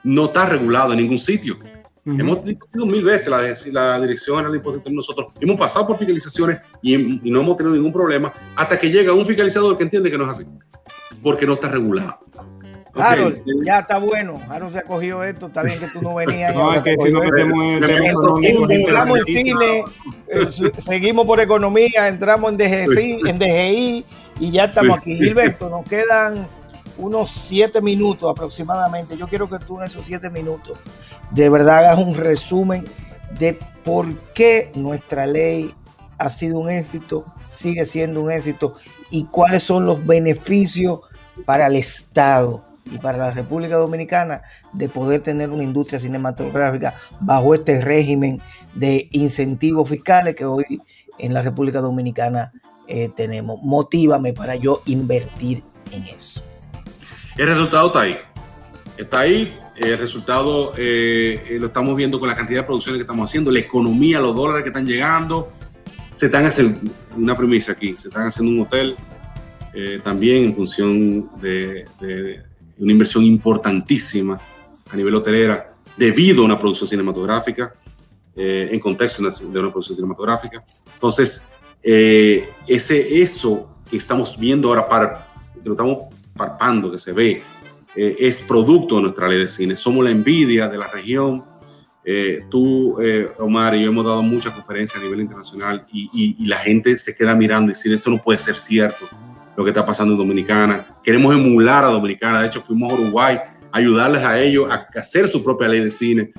No 0.03 0.25
está 0.25 0.45
regulado 0.45 0.93
en 0.93 0.99
ningún 0.99 1.21
sitio. 1.21 1.57
Hemos 2.05 2.45
discutido 2.45 2.85
mil 2.85 3.05
veces 3.05 3.29
la, 3.29 3.41
la 3.71 4.01
dirección 4.01 4.39
general 4.39 4.51
de 4.55 4.59
impuestos 4.59 4.93
nosotros. 4.93 5.29
Hemos 5.41 5.57
pasado 5.57 5.87
por 5.87 5.99
fiscalizaciones 5.99 6.59
y, 6.83 6.97
y, 6.97 7.31
no 7.31 7.43
hemos 7.43 7.57
tenido 7.57 7.77
ningún 7.77 7.93
problema 7.93 8.33
hasta 8.57 8.77
que 8.77 8.91
llega 8.91 9.13
un 9.13 9.25
fiscalizador 9.25 9.77
que 9.77 9.85
entiende 9.85 10.11
que 10.11 10.19
no 10.19 10.25
es 10.25 10.31
así 10.31 10.47
porque 11.23 11.47
no 11.47 11.53
está 11.53 11.69
regulado. 11.69 12.17
Harold, 12.95 13.43
ya 13.65 13.81
está 13.81 13.99
bueno. 13.99 14.41
Harold 14.49 14.73
se 14.73 14.79
acogió 14.81 15.25
esto. 15.25 15.47
Está 15.47 15.63
bien 15.63 15.79
que 15.79 15.89
tú 15.89 16.03
no 16.03 16.15
venías. 16.15 16.55
no, 16.55 16.75
es 16.75 16.83
que 16.83 16.97
si 17.03 17.11
no 17.11 17.21
metemos 17.21 18.43
entramos 18.71 19.19
en 19.19 19.25
cine, 19.25 19.85
eh, 20.29 20.47
seguimos 20.79 21.27
por 21.27 21.41
economía, 21.41 22.09
entramos 22.09 22.53
en 22.53 22.59
DGI, 22.59 23.29
en 23.29 23.39
DGI 23.39 24.05
y 24.41 24.51
ya 24.51 24.65
estamos 24.65 24.99
aquí. 24.99 25.15
Gilberto, 25.15 25.71
nos 25.71 25.87
quedan 25.87 26.47
unos 26.99 27.31
siete 27.31 27.81
minutos 27.81 28.31
aproximadamente. 28.31 29.17
Yo 29.17 29.27
quiero 29.27 29.49
que 29.49 29.59
tú 29.59 29.79
en 29.79 29.87
esos 29.87 30.05
siete 30.05 30.29
minutos 30.29 30.79
de 31.31 31.49
verdad 31.49 31.79
hagas 31.79 31.99
un 31.99 32.15
resumen 32.15 32.85
de 33.39 33.59
por 33.85 34.15
qué 34.35 34.71
nuestra 34.75 35.27
ley 35.27 35.75
ha 36.19 36.29
sido 36.29 36.59
un 36.61 36.69
éxito, 36.69 37.25
sigue 37.47 37.87
siendo 37.87 38.21
un 38.21 38.31
éxito 38.31 38.75
y 39.11 39.25
cuáles 39.25 39.63
son 39.63 39.87
los 39.87 40.05
beneficios 40.07 41.01
para 41.47 41.67
el 41.67 41.77
Estado 41.77 42.72
y 42.85 42.99
para 42.99 43.19
la 43.19 43.33
República 43.33 43.77
Dominicana 43.77 44.43
de 44.73 44.89
poder 44.89 45.21
tener 45.21 45.51
una 45.51 45.63
industria 45.63 45.99
cinematográfica 45.99 46.95
bajo 47.21 47.55
este 47.55 47.81
régimen 47.81 48.41
de 48.75 49.09
incentivos 49.13 49.89
fiscales 49.89 50.35
que 50.35 50.45
hoy 50.45 50.81
en 51.19 51.35
la 51.35 51.43
República 51.43 51.81
Dominicana 51.81 52.53
eh, 52.89 53.11
tenemos. 53.15 53.61
Motívame 53.63 54.33
para 54.33 54.57
yo 54.57 54.83
invertir 54.87 55.63
en 55.93 56.05
eso. 56.05 56.43
El 57.37 57.47
resultado 57.47 57.89
está 57.89 58.01
ahí. 58.01 58.19
Está 58.99 59.21
ahí. 59.21 59.59
El 59.77 59.97
resultado 59.99 60.73
eh, 60.77 61.57
lo 61.59 61.67
estamos 61.67 61.97
viendo 61.97 62.21
con 62.21 62.29
la 62.29 62.35
cantidad 62.35 62.61
de 62.61 62.67
producciones 62.67 62.99
que 62.99 63.03
estamos 63.03 63.31
haciendo, 63.31 63.51
la 63.51 63.61
economía, 63.61 64.21
los 64.21 64.35
dólares 64.35 64.63
que 64.63 64.69
están 64.69 64.87
llegando. 64.87 65.53
Se 66.13 66.27
están 66.27 66.45
haciendo 66.45 66.91
una 67.17 67.35
premisa 67.35 67.73
aquí, 67.73 67.97
se 67.97 68.09
están 68.09 68.27
haciendo 68.27 68.53
un 68.53 68.67
hotel 68.67 68.95
eh, 69.73 69.99
también 70.05 70.45
en 70.45 70.55
función 70.55 71.31
de, 71.41 71.87
una 72.79 72.93
inversión 72.93 73.25
importantísima 73.25 74.41
a 74.91 74.97
nivel 74.97 75.15
hotelera 75.15 75.75
debido 75.97 76.43
a 76.43 76.45
una 76.45 76.59
producción 76.59 76.89
cinematográfica, 76.89 77.75
eh, 78.35 78.69
en 78.73 78.81
contexto 78.81 79.23
de 79.23 79.61
una 79.61 79.71
producción 79.71 79.97
cinematográfica. 79.97 80.65
Entonces, 80.95 81.53
eh, 81.83 82.49
ese, 82.67 83.21
eso 83.21 83.69
que 83.91 83.97
estamos 83.97 84.39
viendo 84.39 84.69
ahora, 84.69 84.89
para, 84.89 85.29
que 85.55 85.69
lo 85.69 85.73
estamos 85.73 85.99
parpando, 86.35 86.91
que 86.91 86.99
se 86.99 87.13
ve, 87.13 87.43
es 87.95 88.41
producto 88.41 88.97
de 88.97 89.03
nuestra 89.03 89.29
ley 89.29 89.39
de 89.39 89.49
cine. 89.49 89.77
Somos 89.77 90.03
la 90.03 90.11
envidia 90.11 90.67
de 90.67 90.79
la 90.79 90.89
región. 90.89 91.45
tú, 92.49 92.99
Omar 93.39 93.75
y 93.75 93.83
yo 93.83 93.91
hemos 93.91 94.07
dado 94.07 94.23
muchas 94.23 94.55
conferencias 94.55 94.99
a 94.99 95.05
nivel 95.05 95.21
internacional 95.21 95.85
y, 95.93 96.09
y, 96.39 96.47
la 96.47 96.57
gente 96.57 96.97
se 96.97 97.15
queda 97.15 97.35
mirando 97.35 97.71
y 97.71 97.75
dice, 97.75 97.93
eso 97.95 98.09
no 98.09 98.17
puede 98.17 98.39
ser 98.39 98.57
cierto 98.57 99.07
lo 99.57 99.65
que 99.65 99.71
está 99.71 99.85
pasando 99.85 100.15
en 100.15 100.19
Dominicana. 100.19 100.87
Queremos 101.03 101.35
emular 101.35 101.85
a 101.85 101.89
Dominicana. 101.89 102.41
De 102.41 102.49
hecho, 102.49 102.61
fuimos 102.61 102.93
a 102.93 102.95
Uruguay 102.95 103.37
a 103.37 103.79
ayudarles 103.79 104.23
a 104.23 104.41
ellos 104.41 104.71
a 104.71 104.87
hacer 104.99 105.29
su 105.29 105.43
propia 105.43 105.69
ley 105.69 105.81
de 105.81 105.91
cine 105.91 106.33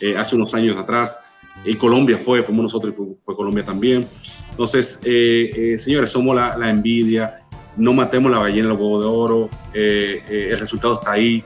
eh, 0.00 0.16
hace 0.16 0.36
unos 0.36 0.54
años 0.54 0.76
atrás. 0.76 1.20
Y 1.64 1.74
Colombia 1.74 2.18
fue, 2.18 2.42
fuimos 2.42 2.64
nosotros 2.64 2.94
y 2.94 2.96
fue, 3.24 3.36
Colombia 3.36 3.64
también. 3.64 4.06
Entonces, 4.50 5.00
eh, 5.04 5.50
eh, 5.54 5.78
señores, 5.78 6.10
somos 6.10 6.34
la, 6.34 6.56
la, 6.56 6.68
envidia. 6.70 7.46
No 7.76 7.92
matemos 7.92 8.30
la 8.30 8.38
ballena 8.38 8.62
en 8.62 8.68
los 8.68 8.80
huevos 8.80 9.00
de 9.00 9.06
oro. 9.06 9.50
el 9.72 10.58
resultado 10.58 10.94
está 10.94 11.12
ahí. 11.12 11.44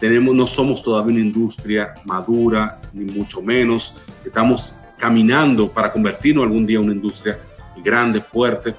Tenemos, 0.00 0.34
no 0.34 0.46
somos 0.46 0.82
todavía 0.82 1.12
una 1.14 1.20
industria 1.22 1.94
madura, 2.04 2.80
ni 2.92 3.04
mucho 3.04 3.40
menos. 3.40 3.96
Estamos 4.24 4.74
caminando 4.98 5.68
para 5.70 5.92
convertirnos 5.92 6.44
algún 6.44 6.66
día 6.66 6.78
en 6.78 6.84
una 6.84 6.94
industria 6.94 7.38
grande, 7.82 8.20
fuerte 8.20 8.74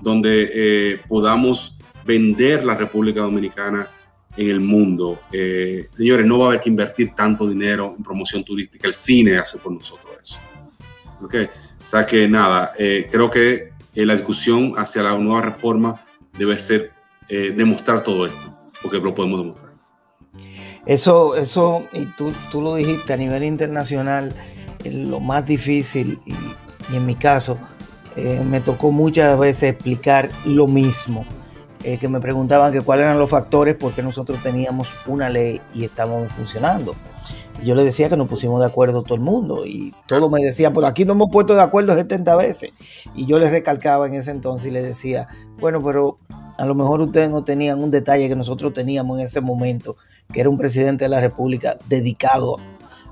donde 0.00 0.50
eh, 0.52 1.00
podamos 1.08 1.78
vender 2.04 2.64
la 2.64 2.74
República 2.74 3.20
Dominicana 3.20 3.88
en 4.36 4.48
el 4.48 4.60
mundo. 4.60 5.20
Eh, 5.32 5.88
señores, 5.92 6.26
no 6.26 6.38
va 6.38 6.46
a 6.46 6.48
haber 6.48 6.60
que 6.60 6.68
invertir 6.68 7.14
tanto 7.14 7.48
dinero 7.48 7.94
en 7.96 8.04
promoción 8.04 8.44
turística. 8.44 8.86
El 8.86 8.94
cine 8.94 9.38
hace 9.38 9.58
por 9.58 9.72
nosotros 9.72 10.12
eso. 10.20 10.38
¿Okay? 11.22 11.48
O 11.82 11.86
sea 11.86 12.04
que 12.04 12.28
nada, 12.28 12.72
eh, 12.78 13.08
creo 13.10 13.30
que 13.30 13.70
la 13.94 14.14
discusión 14.14 14.74
hacia 14.76 15.02
la 15.02 15.16
nueva 15.16 15.40
reforma 15.40 16.04
debe 16.36 16.58
ser 16.58 16.92
demostrar 17.28 18.04
todo 18.04 18.26
esto, 18.26 18.56
porque 18.80 18.98
lo 18.98 19.12
podemos 19.12 19.40
demostrar. 19.40 19.72
Eso, 20.84 21.34
eso, 21.34 21.88
y 21.92 22.04
tú, 22.14 22.32
tú 22.52 22.60
lo 22.60 22.76
dijiste 22.76 23.14
a 23.14 23.16
nivel 23.16 23.42
internacional, 23.42 24.32
lo 24.84 25.18
más 25.18 25.44
difícil, 25.44 26.20
y 26.92 26.96
en 26.96 27.06
mi 27.06 27.16
caso, 27.16 27.58
eh, 28.16 28.42
me 28.48 28.60
tocó 28.60 28.92
muchas 28.92 29.38
veces 29.38 29.74
explicar 29.74 30.30
lo 30.46 30.66
mismo, 30.66 31.26
eh, 31.84 31.98
que 31.98 32.08
me 32.08 32.18
preguntaban 32.18 32.72
que 32.72 32.80
cuáles 32.80 33.04
eran 33.04 33.18
los 33.18 33.28
factores 33.28 33.74
porque 33.74 34.02
nosotros 34.02 34.42
teníamos 34.42 34.94
una 35.06 35.28
ley 35.28 35.60
y 35.74 35.84
estábamos 35.84 36.32
funcionando. 36.32 36.94
yo 37.62 37.74
les 37.74 37.84
decía 37.84 38.08
que 38.08 38.16
nos 38.16 38.28
pusimos 38.28 38.60
de 38.60 38.66
acuerdo 38.66 39.02
todo 39.02 39.14
el 39.14 39.20
mundo 39.20 39.66
y 39.66 39.94
todos 40.06 40.30
me 40.30 40.42
decían, 40.42 40.72
pero 40.72 40.86
aquí 40.86 41.04
no 41.04 41.12
hemos 41.12 41.30
puesto 41.30 41.54
de 41.54 41.62
acuerdo 41.62 41.94
70 41.94 42.36
veces. 42.36 42.70
Y 43.14 43.26
yo 43.26 43.38
les 43.38 43.50
recalcaba 43.50 44.06
en 44.06 44.14
ese 44.14 44.30
entonces 44.30 44.68
y 44.68 44.70
les 44.70 44.84
decía, 44.84 45.28
bueno, 45.58 45.82
pero 45.82 46.18
a 46.56 46.64
lo 46.64 46.74
mejor 46.74 47.00
ustedes 47.02 47.28
no 47.28 47.44
tenían 47.44 47.82
un 47.82 47.90
detalle 47.90 48.28
que 48.28 48.36
nosotros 48.36 48.72
teníamos 48.72 49.18
en 49.18 49.24
ese 49.26 49.40
momento, 49.42 49.96
que 50.32 50.40
era 50.40 50.48
un 50.48 50.56
presidente 50.56 51.04
de 51.04 51.10
la 51.10 51.20
República 51.20 51.76
dedicado 51.88 52.56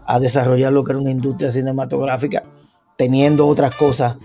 a 0.06 0.18
desarrollar 0.18 0.72
lo 0.72 0.82
que 0.84 0.92
era 0.92 1.00
una 1.00 1.10
industria 1.10 1.50
cinematográfica, 1.50 2.42
teniendo 2.96 3.46
otras 3.46 3.74
cosas 3.74 4.16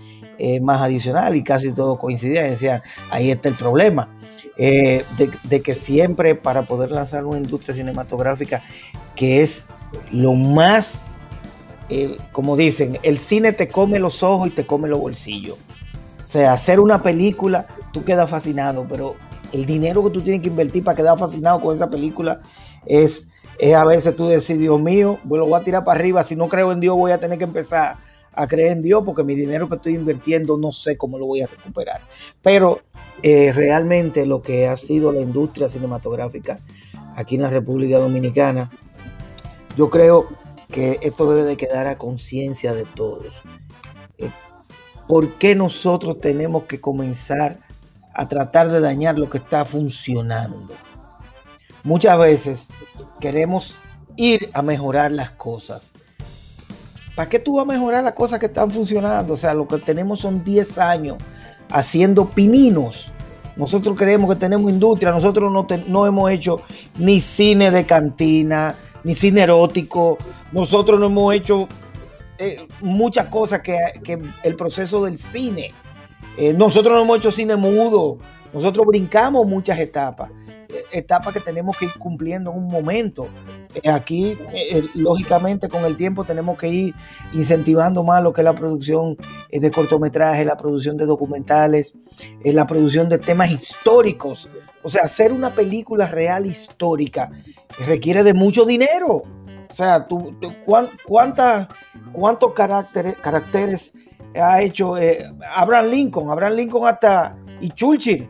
eh, 0.42 0.58
más 0.60 0.80
adicional 0.80 1.36
y 1.36 1.44
casi 1.44 1.72
todos 1.72 1.98
coincidían 1.98 2.46
y 2.46 2.50
decían, 2.50 2.80
ahí 3.10 3.30
está 3.30 3.50
el 3.50 3.56
problema. 3.56 4.08
Eh, 4.56 5.04
de, 5.44 5.62
que 5.62 5.74
siempre 5.74 6.34
para 6.34 6.62
poder 6.62 6.90
lanzar 6.90 7.26
una 7.26 7.38
industria 7.38 7.74
cinematográfica 7.74 8.62
que 9.14 9.42
es 9.42 9.66
lo 10.12 10.32
más, 10.32 11.04
como 12.32 12.56
dicen, 12.56 12.98
el 13.02 13.18
cine 13.18 13.52
te 13.52 13.68
come 13.68 13.98
los 13.98 14.22
ojos 14.22 14.48
y 14.48 14.50
te 14.50 14.64
come 14.64 14.88
los 14.88 14.98
bolsillos. 14.98 15.58
O 16.22 16.26
sea, 16.26 16.54
hacer 16.54 16.80
una 16.80 17.02
película, 17.02 17.66
tú 17.92 18.02
quedas 18.02 18.30
fascinado, 18.30 18.86
pero 18.88 19.16
el 19.52 19.66
dinero 19.66 20.02
que 20.04 20.10
tú 20.10 20.22
tienes 20.22 20.40
que 20.40 20.48
invertir 20.48 20.84
para 20.84 20.96
quedar 20.96 21.18
fascinado 21.18 21.60
con 21.60 21.74
esa 21.74 21.90
película 21.90 22.40
es, 22.86 23.28
es 23.58 23.74
a 23.74 23.84
veces 23.84 24.16
tú 24.16 24.26
decís, 24.26 24.58
Dios 24.58 24.80
mío, 24.80 25.18
lo 25.28 25.46
voy 25.46 25.60
a 25.60 25.64
tirar 25.64 25.84
para 25.84 26.00
arriba, 26.00 26.22
si 26.22 26.34
no 26.34 26.48
creo 26.48 26.72
en 26.72 26.80
Dios 26.80 26.96
voy 26.96 27.12
a 27.12 27.18
tener 27.18 27.36
que 27.36 27.44
empezar 27.44 27.98
a 28.32 28.46
creer 28.46 28.72
en 28.72 28.82
Dios 28.82 29.02
porque 29.04 29.24
mi 29.24 29.34
dinero 29.34 29.68
que 29.68 29.76
estoy 29.76 29.94
invirtiendo 29.94 30.56
no 30.56 30.72
sé 30.72 30.96
cómo 30.96 31.18
lo 31.18 31.26
voy 31.26 31.42
a 31.42 31.46
recuperar. 31.46 32.02
Pero 32.42 32.80
eh, 33.22 33.52
realmente 33.52 34.26
lo 34.26 34.42
que 34.42 34.66
ha 34.66 34.76
sido 34.76 35.12
la 35.12 35.20
industria 35.20 35.68
cinematográfica 35.68 36.60
aquí 37.14 37.34
en 37.34 37.42
la 37.42 37.50
República 37.50 37.98
Dominicana, 37.98 38.70
yo 39.76 39.90
creo 39.90 40.28
que 40.70 40.98
esto 41.02 41.30
debe 41.30 41.46
de 41.46 41.56
quedar 41.56 41.86
a 41.86 41.96
conciencia 41.96 42.74
de 42.74 42.84
todos. 42.84 43.42
Eh, 44.18 44.30
¿Por 45.08 45.34
qué 45.34 45.54
nosotros 45.54 46.20
tenemos 46.20 46.64
que 46.64 46.80
comenzar 46.80 47.58
a 48.14 48.28
tratar 48.28 48.70
de 48.70 48.80
dañar 48.80 49.18
lo 49.18 49.28
que 49.28 49.38
está 49.38 49.64
funcionando? 49.64 50.72
Muchas 51.82 52.18
veces 52.18 52.68
queremos 53.20 53.76
ir 54.16 54.50
a 54.52 54.62
mejorar 54.62 55.10
las 55.12 55.30
cosas. 55.30 55.92
¿Para 57.20 57.28
qué 57.28 57.38
tú 57.38 57.56
vas 57.56 57.64
a 57.64 57.66
mejorar 57.66 58.02
las 58.02 58.14
cosas 58.14 58.38
que 58.38 58.46
están 58.46 58.70
funcionando? 58.70 59.34
O 59.34 59.36
sea, 59.36 59.52
lo 59.52 59.68
que 59.68 59.76
tenemos 59.76 60.20
son 60.20 60.42
10 60.42 60.78
años 60.78 61.18
haciendo 61.68 62.24
pininos. 62.24 63.12
Nosotros 63.56 63.94
creemos 63.98 64.30
que 64.30 64.40
tenemos 64.40 64.70
industria, 64.70 65.10
nosotros 65.10 65.52
no, 65.52 65.66
no 65.88 66.06
hemos 66.06 66.30
hecho 66.30 66.62
ni 66.96 67.20
cine 67.20 67.70
de 67.70 67.84
cantina, 67.84 68.74
ni 69.04 69.14
cine 69.14 69.42
erótico, 69.42 70.16
nosotros 70.52 70.98
no 70.98 71.04
hemos 71.04 71.34
hecho 71.34 71.68
eh, 72.38 72.66
muchas 72.80 73.26
cosas 73.26 73.60
que, 73.60 73.76
el 74.42 74.56
proceso 74.56 75.04
del 75.04 75.18
cine. 75.18 75.74
Eh, 76.38 76.54
nosotros 76.54 76.94
no 76.94 77.02
hemos 77.02 77.18
hecho 77.18 77.30
cine 77.30 77.54
mudo, 77.54 78.16
nosotros 78.54 78.86
brincamos 78.86 79.46
muchas 79.46 79.78
etapas, 79.78 80.30
eh, 80.70 80.84
etapas 80.92 81.34
que 81.34 81.40
tenemos 81.40 81.76
que 81.76 81.84
ir 81.84 81.92
cumpliendo 81.98 82.50
en 82.50 82.56
un 82.56 82.68
momento. 82.68 83.28
Aquí, 83.90 84.36
lógicamente, 84.94 85.68
con 85.68 85.84
el 85.84 85.96
tiempo 85.96 86.24
tenemos 86.24 86.58
que 86.58 86.68
ir 86.68 86.94
incentivando 87.32 88.02
más 88.02 88.22
lo 88.22 88.32
que 88.32 88.40
es 88.40 88.44
la 88.44 88.54
producción 88.54 89.16
de 89.50 89.70
cortometrajes, 89.70 90.46
la 90.46 90.56
producción 90.56 90.96
de 90.96 91.06
documentales, 91.06 91.94
la 92.44 92.66
producción 92.66 93.08
de 93.08 93.18
temas 93.18 93.50
históricos. 93.50 94.50
O 94.82 94.88
sea, 94.88 95.02
hacer 95.02 95.32
una 95.32 95.54
película 95.54 96.06
real 96.06 96.46
histórica 96.46 97.30
requiere 97.86 98.22
de 98.22 98.34
mucho 98.34 98.64
dinero. 98.64 99.22
O 99.70 99.72
sea, 99.72 100.06
tú, 100.08 100.34
¿cuántos 102.12 102.52
caracteres, 102.54 103.16
caracteres 103.16 103.92
ha 104.34 104.62
hecho 104.62 104.98
eh, 104.98 105.30
Abraham 105.54 105.86
Lincoln? 105.90 106.30
Abraham 106.30 106.54
Lincoln 106.54 106.88
hasta 106.88 107.36
y 107.60 107.70
Churchill. 107.70 108.28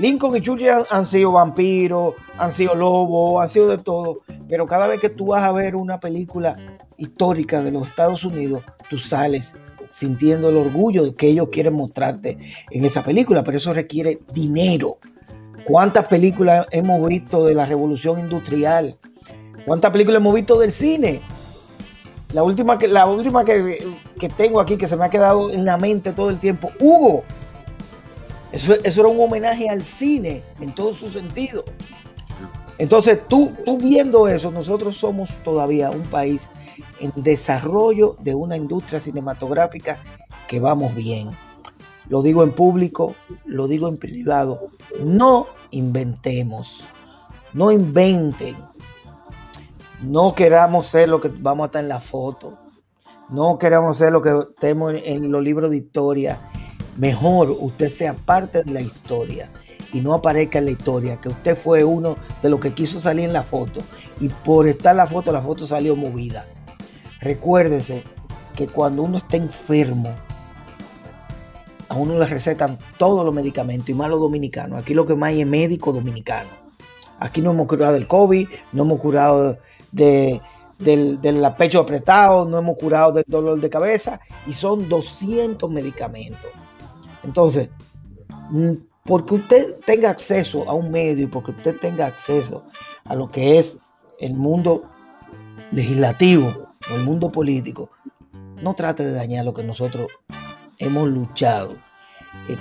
Lincoln 0.00 0.34
y 0.34 0.40
Churchill 0.40 0.70
han, 0.88 1.04
sido 1.04 1.32
vampiros, 1.32 2.14
han 2.38 2.50
sido 2.50 2.74
lobos, 2.74 3.42
han 3.42 3.48
sido 3.48 3.68
de 3.68 3.76
todo. 3.76 4.20
Pero 4.48 4.66
cada 4.66 4.86
vez 4.86 4.98
que 4.98 5.10
tú 5.10 5.26
vas 5.26 5.42
a 5.42 5.52
ver 5.52 5.76
una 5.76 6.00
película 6.00 6.56
histórica 6.96 7.62
de 7.62 7.70
los 7.70 7.86
Estados 7.86 8.24
Unidos, 8.24 8.62
tú 8.88 8.96
sales 8.96 9.56
sintiendo 9.90 10.48
el 10.48 10.56
orgullo 10.56 11.14
que 11.14 11.28
ellos 11.28 11.48
quieren 11.52 11.74
mostrarte 11.74 12.38
en 12.70 12.84
esa 12.86 13.02
película. 13.02 13.44
Pero 13.44 13.58
eso 13.58 13.74
requiere 13.74 14.20
dinero. 14.32 14.96
¿Cuántas 15.64 16.06
películas 16.06 16.66
hemos 16.70 17.06
visto 17.06 17.44
de 17.44 17.54
la 17.54 17.66
revolución 17.66 18.20
industrial? 18.20 18.96
¿Cuántas 19.66 19.90
películas 19.90 20.20
hemos 20.20 20.34
visto 20.34 20.58
del 20.58 20.72
cine? 20.72 21.20
La 22.32 22.42
última, 22.42 22.78
que, 22.78 22.88
la 22.88 23.04
última 23.04 23.44
que, 23.44 23.84
tengo 24.38 24.60
aquí, 24.60 24.78
que 24.78 24.88
se 24.88 24.96
me 24.96 25.04
ha 25.04 25.10
quedado 25.10 25.50
en 25.50 25.66
la 25.66 25.76
mente 25.76 26.12
todo 26.12 26.30
el 26.30 26.38
tiempo, 26.38 26.70
Hugo. 26.80 27.22
Eso, 28.52 28.74
era 28.84 29.08
un 29.08 29.20
homenaje 29.20 29.68
al 29.68 29.82
cine 29.82 30.42
en 30.60 30.72
todo 30.74 30.92
su 30.92 31.10
sentido. 31.10 31.64
Entonces, 32.78 33.20
tú, 33.28 33.52
tú 33.64 33.76
viendo 33.78 34.26
eso, 34.26 34.50
nosotros 34.50 34.96
somos 34.96 35.38
todavía 35.44 35.90
un 35.90 36.02
país 36.02 36.50
en 36.98 37.12
desarrollo 37.16 38.16
de 38.20 38.34
una 38.34 38.56
industria 38.56 39.00
cinematográfica 39.00 39.98
que 40.48 40.60
vamos 40.60 40.94
bien. 40.94 41.30
Lo 42.08 42.22
digo 42.22 42.42
en 42.42 42.52
público, 42.52 43.14
lo 43.44 43.68
digo 43.68 43.88
en 43.88 43.98
privado. 43.98 44.70
No 45.04 45.46
inventemos, 45.70 46.88
no 47.52 47.70
inventen 47.70 48.56
no 50.02 50.34
queramos 50.34 50.86
ser 50.86 51.10
lo 51.10 51.20
que 51.20 51.28
vamos 51.28 51.64
a 51.64 51.66
estar 51.66 51.82
en 51.82 51.88
la 51.88 52.00
foto. 52.00 52.58
No 53.28 53.58
queremos 53.58 53.98
ser 53.98 54.12
lo 54.12 54.22
que 54.22 54.32
tenemos 54.58 54.94
en 55.04 55.30
los 55.30 55.42
libros 55.42 55.70
de 55.70 55.76
historia. 55.76 56.40
Mejor 56.96 57.56
usted 57.58 57.90
sea 57.90 58.14
parte 58.14 58.62
de 58.62 58.72
la 58.72 58.80
historia 58.80 59.50
y 59.92 60.00
no 60.00 60.14
aparezca 60.14 60.58
en 60.58 60.66
la 60.66 60.70
historia 60.70 61.20
que 61.20 61.28
usted 61.28 61.56
fue 61.56 61.84
uno 61.84 62.16
de 62.42 62.50
los 62.50 62.60
que 62.60 62.72
quiso 62.72 63.00
salir 63.00 63.24
en 63.24 63.32
la 63.32 63.42
foto 63.42 63.82
y 64.20 64.28
por 64.28 64.68
estar 64.68 64.94
la 64.94 65.06
foto, 65.06 65.32
la 65.32 65.40
foto 65.40 65.66
salió 65.66 65.96
movida. 65.96 66.46
Recuérdese 67.20 68.02
que 68.54 68.66
cuando 68.66 69.02
uno 69.02 69.18
está 69.18 69.36
enfermo, 69.36 70.14
a 71.88 71.96
uno 71.96 72.18
le 72.18 72.26
recetan 72.26 72.78
todos 72.98 73.24
los 73.24 73.34
medicamentos 73.34 73.88
y 73.88 73.94
más 73.94 74.08
los 74.08 74.20
dominicanos. 74.20 74.78
Aquí 74.78 74.94
lo 74.94 75.06
que 75.06 75.14
más 75.14 75.30
hay 75.30 75.40
es 75.40 75.46
médico 75.46 75.92
dominicano. 75.92 76.48
Aquí 77.18 77.42
no 77.42 77.50
hemos 77.50 77.66
curado 77.66 77.96
el 77.96 78.06
COVID, 78.06 78.48
no 78.72 78.82
hemos 78.84 79.00
curado 79.00 79.58
de, 79.92 80.40
del, 80.78 81.20
del, 81.20 81.46
pecho 81.58 81.80
apretado, 81.80 82.44
no 82.46 82.58
hemos 82.58 82.78
curado 82.78 83.12
del 83.12 83.24
dolor 83.26 83.60
de 83.60 83.68
cabeza 83.68 84.20
y 84.46 84.52
son 84.52 84.88
200 84.88 85.68
medicamentos. 85.68 86.50
Entonces, 87.22 87.70
mm, 88.50 88.72
porque 89.04 89.34
usted 89.34 89.80
tenga 89.84 90.10
acceso 90.10 90.68
a 90.68 90.74
un 90.74 90.90
medio 90.90 91.24
y 91.24 91.28
porque 91.28 91.52
usted 91.52 91.78
tenga 91.78 92.06
acceso 92.06 92.64
a 93.04 93.14
lo 93.14 93.30
que 93.30 93.58
es 93.58 93.78
el 94.20 94.34
mundo 94.34 94.84
legislativo 95.72 96.74
o 96.90 96.94
el 96.94 97.04
mundo 97.04 97.30
político, 97.32 97.90
no 98.62 98.74
trate 98.74 99.04
de 99.04 99.12
dañar 99.12 99.44
lo 99.44 99.54
que 99.54 99.64
nosotros 99.64 100.08
hemos 100.78 101.08
luchado. 101.08 101.76
Eh, 102.48 102.56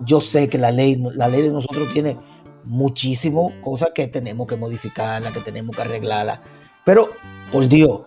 yo 0.00 0.20
sé 0.20 0.48
que 0.48 0.58
la 0.58 0.70
ley, 0.70 1.02
la 1.14 1.28
ley 1.28 1.42
de 1.42 1.52
nosotros 1.52 1.92
tiene 1.92 2.16
muchísimas 2.64 3.52
cosas 3.62 3.90
que 3.94 4.06
tenemos 4.08 4.46
que 4.46 4.56
modificarla, 4.56 5.32
que 5.32 5.40
tenemos 5.40 5.74
que 5.74 5.82
arreglarla 5.82 6.40
pero, 6.84 7.10
por 7.52 7.68
Dios, 7.68 8.02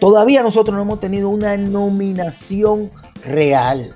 todavía 0.00 0.42
nosotros 0.42 0.74
no 0.74 0.82
hemos 0.82 1.00
tenido 1.00 1.28
una 1.28 1.56
nominación 1.56 2.90
real. 3.24 3.94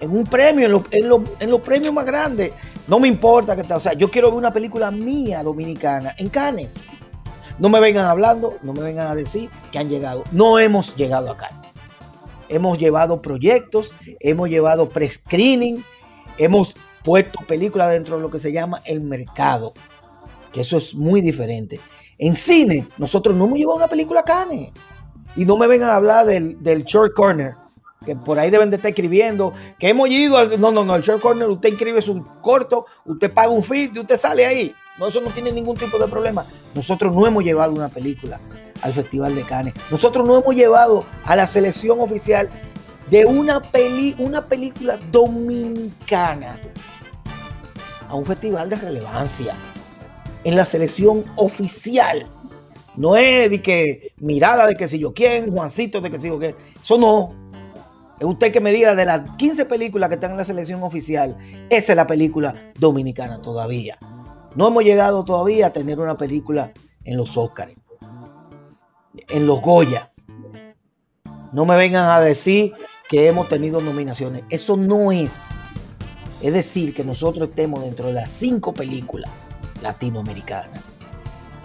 En 0.00 0.10
un 0.10 0.24
premio, 0.24 0.84
en, 0.90 1.50
los 1.50 1.60
premios 1.60 1.92
más 1.92 2.04
grandes. 2.04 2.52
No 2.86 2.98
me 2.98 3.08
importa 3.08 3.54
que 3.54 3.62
está. 3.62 3.76
O 3.76 3.80
sea, 3.80 3.94
yo 3.94 4.10
quiero 4.10 4.28
ver 4.28 4.38
una 4.38 4.52
película 4.52 4.90
mía 4.90 5.42
dominicana 5.42 6.14
en 6.18 6.28
Cannes. 6.28 6.84
No 7.58 7.68
me 7.70 7.80
vengan 7.80 8.06
hablando, 8.06 8.54
no 8.62 8.74
me 8.74 8.82
vengan 8.82 9.06
a 9.06 9.14
decir 9.14 9.48
que 9.72 9.78
han 9.78 9.88
llegado. 9.88 10.24
No 10.30 10.58
hemos 10.58 10.94
llegado 10.96 11.30
acá. 11.30 11.48
Hemos 12.48 12.78
llevado 12.78 13.22
proyectos, 13.22 13.94
hemos 14.20 14.48
llevado 14.48 14.88
pre-screening, 14.88 15.82
hemos 16.38 16.76
puesto 17.02 17.40
películas 17.46 17.90
dentro 17.90 18.16
de 18.16 18.22
lo 18.22 18.30
que 18.30 18.38
se 18.38 18.52
llama 18.52 18.82
el 18.84 19.00
mercado. 19.00 19.72
Que 20.52 20.60
eso 20.60 20.76
es 20.76 20.94
muy 20.94 21.22
diferente. 21.22 21.80
En 22.18 22.34
cine, 22.34 22.88
nosotros 22.98 23.34
no 23.34 23.46
hemos 23.46 23.58
llevado 23.58 23.76
una 23.76 23.88
película 23.88 24.20
a 24.20 24.24
Cannes. 24.24 24.70
Y 25.34 25.44
no 25.44 25.56
me 25.56 25.66
vengan 25.66 25.90
a 25.90 25.96
hablar 25.96 26.26
del, 26.26 26.84
short 26.84 27.14
corner, 27.14 27.54
que 28.04 28.14
por 28.16 28.38
ahí 28.38 28.50
deben 28.50 28.70
de 28.70 28.76
estar 28.76 28.90
escribiendo, 28.90 29.52
que 29.78 29.88
hemos 29.88 30.08
ido 30.08 30.36
al... 30.36 30.60
No, 30.60 30.70
no, 30.70 30.84
no, 30.84 30.94
el 30.94 31.02
short 31.02 31.20
corner, 31.20 31.48
usted 31.48 31.70
inscribe 31.70 32.02
su 32.02 32.24
corto, 32.40 32.86
usted 33.04 33.32
paga 33.32 33.48
un 33.48 33.62
feed 33.62 33.94
y 33.94 33.98
usted 34.00 34.16
sale 34.16 34.46
ahí. 34.46 34.74
No, 34.98 35.08
eso 35.08 35.20
no 35.20 35.30
tiene 35.30 35.52
ningún 35.52 35.76
tipo 35.76 35.98
de 35.98 36.08
problema. 36.08 36.44
Nosotros 36.74 37.12
no 37.12 37.26
hemos 37.26 37.44
llevado 37.44 37.72
una 37.72 37.88
película 37.88 38.40
al 38.82 38.92
Festival 38.92 39.34
de 39.34 39.42
Cannes. 39.42 39.74
Nosotros 39.90 40.26
no 40.26 40.38
hemos 40.38 40.54
llevado 40.54 41.04
a 41.24 41.36
la 41.36 41.46
selección 41.46 42.00
oficial 42.00 42.48
de 43.10 43.24
una, 43.24 43.60
peli, 43.60 44.14
una 44.18 44.46
película 44.46 44.98
dominicana 45.12 46.58
a 48.08 48.14
un 48.14 48.24
festival 48.24 48.70
de 48.70 48.76
relevancia 48.76 49.54
en 50.44 50.56
la 50.56 50.64
selección 50.64 51.24
oficial. 51.36 52.26
No 52.96 53.16
es 53.16 53.50
de 53.50 53.60
que 53.60 54.12
mirada 54.18 54.66
de 54.66 54.76
que 54.76 54.88
si 54.88 54.98
yo 54.98 55.12
quién, 55.12 55.52
Juancito 55.52 56.00
de 56.00 56.10
que 56.10 56.18
si 56.18 56.28
yo 56.28 56.38
quién. 56.38 56.54
Eso 56.80 56.96
no. 56.98 57.45
Es 58.18 58.26
usted 58.26 58.52
que 58.52 58.60
me 58.60 58.72
diga 58.72 58.94
de 58.94 59.04
las 59.04 59.22
15 59.36 59.66
películas 59.66 60.08
que 60.08 60.14
están 60.14 60.30
en 60.30 60.38
la 60.38 60.44
selección 60.44 60.82
oficial, 60.82 61.36
esa 61.68 61.92
es 61.92 61.96
la 61.96 62.06
película 62.06 62.54
dominicana 62.78 63.42
todavía. 63.42 63.98
No 64.54 64.68
hemos 64.68 64.84
llegado 64.84 65.24
todavía 65.24 65.66
a 65.66 65.72
tener 65.72 66.00
una 66.00 66.16
película 66.16 66.72
en 67.04 67.16
los 67.18 67.36
Oscars, 67.36 67.74
en 69.28 69.46
los 69.46 69.60
Goya. 69.60 70.12
No 71.52 71.66
me 71.66 71.76
vengan 71.76 72.08
a 72.08 72.20
decir 72.20 72.72
que 73.08 73.28
hemos 73.28 73.48
tenido 73.48 73.80
nominaciones. 73.80 74.44
Eso 74.48 74.76
no 74.76 75.12
es. 75.12 75.50
Es 76.40 76.52
decir, 76.52 76.94
que 76.94 77.04
nosotros 77.04 77.50
estemos 77.50 77.82
dentro 77.82 78.08
de 78.08 78.14
las 78.14 78.30
cinco 78.30 78.72
películas 78.72 79.30
latinoamericana, 79.82 80.80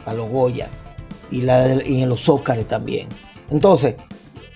a 0.06 0.14
los 0.14 0.30
Goya 0.30 0.70
y, 1.32 1.48
en 1.48 2.10
los 2.10 2.28
Óscares 2.30 2.68
también. 2.68 3.08
Entonces, 3.50 3.96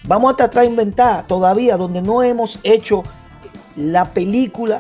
vamos 0.08 0.34
a 0.34 0.36
tratar 0.36 0.64
de 0.64 0.70
inventar 0.70 1.26
todavía 1.28 1.78
donde 1.78 2.02
no 2.02 2.24
hemos 2.24 2.60
hecho 2.64 3.04
la 3.76 4.14
película, 4.14 4.80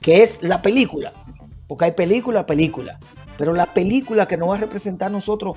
que 0.00 0.22
es 0.22 0.42
la 0.42 0.62
película, 0.62 1.12
porque 1.66 1.86
hay 1.86 1.92
película, 1.92 2.46
película, 2.46 2.98
pero 3.36 3.52
la 3.52 3.66
película 3.66 4.26
que 4.26 4.36
nos 4.36 4.50
va 4.50 4.56
a 4.56 4.58
representar 4.58 5.08
a 5.08 5.12
nosotros, 5.12 5.56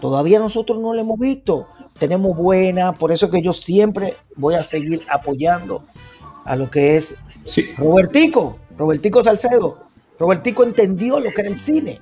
todavía 0.00 0.38
nosotros 0.38 0.78
no 0.80 0.94
la 0.94 1.00
hemos 1.00 1.18
visto. 1.18 1.68
Tenemos 1.98 2.36
buena, 2.36 2.92
por 2.92 3.10
eso 3.10 3.30
que 3.30 3.40
yo 3.40 3.52
siempre 3.52 4.16
voy 4.36 4.54
a 4.54 4.62
seguir 4.62 5.04
apoyando 5.10 5.84
a 6.44 6.56
lo 6.56 6.70
que 6.70 6.96
es 6.96 7.16
Robertico, 7.78 8.58
Robertico 8.76 9.22
Salcedo, 9.22 9.86
Robertico 10.18 10.64
entendió 10.64 11.20
lo 11.20 11.30
que 11.30 11.40
era 11.40 11.50
el 11.50 11.58
cine. 11.58 12.00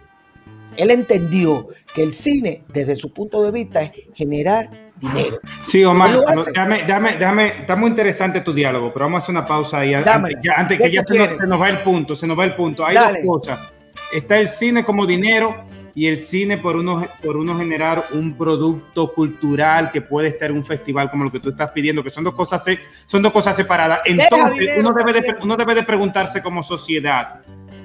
Él 0.77 0.91
entendió 0.91 1.69
que 1.95 2.03
el 2.03 2.13
cine, 2.13 2.63
desde 2.69 2.97
su 2.97 3.13
punto 3.13 3.43
de 3.43 3.53
vista, 3.53 3.83
es 3.83 3.93
generar 4.15 4.69
dinero. 4.99 5.37
Sí, 5.67 5.85
Omar, 5.85 6.11
déjame, 6.47 6.83
déjame, 6.83 7.61
está 7.61 7.77
muy 7.77 7.91
interesante 7.91 8.41
tu 8.41 8.53
diálogo, 8.53 8.93
pero 8.93 9.05
vamos 9.07 9.23
a 9.23 9.23
hacer 9.23 9.33
una 9.33 9.47
pausa 9.47 9.79
ahí. 9.79 9.95
antes, 9.95 10.79
que 10.79 10.91
ya 10.91 11.05
se 11.07 11.47
nos, 11.47 11.61
va 11.61 11.71
el 11.71 11.83
punto, 11.83 12.17
se 12.17 12.27
nos 12.27 12.39
va 12.39 12.45
el 12.45 12.57
punto. 12.57 12.85
Hay 12.85 12.97
dos 12.97 13.19
cosas. 13.25 13.73
Está 14.13 14.39
el 14.39 14.49
cine 14.49 14.85
como 14.85 15.07
dinero 15.07 15.65
y 15.95 16.09
el 16.09 16.19
cine 16.19 16.59
por 16.59 16.77
uno, 16.77 17.07
por 17.23 17.37
uno 17.37 17.57
generar 17.57 18.05
un 18.13 18.37
producto 18.37 19.13
cultural 19.13 19.93
que 19.93 20.01
puede 20.01 20.29
estar 20.29 20.51
en 20.51 20.57
un 20.57 20.65
festival 20.65 21.11
como 21.11 21.25
lo 21.25 21.33
que 21.33 21.39
tú 21.39 21.51
estás 21.51 21.71
pidiendo, 21.71 22.03
que 22.03 22.11
son 22.11 22.25
dos 22.25 22.35
cosas, 22.35 22.65
son 23.07 23.23
dos 23.23 23.33
cosas 23.33 23.55
separadas. 23.55 24.01
Entonces, 24.05 24.71
uno 24.79 24.93
debe, 24.93 25.13
de, 25.13 25.37
uno 25.43 25.57
debe 25.57 25.77
de 25.77 25.85
preguntarse 25.85 26.43
como 26.43 26.65
sociedad, 26.65 27.41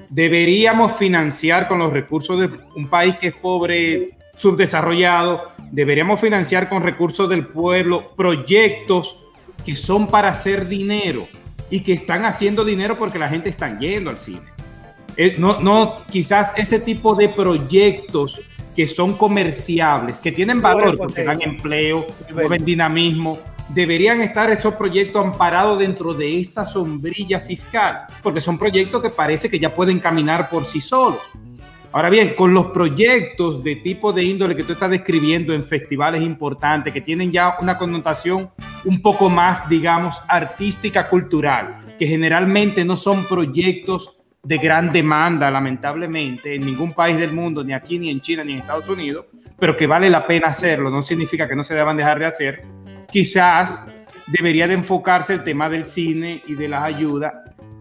¿deberíamos 0.09 0.93
financiar 0.93 1.67
con 1.67 1.79
los 1.79 1.93
recursos 1.93 2.39
de 2.39 2.49
un 2.75 2.87
país 2.87 3.15
que 3.15 3.27
es 3.27 3.35
pobre, 3.35 4.17
subdesarrollado, 4.35 5.51
deberíamos 5.71 6.19
financiar 6.19 6.67
con 6.67 6.83
recursos 6.83 7.29
del 7.29 7.45
pueblo 7.45 8.11
proyectos 8.15 9.19
que 9.65 9.75
son 9.75 10.07
para 10.07 10.29
hacer 10.29 10.67
dinero 10.67 11.27
y 11.69 11.81
que 11.81 11.93
están 11.93 12.25
haciendo 12.25 12.65
dinero 12.65 12.97
porque 12.97 13.19
la 13.19 13.29
gente 13.29 13.49
está 13.49 13.77
yendo 13.77 14.09
al 14.09 14.17
cine? 14.17 14.41
Eh, 15.17 15.35
no, 15.37 15.59
no, 15.59 15.95
quizás 16.09 16.53
ese 16.57 16.79
tipo 16.79 17.13
de 17.13 17.29
proyectos 17.29 18.41
que 18.75 18.87
son 18.87 19.17
comerciables, 19.17 20.19
que 20.19 20.31
tienen 20.31 20.61
valor 20.61 20.97
porque 20.97 21.23
dan 21.23 21.41
empleo, 21.41 22.07
mueven 22.33 22.63
dinamismo, 22.63 23.37
deberían 23.69 24.21
estar 24.21 24.49
esos 24.51 24.73
proyectos 24.75 25.23
amparados 25.23 25.79
dentro 25.79 26.13
de 26.13 26.39
esta 26.39 26.65
sombrilla 26.65 27.39
fiscal, 27.39 28.05
porque 28.21 28.41
son 28.41 28.57
proyectos 28.57 29.01
que 29.01 29.09
parece 29.09 29.49
que 29.49 29.59
ya 29.59 29.73
pueden 29.73 29.99
caminar 29.99 30.49
por 30.49 30.65
sí 30.65 30.81
solos. 30.81 31.19
Ahora 31.91 32.09
bien, 32.09 32.35
con 32.35 32.53
los 32.53 32.67
proyectos 32.67 33.63
de 33.63 33.77
tipo 33.77 34.13
de 34.13 34.23
índole 34.23 34.55
que 34.55 34.63
tú 34.63 34.73
estás 34.73 34.91
describiendo 34.91 35.53
en 35.53 35.63
festivales 35.63 36.21
importantes, 36.21 36.93
que 36.93 37.01
tienen 37.01 37.31
ya 37.31 37.57
una 37.61 37.79
connotación 37.79 38.51
un 38.85 39.01
poco 39.01 39.27
más, 39.27 39.67
digamos, 39.67 40.21
artística, 40.27 41.07
cultural, 41.07 41.77
que 41.97 42.05
generalmente 42.05 42.85
no 42.85 42.95
son 42.95 43.25
proyectos 43.25 44.17
de 44.43 44.57
gran 44.57 44.91
demanda, 44.93 45.49
lamentablemente, 45.49 46.55
en 46.55 46.65
ningún 46.65 46.93
país 46.93 47.17
del 47.17 47.33
mundo, 47.33 47.63
ni 47.63 47.73
aquí, 47.73 47.97
ni 47.97 48.09
en 48.09 48.21
China, 48.21 48.43
ni 48.43 48.53
en 48.53 48.59
Estados 48.59 48.87
Unidos, 48.87 49.25
pero 49.59 49.75
que 49.75 49.87
vale 49.87 50.09
la 50.09 50.25
pena 50.25 50.47
hacerlo, 50.47 50.89
no 50.89 51.01
significa 51.01 51.47
que 51.47 51.55
no 51.55 51.63
se 51.63 51.75
deban 51.75 51.97
dejar 51.97 52.19
de 52.19 52.25
hacer. 52.25 52.61
Quizás 53.11 53.83
debería 54.27 54.67
de 54.67 54.75
enfocarse 54.75 55.33
el 55.33 55.43
tema 55.43 55.69
del 55.69 55.85
cine 55.85 56.43
y 56.47 56.53
de 56.55 56.67
las 56.67 56.83
ayudas 56.83 57.33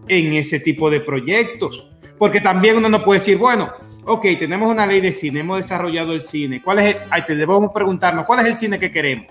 en 0.07 0.33
ese 0.33 0.59
tipo 0.59 0.89
de 0.89 0.99
proyectos, 0.99 1.89
porque 2.17 2.41
también 2.41 2.77
uno 2.77 2.89
no 2.89 3.03
puede 3.03 3.19
decir, 3.19 3.37
bueno, 3.37 3.69
ok, 4.05 4.25
tenemos 4.39 4.69
una 4.69 4.85
ley 4.85 5.01
de 5.01 5.11
cine, 5.11 5.41
hemos 5.41 5.57
desarrollado 5.57 6.13
el 6.13 6.21
cine, 6.21 6.61
¿cuál 6.61 6.79
es 6.79 6.97
el, 7.27 7.37
debemos 7.37 7.71
preguntarnos, 7.73 8.25
¿cuál 8.25 8.39
es 8.39 8.47
el 8.47 8.57
cine 8.57 8.79
que 8.79 8.91
queremos? 8.91 9.27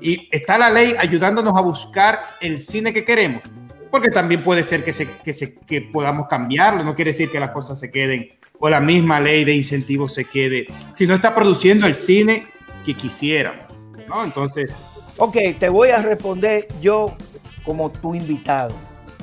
Y 0.00 0.28
está 0.32 0.56
la 0.56 0.70
ley 0.70 0.94
ayudándonos 0.98 1.54
a 1.54 1.60
buscar 1.60 2.20
el 2.40 2.60
cine 2.60 2.92
que 2.94 3.04
queremos 3.04 3.42
porque 3.90 4.10
también 4.10 4.42
puede 4.42 4.62
ser 4.64 4.84
que, 4.84 4.92
se, 4.92 5.10
que, 5.10 5.32
se, 5.32 5.54
que 5.60 5.80
podamos 5.80 6.28
cambiarlo, 6.28 6.84
no 6.84 6.94
quiere 6.94 7.10
decir 7.12 7.30
que 7.30 7.40
las 7.40 7.50
cosas 7.50 7.78
se 7.78 7.90
queden 7.90 8.28
o 8.58 8.68
la 8.68 8.80
misma 8.80 9.20
ley 9.20 9.44
de 9.44 9.54
incentivos 9.54 10.14
se 10.14 10.24
quede, 10.24 10.66
si 10.92 11.06
no 11.06 11.14
está 11.14 11.34
produciendo 11.34 11.86
el 11.86 11.94
cine 11.94 12.44
que 12.84 12.94
quisiéramos, 12.94 13.66
¿no? 14.08 14.24
Entonces... 14.24 14.74
Ok, 15.16 15.36
te 15.58 15.68
voy 15.68 15.90
a 15.90 16.02
responder 16.02 16.68
yo 16.80 17.16
como 17.64 17.90
tu 17.90 18.14
invitado 18.14 18.74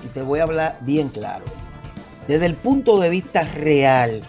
y 0.03 0.07
te 0.07 0.21
voy 0.21 0.39
a 0.39 0.43
hablar 0.43 0.77
bien 0.81 1.09
claro. 1.09 1.45
Desde 2.27 2.45
el 2.45 2.55
punto 2.55 2.99
de 2.99 3.09
vista 3.09 3.43
real, 3.43 4.21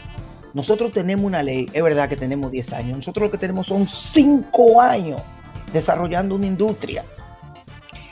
nosotros 0.54 0.92
tenemos 0.92 1.24
una 1.24 1.42
ley, 1.42 1.68
es 1.72 1.82
verdad 1.82 2.08
que 2.08 2.16
tenemos 2.16 2.50
10 2.50 2.72
años, 2.74 2.96
nosotros 2.96 3.26
lo 3.26 3.30
que 3.30 3.38
tenemos 3.38 3.66
son 3.66 3.88
5 3.88 4.80
años 4.80 5.20
desarrollando 5.72 6.34
una 6.34 6.46
industria. 6.46 7.04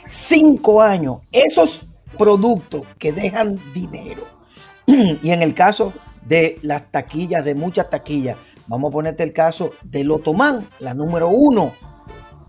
5 0.05 0.81
años. 0.81 1.17
Esos 1.31 1.87
productos 2.17 2.83
que 2.97 3.11
dejan 3.11 3.59
dinero. 3.73 4.23
y 4.85 5.31
en 5.31 5.41
el 5.41 5.53
caso 5.53 5.93
de 6.25 6.59
las 6.61 6.91
taquillas, 6.91 7.45
de 7.45 7.55
muchas 7.55 7.89
taquillas, 7.89 8.37
vamos 8.67 8.89
a 8.89 8.93
ponerte 8.93 9.23
el 9.23 9.33
caso 9.33 9.71
del 9.83 10.11
Otomán, 10.11 10.67
la 10.79 10.93
número 10.93 11.29
uno, 11.29 11.73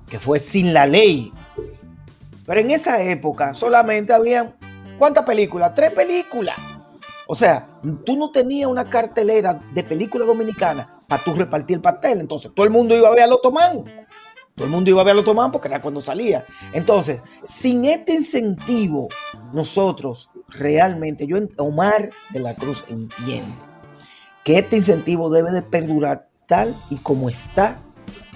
que 0.09 0.19
fue 0.19 0.39
sin 0.39 0.73
la 0.73 0.87
ley. 0.87 1.33
Pero 2.47 2.61
en 2.61 2.71
esa 2.71 3.03
época 3.03 3.55
solamente 3.55 4.12
habían, 4.12 4.55
¿cuántas 4.99 5.25
películas? 5.25 5.75
Tres 5.75 5.93
películas. 5.93 6.57
O 7.27 7.35
sea, 7.35 7.69
tú 8.07 8.16
no 8.16 8.31
tenías 8.31 8.71
una 8.71 8.85
cartelera 8.85 9.61
de 9.75 9.85
película 9.85 10.25
dominicana 10.25 11.03
para 11.07 11.23
tú 11.23 11.35
repartir 11.35 11.77
el 11.77 11.83
pastel. 11.83 12.21
Entonces 12.21 12.51
todo 12.55 12.64
el 12.64 12.73
mundo 12.73 12.97
iba 12.97 13.09
a 13.09 13.12
ver 13.12 13.25
al 13.25 13.33
Otomán. 13.33 13.85
Todo 14.59 14.67
el 14.67 14.73
mundo 14.73 14.91
iba 14.91 15.03
a 15.03 15.05
verlo 15.05 15.23
tomar 15.23 15.53
porque 15.53 15.69
era 15.69 15.81
cuando 15.81 16.01
salía. 16.01 16.45
Entonces, 16.73 17.23
sin 17.45 17.85
este 17.85 18.15
incentivo, 18.15 19.09
nosotros 19.53 20.31
realmente, 20.49 21.29
yo, 21.29 21.39
Omar 21.59 22.11
de 22.31 22.41
la 22.41 22.57
Cruz, 22.57 22.85
entiende 22.89 23.55
que 24.43 24.59
este 24.59 24.77
incentivo 24.77 25.31
debe 25.31 25.53
de 25.53 25.63
perdurar 25.63 26.27
tal 26.47 26.75
y 26.91 26.97
como 26.97 27.29
está 27.29 27.79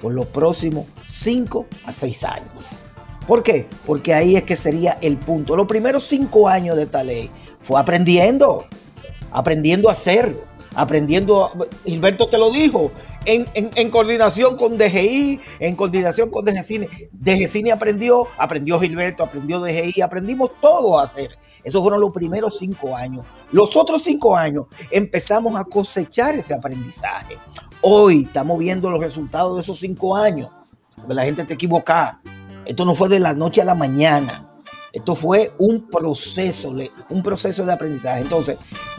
por 0.01 0.12
los 0.12 0.27
próximos 0.27 0.87
5 1.07 1.66
a 1.87 1.93
6 1.93 2.25
años. 2.25 2.53
¿Por 3.27 3.43
qué? 3.43 3.66
Porque 3.85 4.14
ahí 4.14 4.37
es 4.37 4.45
que 4.45 4.55
sería 4.55 4.99
el 5.01 5.18
punto. 5.18 5.57
Los 5.57 5.66
primeros 5.66 6.05
5 6.05 6.49
años 6.49 6.77
de 6.77 6.85
esta 6.85 7.03
ley 7.03 7.31
fue 7.61 7.81
aprendiendo, 7.81 8.66
aprendiendo 9.33 9.89
a 9.89 9.93
hacer, 9.93 10.39
aprendiendo, 10.77 11.51
Gilberto 11.85 12.29
te 12.29 12.39
lo 12.39 12.53
dijo, 12.53 12.93
en, 13.25 13.91
coordinación 13.91 14.57
con 14.57 14.77
DGI, 14.79 15.41
en 15.61 15.77
coordinación 15.77 16.31
con 16.31 16.45
DGCine. 16.45 16.89
DGCine 17.12 17.73
aprendió, 17.73 18.27
aprendió 18.39 18.81
Gilberto, 18.81 19.23
aprendió 19.23 19.61
DGI, 19.61 20.01
aprendimos 20.01 20.51
todo 20.61 20.99
a 20.99 21.05
hacer. 21.05 21.39
Esos 21.62 21.83
fueron 21.83 22.01
los 22.01 22.12
primeros 22.12 22.59
cinco 22.59 22.97
años. 22.97 23.25
Los 23.53 23.77
otros 23.77 24.03
cinco 24.03 24.37
años 24.37 24.66
empezamos 24.91 25.57
a 25.57 25.64
cosechar 25.64 26.35
ese 26.35 26.55
aprendizaje. 26.55 27.39
Hoy 27.81 28.25
estamos 28.27 28.59
viendo 28.59 28.91
los 28.91 29.01
resultados 29.01 29.57
de 29.57 29.62
esos 29.62 29.79
cinco 29.79 30.16
años. 30.16 30.51
la 31.09 31.25
gente 31.25 31.45
te 31.45 31.55
equivoca. 31.55 32.20
Esto 32.64 32.85
no 32.85 32.95
fue 32.95 33.09
de 33.09 33.20
la 33.20 33.35
noche 33.35 33.61
a 33.61 33.64
la 33.64 33.75
mañana. 33.75 34.49
Esto 34.93 35.14
fue 35.14 35.55
un 35.59 35.89
proceso, 35.89 36.75
un 37.09 37.23
proceso 37.23 37.64
de 37.64 37.73
aprendizaje. 37.73 38.20
Entonces, 38.20 38.59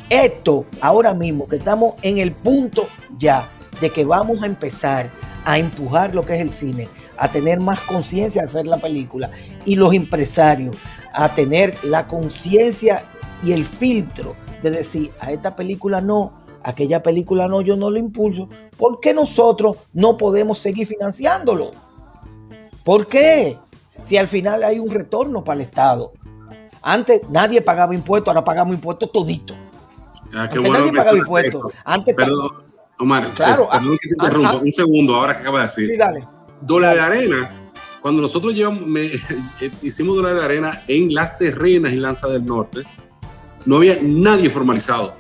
esto 0.10 0.66
ahora 0.82 1.14
mismo 1.14 1.48
que 1.48 1.58
estamos 1.58 1.96
en 2.02 2.18
el 2.18 2.32
punto 2.32 2.88
ya 3.18 3.48
de 3.84 3.90
que 3.90 4.06
vamos 4.06 4.42
a 4.42 4.46
empezar 4.46 5.12
a 5.44 5.60
empujar 5.60 6.16
lo 6.16 6.24
que 6.24 6.36
es 6.36 6.40
el 6.40 6.54
cine, 6.54 6.88
a 7.18 7.30
tener 7.30 7.60
más 7.60 7.82
conciencia 7.82 8.42
de 8.42 8.48
hacer 8.48 8.66
la 8.66 8.78
película 8.78 9.30
y 9.66 9.76
los 9.76 9.94
empresarios 9.94 10.74
a 11.12 11.36
tener 11.36 11.76
la 11.84 12.08
conciencia 12.08 13.04
y 13.44 13.52
el 13.52 13.66
filtro 13.66 14.38
de 14.62 14.72
decir 14.72 15.12
a 15.20 15.34
esta 15.34 15.58
película 15.58 16.00
no, 16.00 16.32
aquella 16.64 17.04
película 17.04 17.50
no, 17.50 17.60
yo 17.60 17.76
no 17.76 17.90
lo 17.90 17.98
impulso. 17.98 18.48
¿Por 18.78 19.02
qué 19.02 19.14
nosotros 19.14 19.76
no 19.92 20.16
podemos 20.16 20.60
seguir 20.60 20.88
financiándolo? 20.88 21.72
¿Por 22.86 23.08
qué? 23.08 23.58
Si 24.02 24.16
al 24.16 24.30
final 24.30 24.64
hay 24.64 24.80
un 24.80 24.92
retorno 24.92 25.44
para 25.44 25.56
el 25.56 25.62
Estado. 25.68 26.14
Antes 26.82 27.20
nadie 27.30 27.62
pagaba 27.62 27.94
impuestos, 27.94 28.30
ahora 28.30 28.46
pagamos 28.46 28.76
impuestos 28.76 29.12
todito. 29.12 29.56
Ah, 30.34 30.44
Antes 30.44 30.62
nadie 30.62 30.94
pagaba 30.94 31.18
impuestos. 31.18 31.74
Antes 31.84 32.16
Omar, 33.04 33.30
claro, 33.30 33.68
ah, 33.72 33.80
que 33.80 34.08
te 34.08 34.16
interrumpa, 34.16 34.52
ah, 34.52 34.56
un 34.58 34.72
segundo 34.72 35.16
ahora 35.16 35.36
que 35.36 35.42
acaba 35.42 35.60
de 35.60 35.64
decir. 35.64 35.90
Sí, 35.90 35.98
dale. 35.98 36.28
Dólar 36.62 36.96
de 36.96 37.02
arena, 37.02 37.50
cuando 38.02 38.22
nosotros 38.22 38.54
llevamos, 38.54 38.88
hicimos 39.82 40.16
dólar 40.16 40.36
de 40.36 40.46
arena 40.46 40.82
en 40.88 41.14
las 41.14 41.38
terrenas 41.38 41.94
y 41.94 41.98
Lanza 41.98 42.28
del 42.28 42.46
Norte, 42.46 42.84
no 43.66 43.78
había 43.78 44.00
nadie 44.02 44.50
formalizado. 44.50 45.16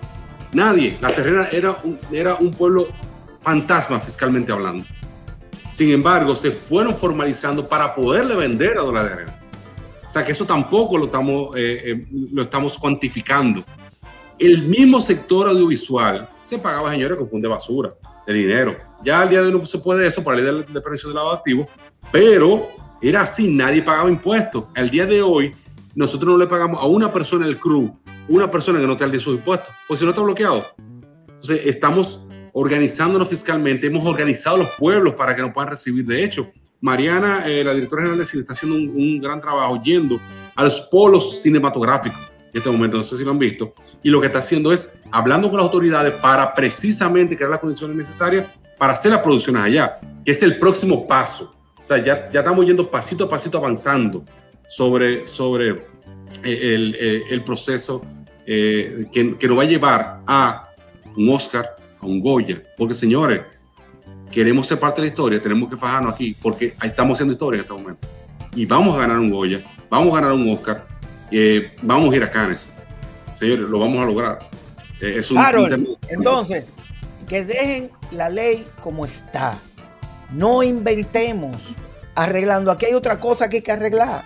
Nadie. 0.53 0.97
La 1.01 1.09
terrena 1.09 1.47
era 1.51 1.75
un, 1.83 1.99
era 2.11 2.35
un 2.35 2.51
pueblo 2.51 2.87
fantasma 3.41 3.99
fiscalmente 3.99 4.51
hablando. 4.51 4.85
Sin 5.71 5.89
embargo, 5.91 6.35
se 6.35 6.51
fueron 6.51 6.95
formalizando 6.95 7.67
para 7.67 7.93
poderle 7.93 8.35
vender 8.35 8.77
a 8.77 8.81
dólar 8.81 9.05
de 9.07 9.13
arena. 9.13 9.39
O 10.05 10.09
sea 10.09 10.23
que 10.23 10.31
eso 10.31 10.45
tampoco 10.45 10.97
lo 10.97 11.05
estamos, 11.05 11.55
eh, 11.55 11.81
eh, 11.83 12.07
lo 12.31 12.43
estamos 12.43 12.77
cuantificando. 12.77 13.65
El 14.37 14.63
mismo 14.63 15.01
sector 15.01 15.47
audiovisual 15.47 16.29
se 16.43 16.59
pagaba, 16.59 16.91
señores, 16.91 17.17
con 17.17 17.27
fondo 17.27 17.47
de 17.47 17.55
basura, 17.55 17.95
de 18.27 18.33
dinero. 18.33 18.75
Ya 19.03 19.21
al 19.21 19.29
día 19.29 19.41
de 19.41 19.47
hoy 19.47 19.53
no 19.53 19.65
se 19.65 19.79
puede 19.79 20.05
eso 20.05 20.23
para 20.23 20.37
la 20.37 20.51
ley 20.51 20.63
de, 20.67 20.73
de 20.73 20.81
precio 20.81 21.09
de 21.09 21.15
lavado 21.15 21.35
activo, 21.35 21.67
pero 22.11 22.67
era 23.01 23.21
así, 23.21 23.49
nadie 23.49 23.81
pagaba 23.81 24.09
impuestos. 24.09 24.65
Al 24.75 24.89
día 24.89 25.05
de 25.05 25.21
hoy, 25.21 25.55
nosotros 25.95 26.31
no 26.31 26.37
le 26.37 26.47
pagamos 26.47 26.81
a 26.81 26.85
una 26.85 27.11
persona 27.11 27.45
del 27.45 27.59
crew, 27.59 27.97
una 28.29 28.49
persona 28.49 28.79
que 28.79 28.87
no 28.87 28.95
te 28.95 29.03
al 29.03 29.19
sus 29.19 29.35
impuestos, 29.35 29.73
pues 29.87 29.99
si 29.99 30.05
no 30.05 30.11
está 30.11 30.21
bloqueado. 30.21 30.65
Entonces, 31.27 31.61
estamos 31.65 32.27
organizándonos 32.53 33.27
fiscalmente, 33.27 33.87
hemos 33.87 34.05
organizado 34.05 34.57
los 34.57 34.69
pueblos 34.77 35.15
para 35.15 35.35
que 35.35 35.41
nos 35.41 35.51
puedan 35.53 35.71
recibir. 35.71 36.05
De 36.05 36.23
hecho, 36.23 36.51
Mariana, 36.81 37.43
eh, 37.45 37.63
la 37.63 37.73
directora 37.73 38.03
general 38.03 38.19
de 38.19 38.25
cine, 38.25 38.41
está 38.41 38.53
haciendo 38.53 38.77
un, 38.77 38.89
un 38.89 39.19
gran 39.19 39.41
trabajo 39.41 39.81
yendo 39.81 40.19
a 40.55 40.63
los 40.63 40.81
polos 40.81 41.41
cinematográficos 41.41 42.32
en 42.53 42.59
este 42.59 42.69
momento, 42.69 42.97
no 42.97 43.03
sé 43.03 43.17
si 43.17 43.23
lo 43.23 43.31
han 43.31 43.39
visto, 43.39 43.73
y 44.03 44.09
lo 44.09 44.21
que 44.21 44.27
está 44.27 44.39
haciendo 44.39 44.71
es 44.71 44.99
hablando 45.11 45.49
con 45.49 45.57
las 45.57 45.65
autoridades 45.65 46.13
para 46.13 46.53
precisamente 46.53 47.35
crear 47.35 47.49
las 47.49 47.59
condiciones 47.59 47.97
necesarias 47.97 48.47
para 48.77 48.93
hacer 48.93 49.11
las 49.11 49.21
producciones 49.21 49.63
allá, 49.63 49.99
que 50.23 50.31
es 50.31 50.43
el 50.43 50.59
próximo 50.59 51.07
paso. 51.07 51.55
O 51.79 51.83
sea, 51.83 51.97
ya, 52.03 52.29
estamos 52.31 52.65
yendo 52.65 52.89
pasito 52.89 53.25
a 53.25 53.29
pasito 53.29 53.57
avanzando 53.57 54.23
sobre, 54.67 55.25
sobre 55.25 55.69
eh, 56.43 56.75
el, 56.75 56.95
el, 57.29 57.43
proceso 57.43 58.01
eh, 58.45 59.07
que, 59.11 59.35
que, 59.37 59.47
nos 59.47 59.57
va 59.57 59.63
a 59.63 59.65
llevar 59.65 60.21
a 60.27 60.69
un 61.15 61.29
Oscar, 61.29 61.75
a 61.99 62.05
un 62.05 62.21
Goya. 62.21 62.61
Porque, 62.77 62.93
señores, 62.93 63.41
queremos 64.31 64.67
ser 64.67 64.79
parte 64.79 65.01
de 65.01 65.07
la 65.07 65.09
historia, 65.09 65.41
tenemos 65.41 65.69
que 65.69 65.77
fajarnos 65.77 66.13
aquí, 66.13 66.35
porque 66.39 66.75
estamos 66.83 67.15
haciendo 67.15 67.33
historia 67.33 67.57
en 67.57 67.61
este 67.61 67.73
momento. 67.73 68.07
Y 68.55 68.65
vamos 68.65 68.95
a 68.95 68.99
ganar 68.99 69.17
un 69.17 69.31
Goya, 69.31 69.61
vamos 69.89 70.11
a 70.13 70.21
ganar 70.21 70.33
un 70.33 70.49
Oscar, 70.51 70.87
eh, 71.33 71.71
vamos 71.81 72.13
a 72.13 72.17
ir 72.17 72.23
a 72.23 72.31
Cannes. 72.31 72.71
Señores, 73.33 73.67
lo 73.67 73.79
vamos 73.79 73.99
a 73.99 74.05
lograr. 74.05 74.39
Eh, 75.01 75.15
es 75.17 75.31
un, 75.31 75.37
Harold, 75.37 75.97
entonces, 76.09 76.65
que 77.27 77.43
dejen 77.43 77.89
la 78.11 78.29
ley 78.29 78.65
como 78.81 79.05
está. 79.05 79.57
No 80.33 80.63
inventemos 80.63 81.75
arreglando. 82.15 82.71
Aquí 82.71 82.85
hay 82.85 82.93
otra 82.93 83.19
cosa 83.19 83.49
que 83.49 83.57
hay 83.57 83.61
que 83.63 83.71
arreglar. 83.71 84.23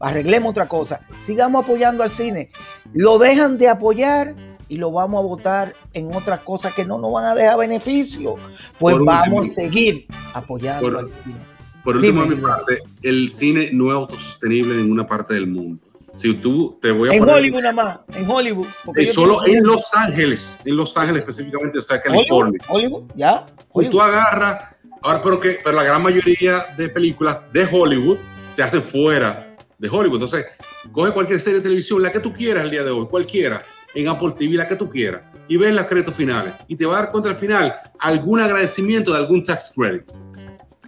Arreglemos 0.00 0.50
otra 0.50 0.66
cosa. 0.66 1.00
Sigamos 1.18 1.64
apoyando 1.64 2.02
al 2.02 2.10
cine. 2.10 2.50
Lo 2.94 3.18
dejan 3.18 3.58
de 3.58 3.68
apoyar 3.68 4.34
y 4.68 4.76
lo 4.76 4.90
vamos 4.90 5.18
a 5.18 5.26
votar 5.26 5.74
en 5.92 6.14
otras 6.14 6.40
cosas 6.40 6.72
que 6.72 6.86
no 6.86 6.98
nos 6.98 7.12
van 7.12 7.26
a 7.26 7.34
dejar 7.34 7.58
beneficio. 7.58 8.36
Pues 8.78 8.96
vamos 9.04 9.46
a 9.46 9.50
seguir 9.50 10.06
apoyando 10.32 10.98
al 10.98 11.08
cine. 11.08 11.36
Por 11.84 11.96
último, 11.96 12.24
mi 12.26 12.36
parte, 12.36 12.78
el 13.02 13.32
cine 13.32 13.70
no 13.72 13.90
es 13.90 13.96
autosostenible 13.96 14.74
en 14.74 14.82
ninguna 14.82 15.06
parte 15.06 15.34
del 15.34 15.46
mundo. 15.46 15.89
Si 16.14 16.34
tú 16.34 16.78
te 16.80 16.90
voy 16.90 17.08
a 17.08 17.14
en 17.14 17.28
Hollywood 17.28 17.62
nada 17.62 17.72
más, 17.72 17.98
en 18.14 18.28
Hollywood. 18.28 18.66
Y 18.96 19.06
solo 19.06 19.46
en 19.46 19.62
Los 19.62 19.94
Ángeles, 19.94 20.58
en 20.64 20.76
Los 20.76 20.96
Ángeles 20.96 21.20
específicamente, 21.20 21.78
o 21.78 21.82
sea, 21.82 22.00
California. 22.00 22.60
Hollywood, 22.68 23.04
ya. 23.14 23.46
Hollywood. 23.70 23.92
Tú 23.92 24.00
agarras, 24.00 24.76
ahora, 25.02 25.22
pero 25.22 25.40
que 25.40 25.58
pero 25.62 25.76
la 25.76 25.84
gran 25.84 26.02
mayoría 26.02 26.66
de 26.76 26.88
películas 26.88 27.40
de 27.52 27.68
Hollywood 27.70 28.18
se 28.48 28.62
hacen 28.62 28.82
fuera 28.82 29.56
de 29.78 29.88
Hollywood. 29.88 30.22
Entonces, 30.22 30.46
coge 30.92 31.12
cualquier 31.12 31.40
serie 31.40 31.58
de 31.58 31.62
televisión, 31.62 32.02
la 32.02 32.10
que 32.10 32.20
tú 32.20 32.32
quieras 32.32 32.64
el 32.64 32.70
día 32.70 32.82
de 32.82 32.90
hoy, 32.90 33.06
cualquiera, 33.06 33.62
en 33.94 34.08
Apple 34.08 34.34
TV, 34.36 34.56
la 34.56 34.68
que 34.68 34.76
tú 34.76 34.88
quieras, 34.88 35.22
y 35.48 35.56
ves 35.56 35.74
las 35.74 35.86
créditos 35.86 36.14
finales. 36.14 36.54
Y 36.68 36.76
te 36.76 36.86
va 36.86 36.98
a 36.98 37.02
dar 37.02 37.12
contra 37.12 37.32
el 37.32 37.38
final 37.38 37.74
algún 37.98 38.40
agradecimiento 38.40 39.12
de 39.12 39.18
algún 39.18 39.42
tax 39.42 39.72
credit. 39.74 40.08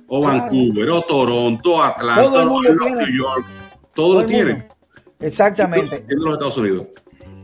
O 0.08 0.20
Vancouver, 0.22 0.90
o 0.90 1.00
Toronto, 1.00 1.82
Atlanta, 1.82 2.46
o 2.46 2.62
New 2.62 3.16
York, 3.16 3.46
todo, 3.94 4.20
lo 4.20 4.26
tienen. 4.26 4.66
Exactamente. 5.22 6.04
En 6.08 6.18
los 6.18 6.34
Estados 6.34 6.58
Unidos. 6.58 6.86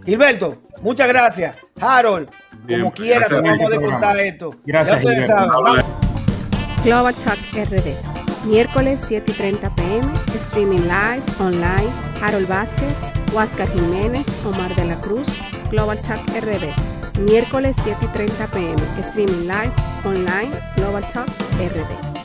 Gilberto, 0.05 0.57
muchas 0.83 1.09
gracias. 1.09 1.57
Harold, 1.81 2.31
como 2.69 2.93
quieras, 2.93 3.31
vamos 3.31 3.73
a 3.73 3.77
contar 3.81 4.19
esto. 4.19 4.55
Gracias. 4.65 5.03
Global 6.85 7.15
Talk 7.15 7.39
RD. 7.55 8.19
Miércoles 8.45 9.01
7 9.09 9.31
y 9.31 9.35
30 9.35 9.75
pm, 9.75 10.13
streaming 10.35 10.83
live, 10.83 11.23
online, 11.41 11.91
Harold 12.23 12.49
Vázquez, 12.49 12.95
Huáscar 13.33 13.69
Jiménez, 13.75 14.27
Omar 14.47 14.75
de 14.77 14.87
la 14.87 14.95
Cruz, 15.01 15.27
Global 15.71 16.01
Talk 16.01 16.21
RD. 16.29 17.21
Miércoles 17.21 17.75
7 17.83 17.97
y 18.01 18.07
30 18.09 18.47
pm, 18.47 18.83
streaming 19.01 19.43
live, 19.43 19.73
online, 20.05 20.51
Global 20.77 21.03
Talk 21.13 21.29
RD. 21.59 22.18